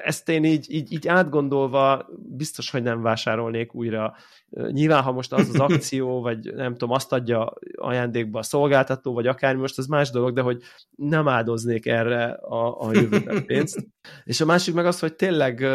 ezt 0.04 0.30
én 0.30 0.44
így, 0.44 0.66
így, 0.70 0.92
így 0.92 1.08
átgondolva 1.08 2.10
biztos, 2.18 2.70
hogy 2.70 2.84
nem 2.84 3.02
vásárolnék 3.02 3.74
újra 3.74 4.16
Nyilván, 4.50 5.04
ha 5.04 5.12
most 5.12 5.34
az 5.34 5.50
az 5.50 5.60
akció, 5.70 6.22
vagy 6.22 6.54
nem 6.54 6.72
tudom, 6.72 6.92
azt 6.92 7.14
adja 7.14 7.54
ajándékba 7.76 8.40
a 8.40 8.44
szolgáltató, 8.44 9.14
vagy 9.14 9.28
akármi, 9.28 9.62
most 9.62 9.78
az 9.78 9.86
más 9.86 10.10
dolog, 10.10 10.34
de 10.34 10.42
hogy 10.42 10.62
nem 10.96 11.28
áldoznék 11.28 11.86
erre 11.86 12.26
a, 12.32 12.82
a 12.82 12.94
jövőben 12.94 13.46
pénzt. 13.48 13.88
És 14.24 14.42
a 14.42 14.46
másik 14.46 14.74
meg 14.74 14.86
az, 14.86 15.00
hogy 15.00 15.16
tényleg 15.16 15.66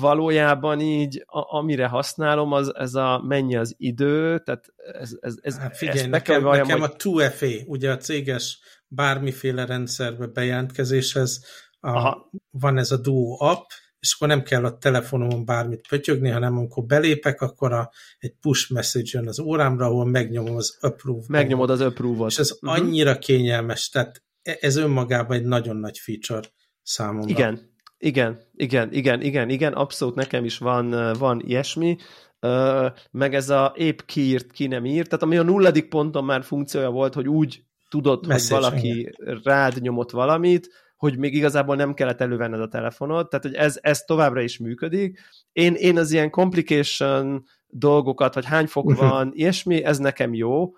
valójában 0.00 0.80
így, 0.80 1.24
amire 1.26 1.86
használom, 1.86 2.52
az 2.52 2.74
ez 2.74 2.94
a 2.94 3.22
mennyi 3.26 3.56
az 3.56 3.74
idő, 3.78 4.38
tehát 4.38 4.74
ez, 4.92 5.16
ez, 5.20 5.34
ez 5.40 5.58
hát 5.58 5.76
figyelj, 5.76 5.98
ezt 5.98 6.08
nekem, 6.08 6.42
valljam, 6.42 6.66
nekem 6.66 6.80
hogy... 6.80 6.90
a 6.90 6.96
2FA, 6.96 7.66
ugye 7.66 7.90
a 7.90 7.96
céges 7.96 8.58
bármiféle 8.86 9.66
rendszerbe 9.66 10.26
bejelentkezéshez 10.26 11.44
a, 11.80 12.16
van 12.50 12.78
ez 12.78 12.90
a 12.90 12.96
Duo 12.96 13.36
app, 13.44 13.70
és 14.00 14.14
akkor 14.14 14.28
nem 14.28 14.42
kell 14.42 14.64
a 14.64 14.78
telefonomon 14.78 15.44
bármit 15.44 15.86
pötyögni, 15.88 16.28
hanem 16.28 16.56
amikor 16.56 16.84
belépek, 16.84 17.40
akkor 17.40 17.72
a, 17.72 17.90
egy 18.18 18.34
push 18.40 18.72
message 18.72 19.08
jön 19.12 19.28
az 19.28 19.38
órámra, 19.40 19.86
ahol 19.86 20.06
megnyomom 20.06 20.56
az 20.56 20.76
approve 20.80 21.24
Megnyomod 21.28 21.70
az 21.70 21.80
approve-ot. 21.80 22.30
És 22.30 22.38
ez 22.38 22.52
uh-huh. 22.52 22.72
annyira 22.72 23.18
kényelmes, 23.18 23.88
tehát 23.88 24.22
e, 24.42 24.56
ez 24.60 24.76
önmagában 24.76 25.36
egy 25.36 25.44
nagyon 25.44 25.76
nagy 25.76 25.98
feature 25.98 26.48
számomra. 26.82 27.28
Igen, 27.28 27.76
igen, 27.98 28.40
igen, 28.54 28.92
igen, 28.92 29.22
igen, 29.22 29.48
igen, 29.48 29.72
abszolút 29.72 30.14
nekem 30.14 30.44
is 30.44 30.58
van, 30.58 31.12
van 31.18 31.42
ilyesmi, 31.44 31.96
meg 33.10 33.34
ez 33.34 33.50
a 33.50 33.72
épp 33.76 33.98
kiírt, 34.06 34.50
ki 34.50 34.66
nem 34.66 34.84
írt, 34.84 35.08
tehát 35.08 35.24
ami 35.24 35.36
a 35.36 35.42
nulladik 35.42 35.88
ponton 35.88 36.24
már 36.24 36.42
funkciója 36.42 36.90
volt, 36.90 37.14
hogy 37.14 37.28
úgy 37.28 37.62
tudod, 37.88 38.26
Message, 38.26 38.54
hogy 38.54 38.64
valaki 38.64 38.98
igen. 38.98 39.40
rád 39.44 39.80
nyomott 39.80 40.10
valamit, 40.10 40.68
hogy 40.96 41.18
még 41.18 41.34
igazából 41.34 41.76
nem 41.76 41.94
kellett 41.94 42.20
elővenned 42.20 42.60
a 42.60 42.68
telefonot, 42.68 43.28
tehát 43.28 43.44
hogy 43.44 43.54
ez, 43.54 43.78
ez 43.80 44.00
továbbra 44.00 44.40
is 44.40 44.58
működik. 44.58 45.18
Én, 45.52 45.74
én 45.74 45.98
az 45.98 46.10
ilyen 46.10 46.30
complication 46.30 47.44
dolgokat, 47.66 48.34
hogy 48.34 48.44
hány 48.44 48.66
fok 48.66 48.84
uh-huh. 48.84 49.08
van, 49.08 49.30
ilyesmi, 49.34 49.84
ez 49.84 49.98
nekem 49.98 50.34
jó. 50.34 50.72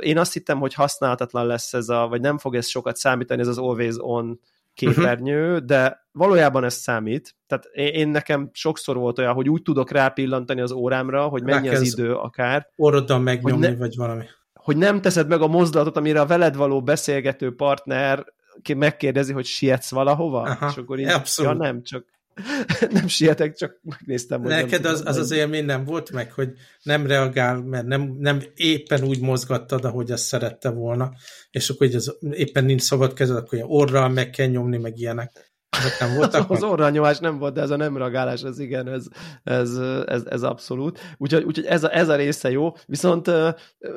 Én 0.00 0.18
azt 0.18 0.32
hittem, 0.32 0.58
hogy 0.58 0.74
használhatatlan 0.74 1.46
lesz 1.46 1.74
ez 1.74 1.88
a, 1.88 2.06
vagy 2.08 2.20
nem 2.20 2.38
fog 2.38 2.54
ez 2.54 2.66
sokat 2.66 2.96
számítani, 2.96 3.40
ez 3.40 3.48
az 3.48 3.58
always 3.58 3.94
on 3.98 4.40
képernyő, 4.76 5.52
uh-huh. 5.52 5.66
de 5.66 6.06
valójában 6.12 6.64
ez 6.64 6.74
számít. 6.74 7.36
Tehát 7.46 7.64
én 7.74 8.08
nekem 8.08 8.50
sokszor 8.52 8.96
volt 8.96 9.18
olyan, 9.18 9.34
hogy 9.34 9.48
úgy 9.48 9.62
tudok 9.62 9.90
rápillantani 9.90 10.60
az 10.60 10.72
órámra, 10.72 11.28
hogy 11.28 11.42
mennyi 11.42 11.68
az 11.68 11.92
idő 11.92 12.14
akár. 12.14 12.68
Orroddal 12.76 13.18
megnyomni, 13.18 13.66
ne, 13.66 13.76
vagy 13.76 13.96
valami. 13.96 14.24
Hogy 14.54 14.76
nem 14.76 15.00
teszed 15.00 15.28
meg 15.28 15.40
a 15.40 15.46
mozdulatot, 15.46 15.96
amire 15.96 16.20
a 16.20 16.26
veled 16.26 16.56
való 16.56 16.82
beszélgető 16.82 17.54
partner 17.54 18.24
megkérdezi, 18.76 19.32
hogy 19.32 19.44
sietsz 19.44 19.90
valahova, 19.90 20.40
Aha, 20.40 20.68
és 20.70 20.76
akkor 20.76 20.98
így, 20.98 21.08
abszolút. 21.08 21.52
ja 21.52 21.58
nem, 21.58 21.82
csak 21.82 22.04
nem 22.90 23.06
sietek, 23.06 23.54
csak 23.54 23.80
megnéztem. 23.82 24.40
Hogy 24.40 24.50
Neked 24.50 24.82
nem 24.82 24.92
az, 24.92 25.02
az 25.04 25.16
az 25.16 25.30
élmény 25.30 25.64
nem 25.64 25.84
volt 25.84 26.10
meg, 26.10 26.32
hogy 26.32 26.52
nem 26.82 27.06
reagál, 27.06 27.62
mert 27.62 27.86
nem, 27.86 28.16
nem 28.18 28.42
éppen 28.54 29.04
úgy 29.04 29.20
mozgattad, 29.20 29.84
ahogy 29.84 30.10
azt 30.10 30.24
szerette 30.24 30.70
volna, 30.70 31.12
és 31.50 31.70
akkor 31.70 31.86
így 31.86 31.94
az, 31.94 32.18
éppen 32.30 32.64
nincs 32.64 32.82
szabad 32.82 33.12
kezed, 33.12 33.36
akkor 33.36 33.54
ilyen 33.54 33.70
orral 33.70 34.08
meg 34.08 34.30
kell 34.30 34.46
nyomni, 34.46 34.76
meg 34.76 34.98
ilyenek. 34.98 35.54
Ezek 35.78 35.98
nem 36.00 36.16
voltak 36.16 36.50
az, 36.50 36.56
az 36.56 36.70
orranyomás 36.70 37.18
nem 37.18 37.38
volt, 37.38 37.54
de 37.54 37.60
ez 37.60 37.70
a 37.70 37.76
nem 37.76 37.96
reagálás, 37.96 38.42
ez 38.42 38.58
igen, 38.58 38.88
ez, 38.88 39.06
ez, 39.42 39.76
ez, 40.06 40.22
ez 40.24 40.42
abszolút. 40.42 41.00
Úgyhogy, 41.16 41.44
úgyhogy 41.44 41.66
ez, 41.66 41.84
a, 41.84 41.96
ez 41.96 42.08
a 42.08 42.16
része 42.16 42.50
jó, 42.50 42.72
viszont 42.86 43.30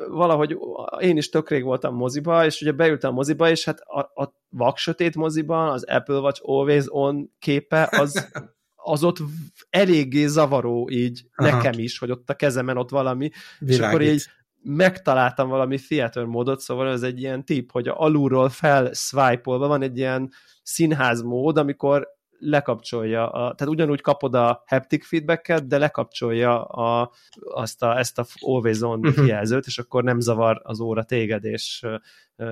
valahogy 0.08 0.56
én 0.98 1.16
is 1.16 1.28
tök 1.28 1.50
rég 1.50 1.62
voltam 1.62 1.94
moziba, 1.94 2.44
és 2.44 2.60
ugye 2.60 2.72
beültem 2.72 3.10
a 3.10 3.14
moziba, 3.14 3.50
és 3.50 3.64
hát 3.64 3.80
a, 3.80 4.22
a 4.22 4.39
vaksötét 4.50 5.16
moziban 5.16 5.68
az 5.68 5.84
Apple 5.84 6.18
Watch 6.18 6.40
Always 6.44 6.84
On 6.88 7.30
képe, 7.38 7.88
az 7.90 8.28
az 8.82 9.04
ott 9.04 9.18
eléggé 9.70 10.26
zavaró 10.26 10.88
így 10.90 11.24
Aha. 11.34 11.50
nekem 11.50 11.72
is, 11.78 11.98
hogy 11.98 12.10
ott 12.10 12.30
a 12.30 12.34
kezemen 12.34 12.76
ott 12.76 12.90
valami, 12.90 13.30
Világít. 13.58 13.78
és 13.78 13.86
akkor 13.86 14.02
így 14.02 14.24
megtaláltam 14.62 15.48
valami 15.48 15.78
theater 15.78 16.24
módot, 16.24 16.60
szóval 16.60 16.88
ez 16.88 17.02
egy 17.02 17.20
ilyen 17.20 17.44
tip, 17.44 17.72
hogy 17.72 17.88
alulról 17.88 18.48
fel 18.48 18.92
swipe 18.92 19.50
van 19.50 19.82
egy 19.82 19.98
ilyen 19.98 20.30
színház 20.62 21.22
mód, 21.22 21.56
amikor 21.56 22.08
lekapcsolja, 22.38 23.30
a, 23.30 23.54
tehát 23.54 23.72
ugyanúgy 23.72 24.00
kapod 24.00 24.34
a 24.34 24.62
haptic 24.66 25.06
feedbacket, 25.06 25.66
de 25.66 25.78
lekapcsolja 25.78 26.64
a, 26.64 27.12
azt 27.54 27.82
a, 27.82 27.98
ezt 27.98 28.18
a 28.18 28.24
always 28.40 28.80
on 28.80 29.06
uh-huh. 29.06 29.26
jelzőt, 29.26 29.66
és 29.66 29.78
akkor 29.78 30.04
nem 30.04 30.20
zavar 30.20 30.60
az 30.64 30.80
óra 30.80 31.02
téged 31.02 31.44
és, 31.44 31.86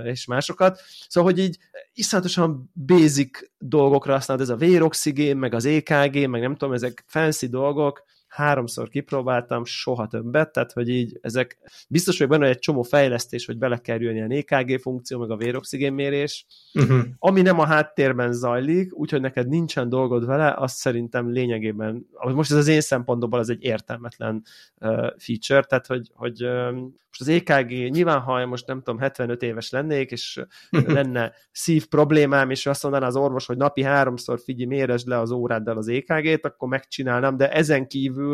és 0.04 0.26
másokat. 0.26 0.80
Szóval, 1.08 1.32
hogy 1.32 1.40
így 1.42 1.58
iszonyatosan 1.92 2.70
basic 2.86 3.38
dolgokra 3.58 4.12
használod, 4.12 4.42
ez 4.42 4.48
a 4.48 4.56
véroxigén, 4.56 5.36
meg 5.36 5.54
az 5.54 5.64
EKG, 5.64 6.28
meg 6.28 6.40
nem 6.40 6.56
tudom, 6.56 6.74
ezek 6.74 7.04
fancy 7.06 7.48
dolgok, 7.48 8.02
háromszor 8.38 8.88
kipróbáltam, 8.88 9.64
soha 9.64 10.06
többet, 10.06 10.52
tehát 10.52 10.72
hogy 10.72 10.88
így 10.88 11.18
ezek 11.20 11.58
biztos 11.88 12.18
hogy 12.18 12.28
benne, 12.28 12.46
hogy 12.46 12.54
egy 12.54 12.60
csomó 12.60 12.82
fejlesztés, 12.82 13.46
hogy 13.46 13.58
bele 13.58 13.78
kell 13.78 14.00
jönni 14.00 14.20
a 14.20 14.36
EKG 14.36 14.80
funkció, 14.80 15.18
meg 15.18 15.30
a 15.30 15.36
véroxigénmérés, 15.36 16.46
uh-huh. 16.74 17.00
ami 17.18 17.42
nem 17.42 17.58
a 17.58 17.66
háttérben 17.66 18.32
zajlik, 18.32 18.94
úgyhogy 18.94 19.20
neked 19.20 19.48
nincsen 19.48 19.88
dolgod 19.88 20.26
vele, 20.26 20.54
azt 20.56 20.76
szerintem 20.76 21.30
lényegében, 21.30 22.06
most 22.34 22.50
ez 22.50 22.56
az 22.56 22.68
én 22.68 22.80
szempontomból 22.80 23.38
az 23.38 23.50
egy 23.50 23.64
értelmetlen 23.64 24.42
uh, 24.80 25.10
feature, 25.16 25.62
tehát 25.62 25.86
hogy, 25.86 26.10
hogy 26.14 26.44
uh, 26.44 26.76
most 27.08 27.20
az 27.20 27.28
EKG, 27.28 27.90
nyilván 27.90 28.20
ha 28.20 28.46
most 28.46 28.66
nem 28.66 28.78
tudom, 28.82 29.00
75 29.00 29.42
éves 29.42 29.70
lennék, 29.70 30.10
és 30.10 30.40
lenne 30.70 31.32
szív 31.52 31.86
problémám, 31.86 32.50
és 32.50 32.66
azt 32.66 32.82
mondaná 32.82 33.06
az 33.06 33.16
orvos, 33.16 33.46
hogy 33.46 33.56
napi 33.56 33.82
háromszor 33.82 34.40
figyelj, 34.40 34.66
méresd 34.66 35.08
le 35.08 35.18
az 35.18 35.30
óráddal 35.30 35.76
az 35.76 35.88
EKG-t, 35.88 36.44
akkor 36.44 36.68
megcsinálnám, 36.68 37.36
de 37.36 37.52
ezen 37.52 37.86
kívül 37.86 38.27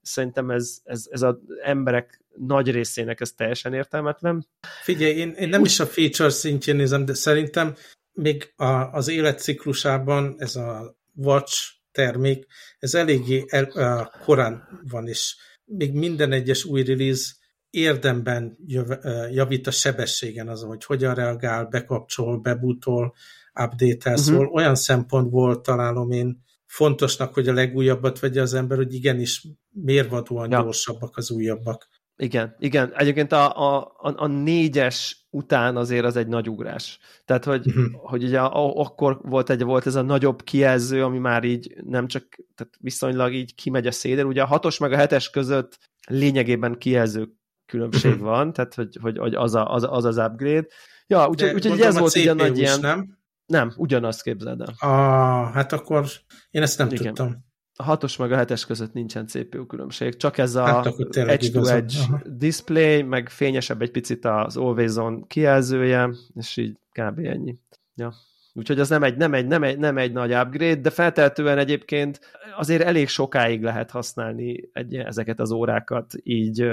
szerintem 0.00 0.50
ez, 0.50 0.78
ez, 0.84 1.06
ez 1.10 1.22
az 1.22 1.36
emberek 1.62 2.20
nagy 2.36 2.70
részének 2.70 3.20
ez 3.20 3.32
teljesen 3.32 3.74
értelmetlen. 3.74 4.46
Figyelj, 4.82 5.12
én, 5.12 5.30
én 5.30 5.48
nem 5.48 5.64
is 5.64 5.80
a 5.80 5.86
feature 5.86 6.30
szintjén 6.30 6.76
nézem, 6.76 7.04
de 7.04 7.14
szerintem 7.14 7.74
még 8.12 8.52
a, 8.56 8.72
az 8.72 9.08
életciklusában 9.08 10.34
ez 10.38 10.56
a 10.56 10.96
Watch 11.14 11.72
termék, 11.92 12.46
ez 12.78 12.94
eléggé 12.94 13.44
el, 13.48 13.64
a, 13.64 14.12
korán 14.24 14.80
van, 14.90 15.08
és 15.08 15.36
még 15.64 15.92
minden 15.92 16.32
egyes 16.32 16.64
új 16.64 16.82
release 16.82 17.32
érdemben 17.70 18.58
jöv, 18.66 18.86
javít 19.30 19.66
a 19.66 19.70
sebességen 19.70 20.48
azon, 20.48 20.68
hogy 20.68 20.84
hogyan 20.84 21.14
reagál, 21.14 21.64
bekapcsol, 21.64 22.38
bebutol, 22.38 23.14
update-el, 23.54 24.14
uh-huh. 24.14 24.28
szóval 24.28 24.46
olyan 24.46 24.74
szempontból 24.74 25.60
találom 25.60 26.10
én 26.10 26.42
fontosnak, 26.68 27.34
hogy 27.34 27.48
a 27.48 27.52
legújabbat 27.52 28.18
vegye 28.18 28.40
az 28.40 28.54
ember, 28.54 28.76
hogy 28.76 28.94
igenis 28.94 29.46
mérvadóan 29.68 30.50
ja. 30.50 30.62
gyorsabbak 30.62 31.16
az 31.16 31.30
újabbak. 31.30 31.88
Igen, 32.16 32.54
igen. 32.58 32.92
Egyébként 32.94 33.32
a, 33.32 33.56
a, 33.56 33.92
a, 33.96 34.14
a 34.16 34.26
négyes 34.26 35.26
után 35.30 35.76
azért 35.76 36.04
az 36.04 36.16
egy 36.16 36.26
nagy 36.26 36.48
ugrás. 36.48 36.98
Tehát, 37.24 37.44
hogy, 37.44 37.66
uh-huh. 37.66 37.84
hogy 38.10 38.24
ugye 38.24 38.40
a, 38.40 38.76
akkor 38.76 39.18
volt, 39.22 39.50
egy, 39.50 39.62
volt 39.62 39.86
ez 39.86 39.94
a 39.94 40.02
nagyobb 40.02 40.42
kijelző, 40.42 41.04
ami 41.04 41.18
már 41.18 41.44
így 41.44 41.74
nem 41.84 42.06
csak, 42.06 42.24
tehát 42.54 42.74
viszonylag 42.80 43.34
így 43.34 43.54
kimegy 43.54 43.86
a 43.86 43.90
széder. 43.90 44.24
Ugye 44.24 44.42
a 44.42 44.46
hatos 44.46 44.78
meg 44.78 44.92
a 44.92 44.96
hetes 44.96 45.30
között 45.30 45.78
lényegében 46.08 46.78
kijelző 46.78 47.28
különbség 47.66 48.10
uh-huh. 48.10 48.26
van, 48.26 48.52
tehát 48.52 48.74
hogy, 48.74 48.98
hogy, 49.00 49.18
hogy 49.18 49.34
az, 49.34 49.54
a, 49.54 49.74
az, 49.74 49.86
az 49.90 50.04
az 50.04 50.16
upgrade. 50.16 50.66
Ja, 51.06 51.28
úgyhogy 51.28 51.54
úgy, 51.54 51.68
úgy 51.68 51.80
ez 51.80 51.98
volt 51.98 52.16
ugye 52.16 52.32
nagy 52.32 52.58
ilyen... 52.58 52.80
Nem? 52.80 53.17
Nem, 53.48 53.72
ugyanazt 53.76 54.22
képzeld 54.22 54.60
el. 54.60 54.74
Ah, 54.78 55.52
hát 55.52 55.72
akkor 55.72 56.06
én 56.50 56.62
ezt 56.62 56.78
nem 56.78 56.88
Igen. 56.90 57.14
tudtam. 57.14 57.46
A 57.74 57.82
hatos 57.82 58.16
meg 58.16 58.32
a 58.32 58.36
hetes 58.36 58.66
között 58.66 58.92
nincsen 58.92 59.26
CPU 59.26 59.66
különbség, 59.66 60.16
csak 60.16 60.38
ez 60.38 60.54
a 60.54 60.64
hát 60.64 60.86
edge-to-edge 61.10 61.94
display, 62.24 63.02
meg 63.02 63.28
fényesebb 63.28 63.82
egy 63.82 63.90
picit 63.90 64.24
az 64.24 64.56
Always 64.56 64.96
On 64.96 65.26
kijelzője, 65.26 66.10
és 66.34 66.56
így 66.56 66.78
kb. 66.92 67.18
ennyi. 67.18 67.58
Ja. 67.94 68.14
Úgyhogy 68.52 68.80
az 68.80 68.88
nem 68.88 69.02
egy, 69.02 69.16
nem, 69.16 69.34
egy, 69.34 69.46
nem, 69.46 69.62
egy, 69.62 69.78
nem 69.78 69.98
egy 69.98 70.12
nagy 70.12 70.34
upgrade, 70.34 70.80
de 70.80 70.90
feltehetően 70.90 71.58
egyébként 71.58 72.20
azért 72.56 72.82
elég 72.82 73.08
sokáig 73.08 73.62
lehet 73.62 73.90
használni 73.90 74.70
egy, 74.72 74.94
ezeket 74.94 75.40
az 75.40 75.50
órákat 75.50 76.12
így 76.22 76.70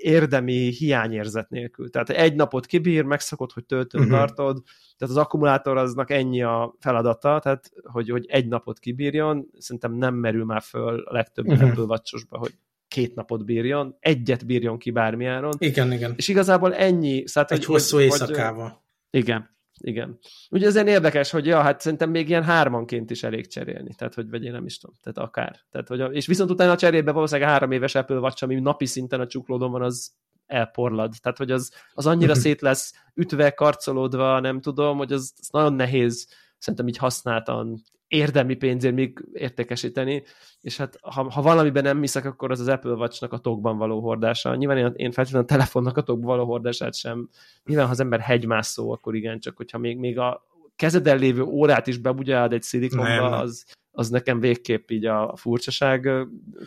érdemi 0.00 0.52
hiányérzet 0.52 1.50
nélkül. 1.50 1.90
Tehát 1.90 2.10
egy 2.10 2.34
napot 2.34 2.66
kibír, 2.66 3.04
megszokod, 3.04 3.52
hogy 3.52 3.64
töltőn 3.64 4.02
uh-huh. 4.02 4.16
tartod, 4.16 4.62
tehát 4.98 5.14
az 5.14 5.16
akkumulátor 5.16 5.76
aznak 5.76 6.10
ennyi 6.10 6.42
a 6.42 6.74
feladata, 6.78 7.38
tehát 7.42 7.70
hogy, 7.82 8.08
hogy 8.08 8.26
egy 8.28 8.48
napot 8.48 8.78
kibírjon, 8.78 9.48
szerintem 9.58 9.92
nem 9.92 10.14
merül 10.14 10.44
már 10.44 10.62
föl 10.62 11.00
a 11.00 11.12
legtöbb 11.12 11.46
uh-huh. 11.46 11.68
Apple 11.68 11.82
watch 11.82 12.26
hogy 12.28 12.54
két 12.88 13.14
napot 13.14 13.44
bírjon, 13.44 13.96
egyet 14.00 14.46
bírjon 14.46 14.78
ki 14.78 14.90
bármiáron. 14.90 15.52
Igen, 15.58 15.92
igen. 15.92 16.12
És 16.16 16.28
igazából 16.28 16.74
ennyi. 16.74 17.26
Szóval, 17.26 17.50
egy 17.50 17.64
hogy, 17.64 17.74
hosszú 17.74 18.00
éjszakával. 18.00 18.68
Hogy, 19.10 19.20
igen, 19.20 19.56
igen. 19.82 20.18
Ugye 20.50 20.66
ezen 20.66 20.86
érdekes, 20.86 21.30
hogy 21.30 21.46
ja, 21.46 21.60
hát 21.60 21.80
szerintem 21.80 22.10
még 22.10 22.28
ilyen 22.28 22.42
hármanként 22.42 23.10
is 23.10 23.22
elég 23.22 23.46
cserélni, 23.46 23.94
tehát 23.94 24.14
hogy 24.14 24.30
vagy 24.30 24.44
én 24.44 24.52
nem 24.52 24.66
is 24.66 24.78
tudom, 24.78 24.96
tehát 25.02 25.18
akár. 25.18 25.60
Tehát, 25.70 25.88
hogy, 25.88 26.16
és 26.16 26.26
viszont 26.26 26.50
utána 26.50 26.70
a 26.70 26.76
cserébe 26.76 27.12
valószínűleg 27.12 27.48
három 27.48 27.70
éves 27.70 27.94
Apple 27.94 28.18
Watch, 28.18 28.44
ami 28.44 28.54
napi 28.54 28.86
szinten 28.86 29.20
a 29.20 29.26
csuklódon 29.26 29.70
van, 29.70 29.82
az 29.82 30.12
elporlad. 30.46 31.14
Tehát, 31.22 31.38
hogy 31.38 31.50
az, 31.50 31.72
az 31.92 32.06
annyira 32.06 32.34
szét 32.34 32.60
lesz 32.60 32.92
ütve, 33.14 33.50
karcolódva, 33.50 34.40
nem 34.40 34.60
tudom, 34.60 34.96
hogy 34.96 35.12
az, 35.12 35.32
az 35.38 35.48
nagyon 35.50 35.72
nehéz 35.72 36.28
szerintem 36.58 36.88
így 36.88 36.96
használtan 36.96 37.82
érdemi 38.12 38.54
pénzért 38.54 38.94
még 38.94 39.24
értékesíteni, 39.32 40.22
és 40.60 40.76
hát 40.76 40.98
ha, 41.00 41.30
ha 41.30 41.42
valamiben 41.42 41.82
nem 41.82 42.00
hiszek, 42.00 42.24
akkor 42.24 42.50
az 42.50 42.60
az 42.60 42.68
Apple 42.68 42.92
Watch-nak 42.92 43.32
a 43.32 43.38
tokban 43.38 43.78
való 43.78 44.00
hordása. 44.00 44.54
Nyilván 44.54 44.76
én, 44.76 44.92
én 44.96 45.12
feltétlenül 45.12 45.46
a 45.48 45.50
telefonnak 45.50 45.96
a 45.96 46.02
tokban 46.02 46.36
való 46.36 46.44
hordását 46.44 46.94
sem. 46.94 47.28
Nyilván, 47.64 47.86
ha 47.86 47.92
az 47.92 48.00
ember 48.00 48.20
hegymászó, 48.20 48.90
akkor 48.90 49.14
igen, 49.14 49.40
csak 49.40 49.56
hogyha 49.56 49.78
még, 49.78 49.98
még 49.98 50.18
a 50.18 50.46
kezeden 50.76 51.18
lévő 51.18 51.42
órát 51.42 51.86
is 51.86 51.98
bebugyáld 51.98 52.52
egy 52.52 52.62
szilikonba, 52.62 53.38
az, 53.38 53.64
az 53.90 54.08
nekem 54.08 54.40
végképp 54.40 54.90
így 54.90 55.06
a 55.06 55.36
furcsaság 55.36 56.08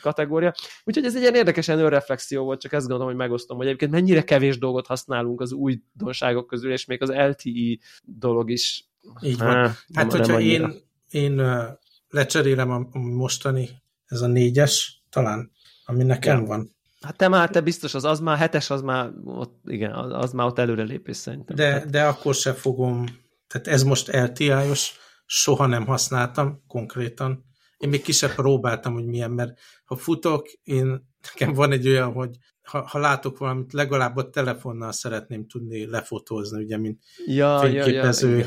kategória. 0.02 0.54
Úgyhogy 0.84 1.06
ez 1.06 1.16
egy 1.16 1.22
ilyen 1.22 1.36
érdekes 1.36 1.68
önreflexió 1.68 2.44
volt, 2.44 2.62
csak 2.62 2.74
ezt 2.74 2.88
gondolom, 2.88 3.12
hogy 3.14 3.22
megosztom, 3.22 3.58
hogy 3.58 3.66
egyébként 3.66 3.92
mennyire 3.92 4.24
kevés 4.24 4.58
dolgot 4.58 4.88
használunk 4.88 5.42
az 5.42 5.52
új 5.52 5.82
donságok 5.94 6.48
közül, 6.48 6.72
és 6.72 6.86
még 6.86 7.02
az 7.02 7.10
LTE 7.10 7.78
dolog 8.04 8.50
is. 8.50 8.90
Így 9.22 9.38
van. 9.38 9.56
Hát, 9.56 9.78
hát 9.94 10.12
hogyha 10.12 10.40
én, 10.40 10.84
én 11.16 11.42
lecserélem 12.10 12.72
a 12.72 12.98
mostani, 13.00 13.70
ez 14.06 14.22
a 14.22 14.28
négyes, 14.28 15.04
talán, 15.10 15.52
ami 15.86 16.04
nekem 16.04 16.40
ja. 16.40 16.46
van. 16.46 16.76
Hát 17.02 17.18
te 17.18 17.28
már, 17.28 17.50
te 17.50 17.62
biztos, 17.62 17.94
az, 17.94 18.04
az 18.04 18.20
már 18.20 18.38
hetes, 18.38 18.70
az 18.70 18.82
már 18.82 19.12
ott, 19.24 19.62
igen, 19.66 19.92
az, 19.92 20.12
az 20.24 20.32
már 20.32 20.48
ott 20.48 20.60
előrelépés 20.60 21.18
szerintem. 21.18 21.56
De, 21.56 21.72
hát. 21.72 21.90
de 21.90 22.04
akkor 22.04 22.36
se 22.36 22.54
fogom, 22.54 23.06
tehát 23.48 23.68
ez 23.68 23.84
most 23.84 24.12
LTI-os, 24.12 24.94
soha 25.26 25.66
nem 25.66 25.86
használtam 25.86 26.64
konkrétan. 26.68 27.46
Én 27.78 27.90
még 27.90 28.02
kisebb 28.02 28.36
próbáltam, 28.36 28.94
hogy 28.94 29.06
milyen, 29.06 29.32
mert 29.32 29.60
ha 29.86 29.96
futok, 29.96 30.48
én, 30.64 31.08
nekem 31.22 31.54
van 31.54 31.72
egy 31.72 31.88
olyan, 31.88 32.14
hogy 32.14 32.38
ha, 32.62 32.88
ha 32.88 33.00
látok 33.00 33.38
valamit, 33.38 33.74
legalább 33.74 34.18
a 34.18 34.30
telefonnal 34.30 34.92
szeretném 34.92 35.48
tudni 35.48 35.90
lefotózni, 35.90 36.64
ugye, 36.64 36.78
mint 36.78 37.04
ja, 37.26 37.60
fényképező. 37.60 38.38
Ja, 38.38 38.46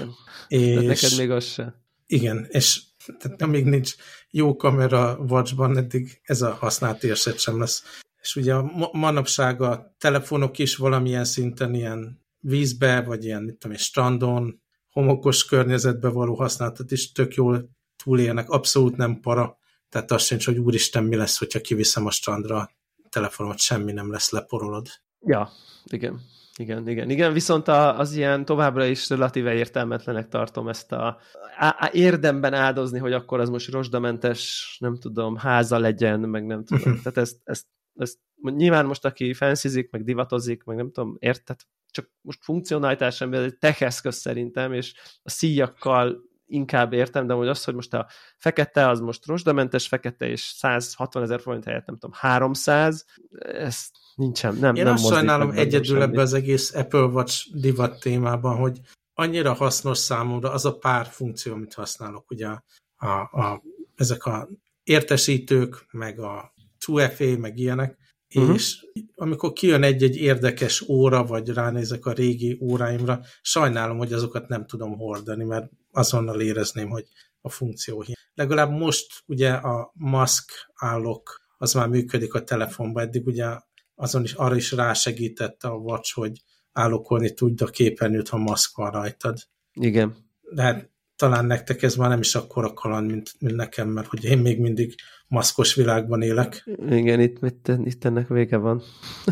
ja, 0.48 0.80
és, 0.80 0.86
neked 0.86 1.18
még 1.18 1.30
az 1.30 1.44
se. 1.44 1.86
Igen, 2.10 2.46
és 2.48 2.82
tehát 3.18 3.42
amíg 3.42 3.64
nincs 3.64 3.94
jó 4.30 4.56
kamera 4.56 5.18
watchban, 5.28 5.76
eddig 5.76 6.20
ez 6.22 6.42
a 6.42 6.54
használt 6.54 7.04
érset 7.04 7.38
sem 7.38 7.58
lesz. 7.58 7.82
És 8.20 8.36
ugye 8.36 8.54
a 8.54 8.90
manapság 8.92 9.60
a 9.60 9.94
telefonok 9.98 10.58
is 10.58 10.76
valamilyen 10.76 11.24
szinten 11.24 11.74
ilyen 11.74 12.20
vízbe, 12.38 13.02
vagy 13.02 13.24
ilyen, 13.24 13.42
mit 13.42 13.56
tudom, 13.56 13.76
strandon, 13.76 14.60
homokos 14.90 15.44
környezetbe 15.44 16.08
való 16.08 16.34
használatot 16.34 16.90
is 16.90 17.12
tök 17.12 17.34
jól 17.34 17.70
túlélnek, 17.96 18.50
abszolút 18.50 18.96
nem 18.96 19.20
para, 19.20 19.58
tehát 19.88 20.10
az 20.10 20.22
sincs, 20.22 20.44
hogy 20.44 20.58
úristen, 20.58 21.04
mi 21.04 21.16
lesz, 21.16 21.38
hogyha 21.38 21.60
kiviszem 21.60 22.06
a 22.06 22.10
strandra 22.10 22.56
a 22.56 23.08
telefonomat, 23.08 23.58
semmi 23.58 23.92
nem 23.92 24.10
lesz, 24.10 24.30
leporolod. 24.30 24.88
Ja, 25.20 25.50
igen. 25.84 26.20
Igen, 26.58 26.88
igen, 26.88 27.10
igen, 27.10 27.32
viszont 27.32 27.68
az 27.68 28.12
ilyen 28.16 28.44
továbbra 28.44 28.84
is 28.84 29.08
relatíve 29.08 29.54
értelmetlenek 29.54 30.28
tartom 30.28 30.68
ezt 30.68 30.92
a, 30.92 31.18
a, 31.58 31.90
érdemben 31.92 32.54
áldozni, 32.54 32.98
hogy 32.98 33.12
akkor 33.12 33.40
az 33.40 33.48
most 33.48 33.70
rozsdamentes, 33.70 34.76
nem 34.80 34.96
tudom, 34.96 35.36
háza 35.36 35.78
legyen, 35.78 36.20
meg 36.20 36.46
nem 36.46 36.64
tudom. 36.64 36.94
Tehát 37.02 37.16
ezt, 37.16 37.36
ezt, 37.44 37.66
ezt 37.94 38.18
nyilván 38.40 38.86
most 38.86 39.04
aki 39.04 39.34
fenszizik, 39.34 39.90
meg 39.90 40.04
divatozik, 40.04 40.64
meg 40.64 40.76
nem 40.76 40.90
tudom, 40.90 41.16
érted? 41.18 41.56
Csak 41.90 42.10
most 42.20 42.44
funkcionalitás 42.44 43.16
sem, 43.16 43.32
ez 43.32 43.42
egy 43.42 43.58
tech 43.58 43.82
eszköz 43.82 44.16
szerintem, 44.16 44.72
és 44.72 44.94
a 45.22 45.30
szíjakkal 45.30 46.27
inkább 46.48 46.92
értem, 46.92 47.26
de 47.26 47.34
hogy 47.34 47.48
az, 47.48 47.64
hogy 47.64 47.74
most 47.74 47.94
a 47.94 48.06
fekete 48.36 48.88
az 48.88 49.00
most 49.00 49.26
rozsdamentes 49.26 49.86
fekete, 49.86 50.28
és 50.28 50.40
160 50.40 51.22
ezer 51.22 51.40
forint 51.40 51.64
helyett 51.64 51.86
nem 51.86 51.96
tudom, 51.96 52.16
300, 52.18 53.04
ez 53.38 53.90
nincsen, 54.14 54.54
nem 54.54 54.74
Én 54.74 54.84
nem 54.84 54.92
azt 54.92 55.06
sajnálom 55.06 55.50
egyedül 55.50 56.02
ebbe 56.02 56.20
az 56.20 56.32
egész 56.32 56.74
Apple 56.74 57.04
Watch 57.04 57.54
divat 57.54 58.00
témában, 58.00 58.56
hogy 58.56 58.80
annyira 59.14 59.52
hasznos 59.52 59.98
számomra 59.98 60.52
az 60.52 60.64
a 60.64 60.78
pár 60.78 61.06
funkció, 61.06 61.52
amit 61.52 61.74
használok, 61.74 62.30
ugye 62.30 62.46
a, 62.46 62.62
a, 62.96 63.08
a, 63.20 63.62
ezek 63.94 64.24
a 64.24 64.48
értesítők, 64.82 65.86
meg 65.90 66.20
a 66.20 66.52
2FA, 66.86 67.38
meg 67.38 67.58
ilyenek, 67.58 67.98
uh-huh. 68.34 68.54
és 68.54 68.86
amikor 69.14 69.52
kijön 69.52 69.82
egy-egy 69.82 70.16
érdekes 70.16 70.88
óra, 70.88 71.24
vagy 71.24 71.48
ránézek 71.48 72.06
a 72.06 72.12
régi 72.12 72.58
óráimra, 72.62 73.20
sajnálom, 73.40 73.98
hogy 73.98 74.12
azokat 74.12 74.48
nem 74.48 74.66
tudom 74.66 74.96
hordani, 74.96 75.44
mert 75.44 75.70
azonnal 75.98 76.40
érezném, 76.40 76.88
hogy 76.88 77.04
a 77.40 77.48
funkció. 77.48 78.04
Legalább 78.34 78.70
most 78.70 79.06
ugye 79.26 79.52
a 79.52 79.90
mask 79.94 80.50
állok, 80.74 81.46
az 81.58 81.72
már 81.72 81.88
működik 81.88 82.34
a 82.34 82.44
telefonban, 82.44 83.02
eddig 83.02 83.26
ugye 83.26 83.46
azon 83.94 84.22
is 84.22 84.32
arra 84.32 84.56
is 84.56 84.72
rásegítette 84.72 85.68
a 85.68 85.74
Watch, 85.74 86.14
hogy 86.14 86.42
állokolni 86.72 87.34
tudja 87.34 87.66
a 87.66 87.70
képernyőt, 87.70 88.28
ha 88.28 88.36
maszk 88.36 88.76
van 88.76 88.90
rajtad. 88.90 89.38
Igen. 89.72 90.16
De 90.52 90.62
hát 90.62 90.90
talán 91.16 91.44
nektek 91.44 91.82
ez 91.82 91.94
már 91.94 92.08
nem 92.08 92.20
is 92.20 92.34
akkora 92.34 92.72
kaland, 92.72 93.10
mint, 93.10 93.34
mint 93.38 93.56
nekem, 93.56 93.88
mert 93.88 94.06
hogy 94.06 94.24
én 94.24 94.38
még 94.38 94.60
mindig 94.60 94.94
maszkos 95.28 95.74
világban 95.74 96.22
élek. 96.22 96.64
Igen, 96.88 97.20
itt, 97.20 97.38
itt, 97.42 97.70
itt 97.84 98.04
ennek 98.04 98.28
vége 98.28 98.56
van. 98.56 98.82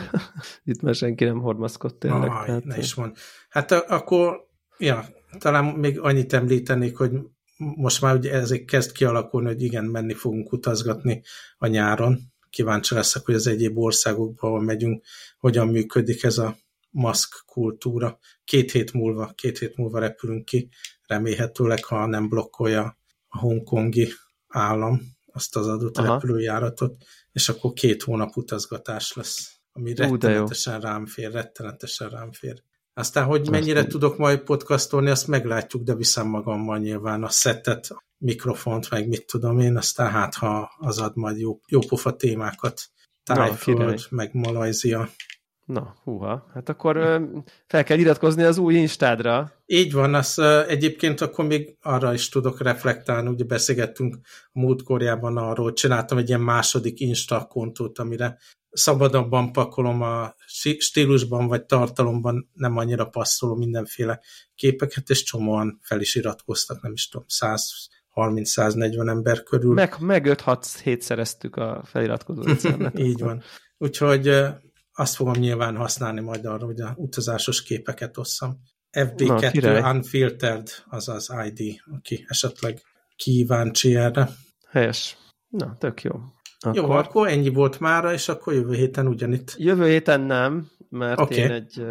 itt 0.64 0.80
már 0.80 0.94
senki 0.94 1.24
nem 1.24 1.40
hord 1.40 1.58
maszkot 1.58 1.94
tényleg. 1.94 2.30
Aj, 2.30 2.46
tehát... 2.46 2.64
ne 2.64 2.78
is 2.78 2.94
mond. 2.94 3.16
Hát 3.48 3.70
akkor, 3.70 4.46
ja, 4.78 5.04
talán 5.38 5.64
még 5.64 6.00
annyit 6.00 6.32
említenék, 6.32 6.96
hogy 6.96 7.10
most 7.56 8.00
már 8.00 8.14
ugye 8.14 8.32
ezek 8.32 8.64
kezd 8.64 8.92
kialakulni, 8.92 9.46
hogy 9.46 9.62
igen, 9.62 9.84
menni 9.84 10.14
fogunk 10.14 10.52
utazgatni 10.52 11.22
a 11.58 11.66
nyáron. 11.66 12.18
Kíváncsi 12.50 12.94
leszek, 12.94 13.24
hogy 13.24 13.34
az 13.34 13.46
egyéb 13.46 13.78
országokba, 13.78 14.46
ahol 14.46 14.62
megyünk, 14.62 15.04
hogyan 15.38 15.68
működik 15.68 16.22
ez 16.22 16.38
a 16.38 16.56
maszk 16.90 17.42
kultúra. 17.46 18.18
Két 18.44 18.70
hét 18.70 18.92
múlva, 18.92 19.32
két 19.34 19.58
hét 19.58 19.76
múlva 19.76 19.98
repülünk 19.98 20.44
ki, 20.44 20.68
remélhetőleg, 21.06 21.84
ha 21.84 22.06
nem 22.06 22.28
blokkolja 22.28 22.98
a 23.28 23.38
hongkongi 23.38 24.12
állam 24.48 25.00
azt 25.26 25.56
az 25.56 25.66
adott 25.66 25.98
Aha. 25.98 26.12
repülőjáratot, 26.12 26.96
és 27.32 27.48
akkor 27.48 27.72
két 27.72 28.02
hónap 28.02 28.36
utazgatás 28.36 29.12
lesz, 29.12 29.56
ami 29.72 29.94
rettenetesen 29.94 30.80
rám 30.80 31.06
fér, 31.06 31.32
rettenetesen 31.32 32.08
rám 32.08 32.32
fér. 32.32 32.62
Aztán, 32.98 33.24
hogy 33.24 33.50
mennyire 33.50 33.78
Aztán... 33.78 33.90
tudok 33.90 34.16
majd 34.18 34.40
podcastolni, 34.40 35.10
azt 35.10 35.26
meglátjuk, 35.26 35.82
de 35.82 35.94
viszem 35.94 36.26
magammal 36.26 36.78
nyilván 36.78 37.22
a 37.22 37.28
szettet, 37.28 37.88
mikrofont, 38.18 38.90
meg 38.90 39.08
mit 39.08 39.26
tudom 39.26 39.58
én, 39.58 39.76
aztán 39.76 40.10
hát, 40.10 40.34
ha 40.34 40.70
az 40.78 40.98
ad 40.98 41.16
majd 41.16 41.38
jó, 41.38 41.60
jó 41.68 41.80
pofa 41.88 42.16
témákat. 42.16 42.82
Tájföld, 43.22 44.06
meg 44.10 44.34
Malajzia. 44.34 45.08
Na, 45.64 45.96
húha, 46.04 46.46
hát 46.54 46.68
akkor 46.68 46.96
fel 47.66 47.84
kell 47.84 47.98
iratkozni 47.98 48.42
az 48.42 48.58
új 48.58 48.74
Instádra. 48.74 49.52
Így 49.66 49.92
van, 49.92 50.14
az 50.14 50.38
egyébként 50.68 51.20
akkor 51.20 51.44
még 51.44 51.76
arra 51.82 52.12
is 52.12 52.28
tudok 52.28 52.62
reflektálni, 52.62 53.28
ugye 53.28 53.44
beszélgettünk 53.44 54.18
a 54.52 54.58
múltkorjában 54.60 55.36
arról, 55.36 55.72
csináltam 55.72 56.18
egy 56.18 56.28
ilyen 56.28 56.40
második 56.40 57.00
Insta 57.00 57.46
kontót, 57.46 57.98
amire 57.98 58.38
szabadabban 58.76 59.52
pakolom 59.52 60.02
a 60.02 60.34
stílusban 60.78 61.46
vagy 61.46 61.64
tartalomban 61.64 62.50
nem 62.52 62.76
annyira 62.76 63.04
passzoló 63.04 63.54
mindenféle 63.54 64.20
képeket, 64.54 65.10
és 65.10 65.22
csomóan 65.22 65.78
fel 65.82 66.00
is 66.00 66.14
iratkoztak, 66.14 66.82
nem 66.82 66.92
is 66.92 67.08
tudom, 67.08 67.26
130-140 68.14 69.08
ember 69.08 69.42
körül. 69.42 69.72
Meg, 69.72 69.96
meg 70.00 70.26
5-6 70.28 71.00
szereztük 71.00 71.56
a 71.56 71.82
feliratkozó 71.84 72.42
Így 72.94 73.20
van. 73.20 73.42
Úgyhogy 73.78 74.28
azt 74.92 75.14
fogom 75.14 75.34
nyilván 75.34 75.76
használni 75.76 76.20
majd 76.20 76.44
arra, 76.44 76.64
hogy 76.64 76.80
a 76.80 76.94
utazásos 76.96 77.62
képeket 77.62 78.16
osszam. 78.18 78.60
FB2 78.92 79.62
Na, 79.62 79.92
Unfiltered, 79.92 80.68
az 80.88 81.08
az 81.08 81.32
ID, 81.46 81.80
aki 81.94 82.24
esetleg 82.28 82.82
kíváncsi 83.16 83.96
erre. 83.96 84.28
Helyes. 84.68 85.16
Na, 85.48 85.76
tök 85.78 86.02
jó. 86.02 86.12
Akkor... 86.60 86.76
Jó, 86.76 86.90
akkor 86.90 87.28
ennyi 87.28 87.48
volt 87.48 87.80
mára, 87.80 88.12
és 88.12 88.28
akkor 88.28 88.54
jövő 88.54 88.74
héten 88.74 89.06
ugyanitt. 89.06 89.54
Jövő 89.58 89.88
héten 89.88 90.20
nem, 90.20 90.70
mert 90.88 91.20
okay. 91.20 91.36
én 91.36 91.50
egy 91.50 91.84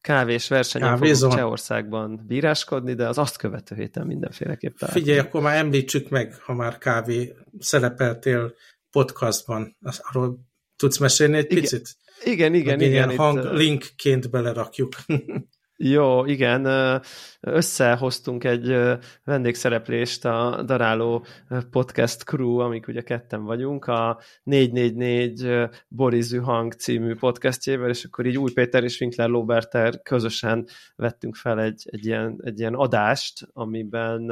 kávés 0.00 0.48
versenyen 0.48 0.96
fogok 0.96 1.34
Csehországban 1.34 2.24
bíráskodni, 2.26 2.94
de 2.94 3.08
az 3.08 3.18
azt 3.18 3.36
követő 3.36 3.74
héten 3.74 4.06
mindenféleképpen. 4.06 4.88
Figyelj, 4.88 5.18
akkor 5.18 5.42
már 5.42 5.56
említsük 5.56 6.08
meg, 6.08 6.34
ha 6.34 6.54
már 6.54 6.78
kávé 6.78 7.34
szerepeltél 7.58 8.54
podcastban, 8.90 9.76
arról 9.96 10.38
tudsz 10.76 10.98
mesélni 10.98 11.36
egy 11.36 11.50
igen, 11.50 11.62
picit? 11.62 11.96
Igen, 12.24 12.54
igen, 12.54 12.80
igen. 12.80 12.90
Ilyen 12.90 13.16
hang 13.16 13.52
linkként 13.52 14.30
belerakjuk. 14.30 14.92
Jó, 15.78 16.24
igen, 16.24 16.66
összehoztunk 17.40 18.44
egy 18.44 18.76
vendégszereplést 19.24 20.24
a 20.24 20.62
Daráló 20.62 21.26
Podcast 21.70 22.24
Crew, 22.24 22.58
amik 22.58 22.88
ugye 22.88 23.02
ketten 23.02 23.44
vagyunk, 23.44 23.84
a 23.84 24.20
444 24.42 25.68
Boris 25.88 26.32
Hang 26.42 26.72
című 26.72 27.14
podcastjével, 27.14 27.88
és 27.88 28.04
akkor 28.04 28.26
így 28.26 28.38
Új 28.38 28.52
Péter 28.52 28.84
és 28.84 29.00
Winkler 29.00 29.28
Loberter 29.28 30.02
közösen 30.02 30.66
vettünk 30.94 31.34
fel 31.34 31.60
egy, 31.60 31.82
egy, 31.90 32.06
ilyen, 32.06 32.40
egy 32.44 32.58
ilyen 32.58 32.74
adást, 32.74 33.48
amiben, 33.52 34.30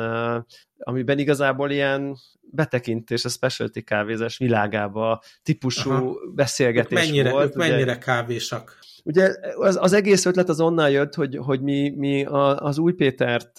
amiben 0.78 1.18
igazából 1.18 1.70
ilyen 1.70 2.16
betekintés 2.40 3.24
a 3.24 3.28
specialty 3.28 3.80
kávézás 3.80 4.38
világába 4.38 5.22
típusú 5.42 5.90
Aha. 5.90 6.14
beszélgetés 6.34 6.99
ők 6.99 7.05
mennyire, 7.07 7.30
volt. 7.30 7.47
Ők 7.47 7.55
mennyire 7.55 7.99
kávésak? 7.99 8.84
Ugye 9.07 9.35
az, 9.57 9.79
az 9.81 9.93
egész 9.93 10.27
ötlet 10.27 10.49
az 10.49 10.61
onnan 10.61 10.91
jött, 10.91 11.15
hogy, 11.15 11.37
hogy 11.37 11.61
mi, 11.61 11.91
mi 11.97 12.25
a, 12.25 12.57
az 12.57 12.79
Új 12.79 12.93
Pétert 12.93 13.53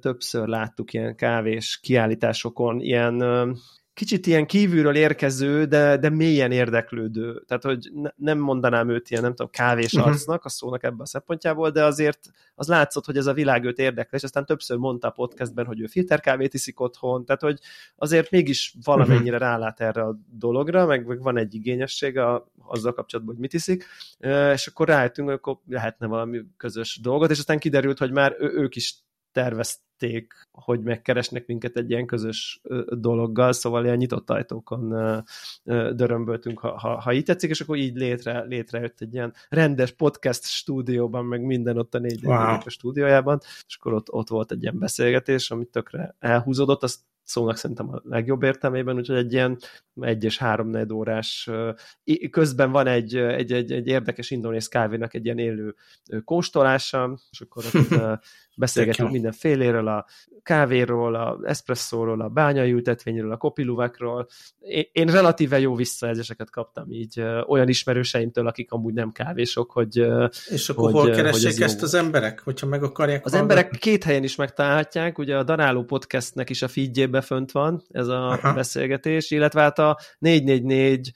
többször 0.00 0.48
láttuk 0.48 0.92
ilyen 0.92 1.16
kávés 1.16 1.78
kiállításokon, 1.82 2.80
ilyen 2.80 3.22
kicsit 4.02 4.26
ilyen 4.26 4.46
kívülről 4.46 4.96
érkező, 4.96 5.64
de, 5.64 5.96
de 5.96 6.08
mélyen 6.08 6.52
érdeklődő. 6.52 7.42
Tehát, 7.46 7.62
hogy 7.62 7.90
ne, 7.94 8.10
nem 8.16 8.38
mondanám 8.38 8.90
őt 8.90 9.10
ilyen, 9.10 9.22
nem 9.22 9.30
tudom, 9.30 9.50
kávés 9.50 9.92
uh-huh. 9.92 10.10
arcnak, 10.10 10.44
a 10.44 10.48
szónak 10.48 10.82
ebben 10.82 11.00
a 11.00 11.06
szempontjából, 11.06 11.70
de 11.70 11.84
azért 11.84 12.30
az 12.54 12.68
látszott, 12.68 13.04
hogy 13.04 13.16
ez 13.16 13.26
a 13.26 13.32
világ 13.32 13.64
őt 13.64 13.78
érdekli, 13.78 14.16
és 14.16 14.22
aztán 14.22 14.46
többször 14.46 14.76
mondta 14.76 15.08
a 15.08 15.10
podcastben, 15.10 15.66
hogy 15.66 15.80
ő 15.80 15.86
filterkávét 15.86 16.54
iszik 16.54 16.80
otthon, 16.80 17.24
tehát, 17.24 17.40
hogy 17.40 17.58
azért 17.96 18.30
mégis 18.30 18.74
valamennyire 18.84 19.36
uh-huh. 19.36 19.50
rálát 19.50 19.80
erre 19.80 20.02
a 20.02 20.18
dologra, 20.30 20.86
meg, 20.86 21.06
meg 21.06 21.22
van 21.22 21.36
egy 21.36 21.54
igényessége 21.54 22.26
a, 22.26 22.50
azzal 22.66 22.92
kapcsolatban, 22.92 23.34
hogy 23.34 23.42
mit 23.42 23.54
iszik, 23.54 23.84
és 24.52 24.66
akkor 24.66 24.88
rájöttünk, 24.88 25.28
hogy 25.28 25.36
akkor 25.36 25.56
lehetne 25.68 26.06
valami 26.06 26.40
közös 26.56 26.98
dolgot, 27.02 27.30
és 27.30 27.38
aztán 27.38 27.58
kiderült, 27.58 27.98
hogy 27.98 28.12
már 28.12 28.36
ő, 28.38 28.52
ők 28.54 28.76
is 28.76 28.94
tervezték, 30.02 30.48
hogy 30.50 30.80
megkeresnek 30.82 31.46
minket 31.46 31.76
egy 31.76 31.90
ilyen 31.90 32.06
közös 32.06 32.60
dologgal, 32.90 33.52
szóval 33.52 33.84
ilyen 33.84 33.96
nyitott 33.96 34.30
ajtókon 34.30 34.88
dörömböltünk, 35.94 36.58
ha, 36.58 36.78
ha, 36.78 37.00
ha 37.00 37.12
így 37.12 37.24
tetszik, 37.24 37.50
és 37.50 37.60
akkor 37.60 37.76
így 37.76 37.96
létre, 37.96 38.44
létrejött 38.44 39.00
egy 39.00 39.14
ilyen 39.14 39.34
rendes 39.48 39.92
podcast 39.92 40.44
stúdióban, 40.44 41.24
meg 41.24 41.42
minden 41.42 41.78
ott 41.78 41.94
a 41.94 41.98
négy 41.98 42.24
wow. 42.24 42.36
a 42.36 42.62
stúdiójában, 42.66 43.38
és 43.66 43.76
akkor 43.78 43.92
ott, 43.92 44.12
ott 44.12 44.28
volt 44.28 44.52
egy 44.52 44.62
ilyen 44.62 44.78
beszélgetés, 44.78 45.50
amit 45.50 45.68
tökre 45.68 46.16
elhúzódott, 46.18 46.82
azt 46.82 47.00
szónak 47.32 47.56
szerintem 47.56 47.88
a 47.88 48.00
legjobb 48.04 48.42
értelmében, 48.42 48.96
úgyhogy 48.96 49.16
egy 49.16 49.32
ilyen 49.32 49.58
egy 50.00 50.24
és 50.24 50.38
három 50.38 50.92
órás 50.92 51.50
közben 52.30 52.70
van 52.70 52.86
egy, 52.86 53.16
egy, 53.16 53.52
egy, 53.52 53.72
egy 53.72 53.86
érdekes 53.86 54.30
indonész 54.30 54.68
kávénak 54.68 55.14
egy 55.14 55.24
ilyen 55.24 55.38
élő 55.38 55.74
kóstolása, 56.24 57.18
és 57.30 57.40
akkor 57.40 57.64
ott 57.74 58.20
beszélgetünk 58.56 59.10
mindenféléről, 59.10 59.88
a 59.88 60.06
kávéról, 60.42 61.14
a 61.14 61.38
eszpresszóról, 61.44 62.20
a 62.20 62.28
bányai 62.28 62.72
ültetvényről, 62.72 63.32
a 63.32 63.36
kopiluvekről. 63.36 64.26
Én, 64.58 64.84
én 64.92 65.06
relatíve 65.06 65.58
jó 65.58 65.74
visszajelzéseket 65.74 66.50
kaptam 66.50 66.90
így 66.90 67.20
olyan 67.46 67.68
ismerőseimtől, 67.68 68.46
akik 68.46 68.72
amúgy 68.72 68.94
nem 68.94 69.12
kávésok, 69.12 69.70
hogy 69.70 69.96
És 70.48 70.68
akkor 70.68 70.84
hogy, 70.84 70.92
hol 70.92 71.10
keressék 71.10 71.60
ezt 71.60 71.78
jó. 71.78 71.84
az 71.84 71.94
emberek, 71.94 72.40
hogyha 72.40 72.66
meg 72.66 72.82
akarják 72.82 73.24
Az 73.24 73.32
hallgatni? 73.32 73.54
emberek 73.54 73.80
két 73.80 74.04
helyen 74.04 74.22
is 74.22 74.36
megtalálhatják, 74.36 75.18
ugye 75.18 75.36
a 75.36 75.42
Daráló 75.42 75.84
Podcastnek 75.84 76.50
is 76.50 76.62
a 76.62 76.68
feedjébe 76.68 77.20
fönt 77.22 77.52
van 77.52 77.82
ez 77.90 78.08
a 78.08 78.28
Aha. 78.28 78.52
beszélgetés, 78.54 79.30
illetve 79.30 79.60
hát 79.60 79.78
a 79.78 79.98
444 80.18 81.12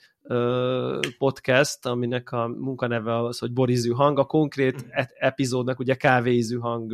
podcast, 1.17 1.85
aminek 1.85 2.31
a 2.31 2.47
munkaneve 2.47 3.17
az, 3.17 3.39
hogy 3.39 3.53
borizű 3.53 3.91
hang, 3.91 4.19
a 4.19 4.25
konkrét 4.25 4.85
e- 4.89 5.11
epizódnak 5.13 5.79
ugye 5.79 5.95
kávéízű 5.95 6.57
hang 6.57 6.91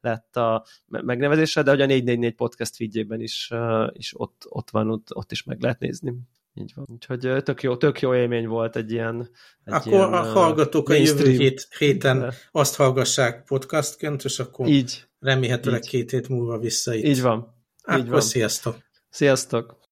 lett 0.00 0.36
a 0.36 0.64
megnevezése, 0.86 1.62
de 1.62 1.70
hogy 1.70 1.80
a 1.80 1.86
444 1.86 2.34
podcast 2.34 2.76
feedjében 2.76 3.20
is, 3.20 3.50
is 3.92 4.20
ott, 4.20 4.46
ott 4.48 4.70
van, 4.70 4.90
ott, 4.90 5.14
ott 5.14 5.32
is 5.32 5.42
meg 5.42 5.60
lehet 5.60 5.78
nézni. 5.78 6.14
Így 6.54 6.72
van. 6.74 6.86
Úgyhogy 6.88 7.42
tök 7.42 7.62
jó, 7.62 7.76
tök 7.76 8.00
jó 8.00 8.14
élmény 8.14 8.46
volt 8.46 8.76
egy 8.76 8.92
ilyen... 8.92 9.30
Egy 9.64 9.74
akkor 9.74 9.92
ilyen, 9.92 10.12
a 10.12 10.22
hallgatók 10.22 10.88
a 10.88 10.94
jövő 10.94 11.30
hét, 11.30 11.68
héten 11.78 12.18
de. 12.18 12.34
azt 12.52 12.76
hallgassák 12.76 13.44
podcastként, 13.44 14.24
és 14.24 14.38
akkor 14.38 14.68
így, 14.68 15.04
remélhetőleg 15.20 15.82
így. 15.82 15.88
két 15.88 16.10
hét 16.10 16.28
múlva 16.28 16.58
vissza 16.58 16.94
itt. 16.94 17.04
Így 17.04 17.22
van. 17.22 17.55
Akkor 17.86 17.98
így 17.98 18.08
van. 18.08 18.20
sziasztok! 18.20 18.76
Sziasztok! 19.10 19.85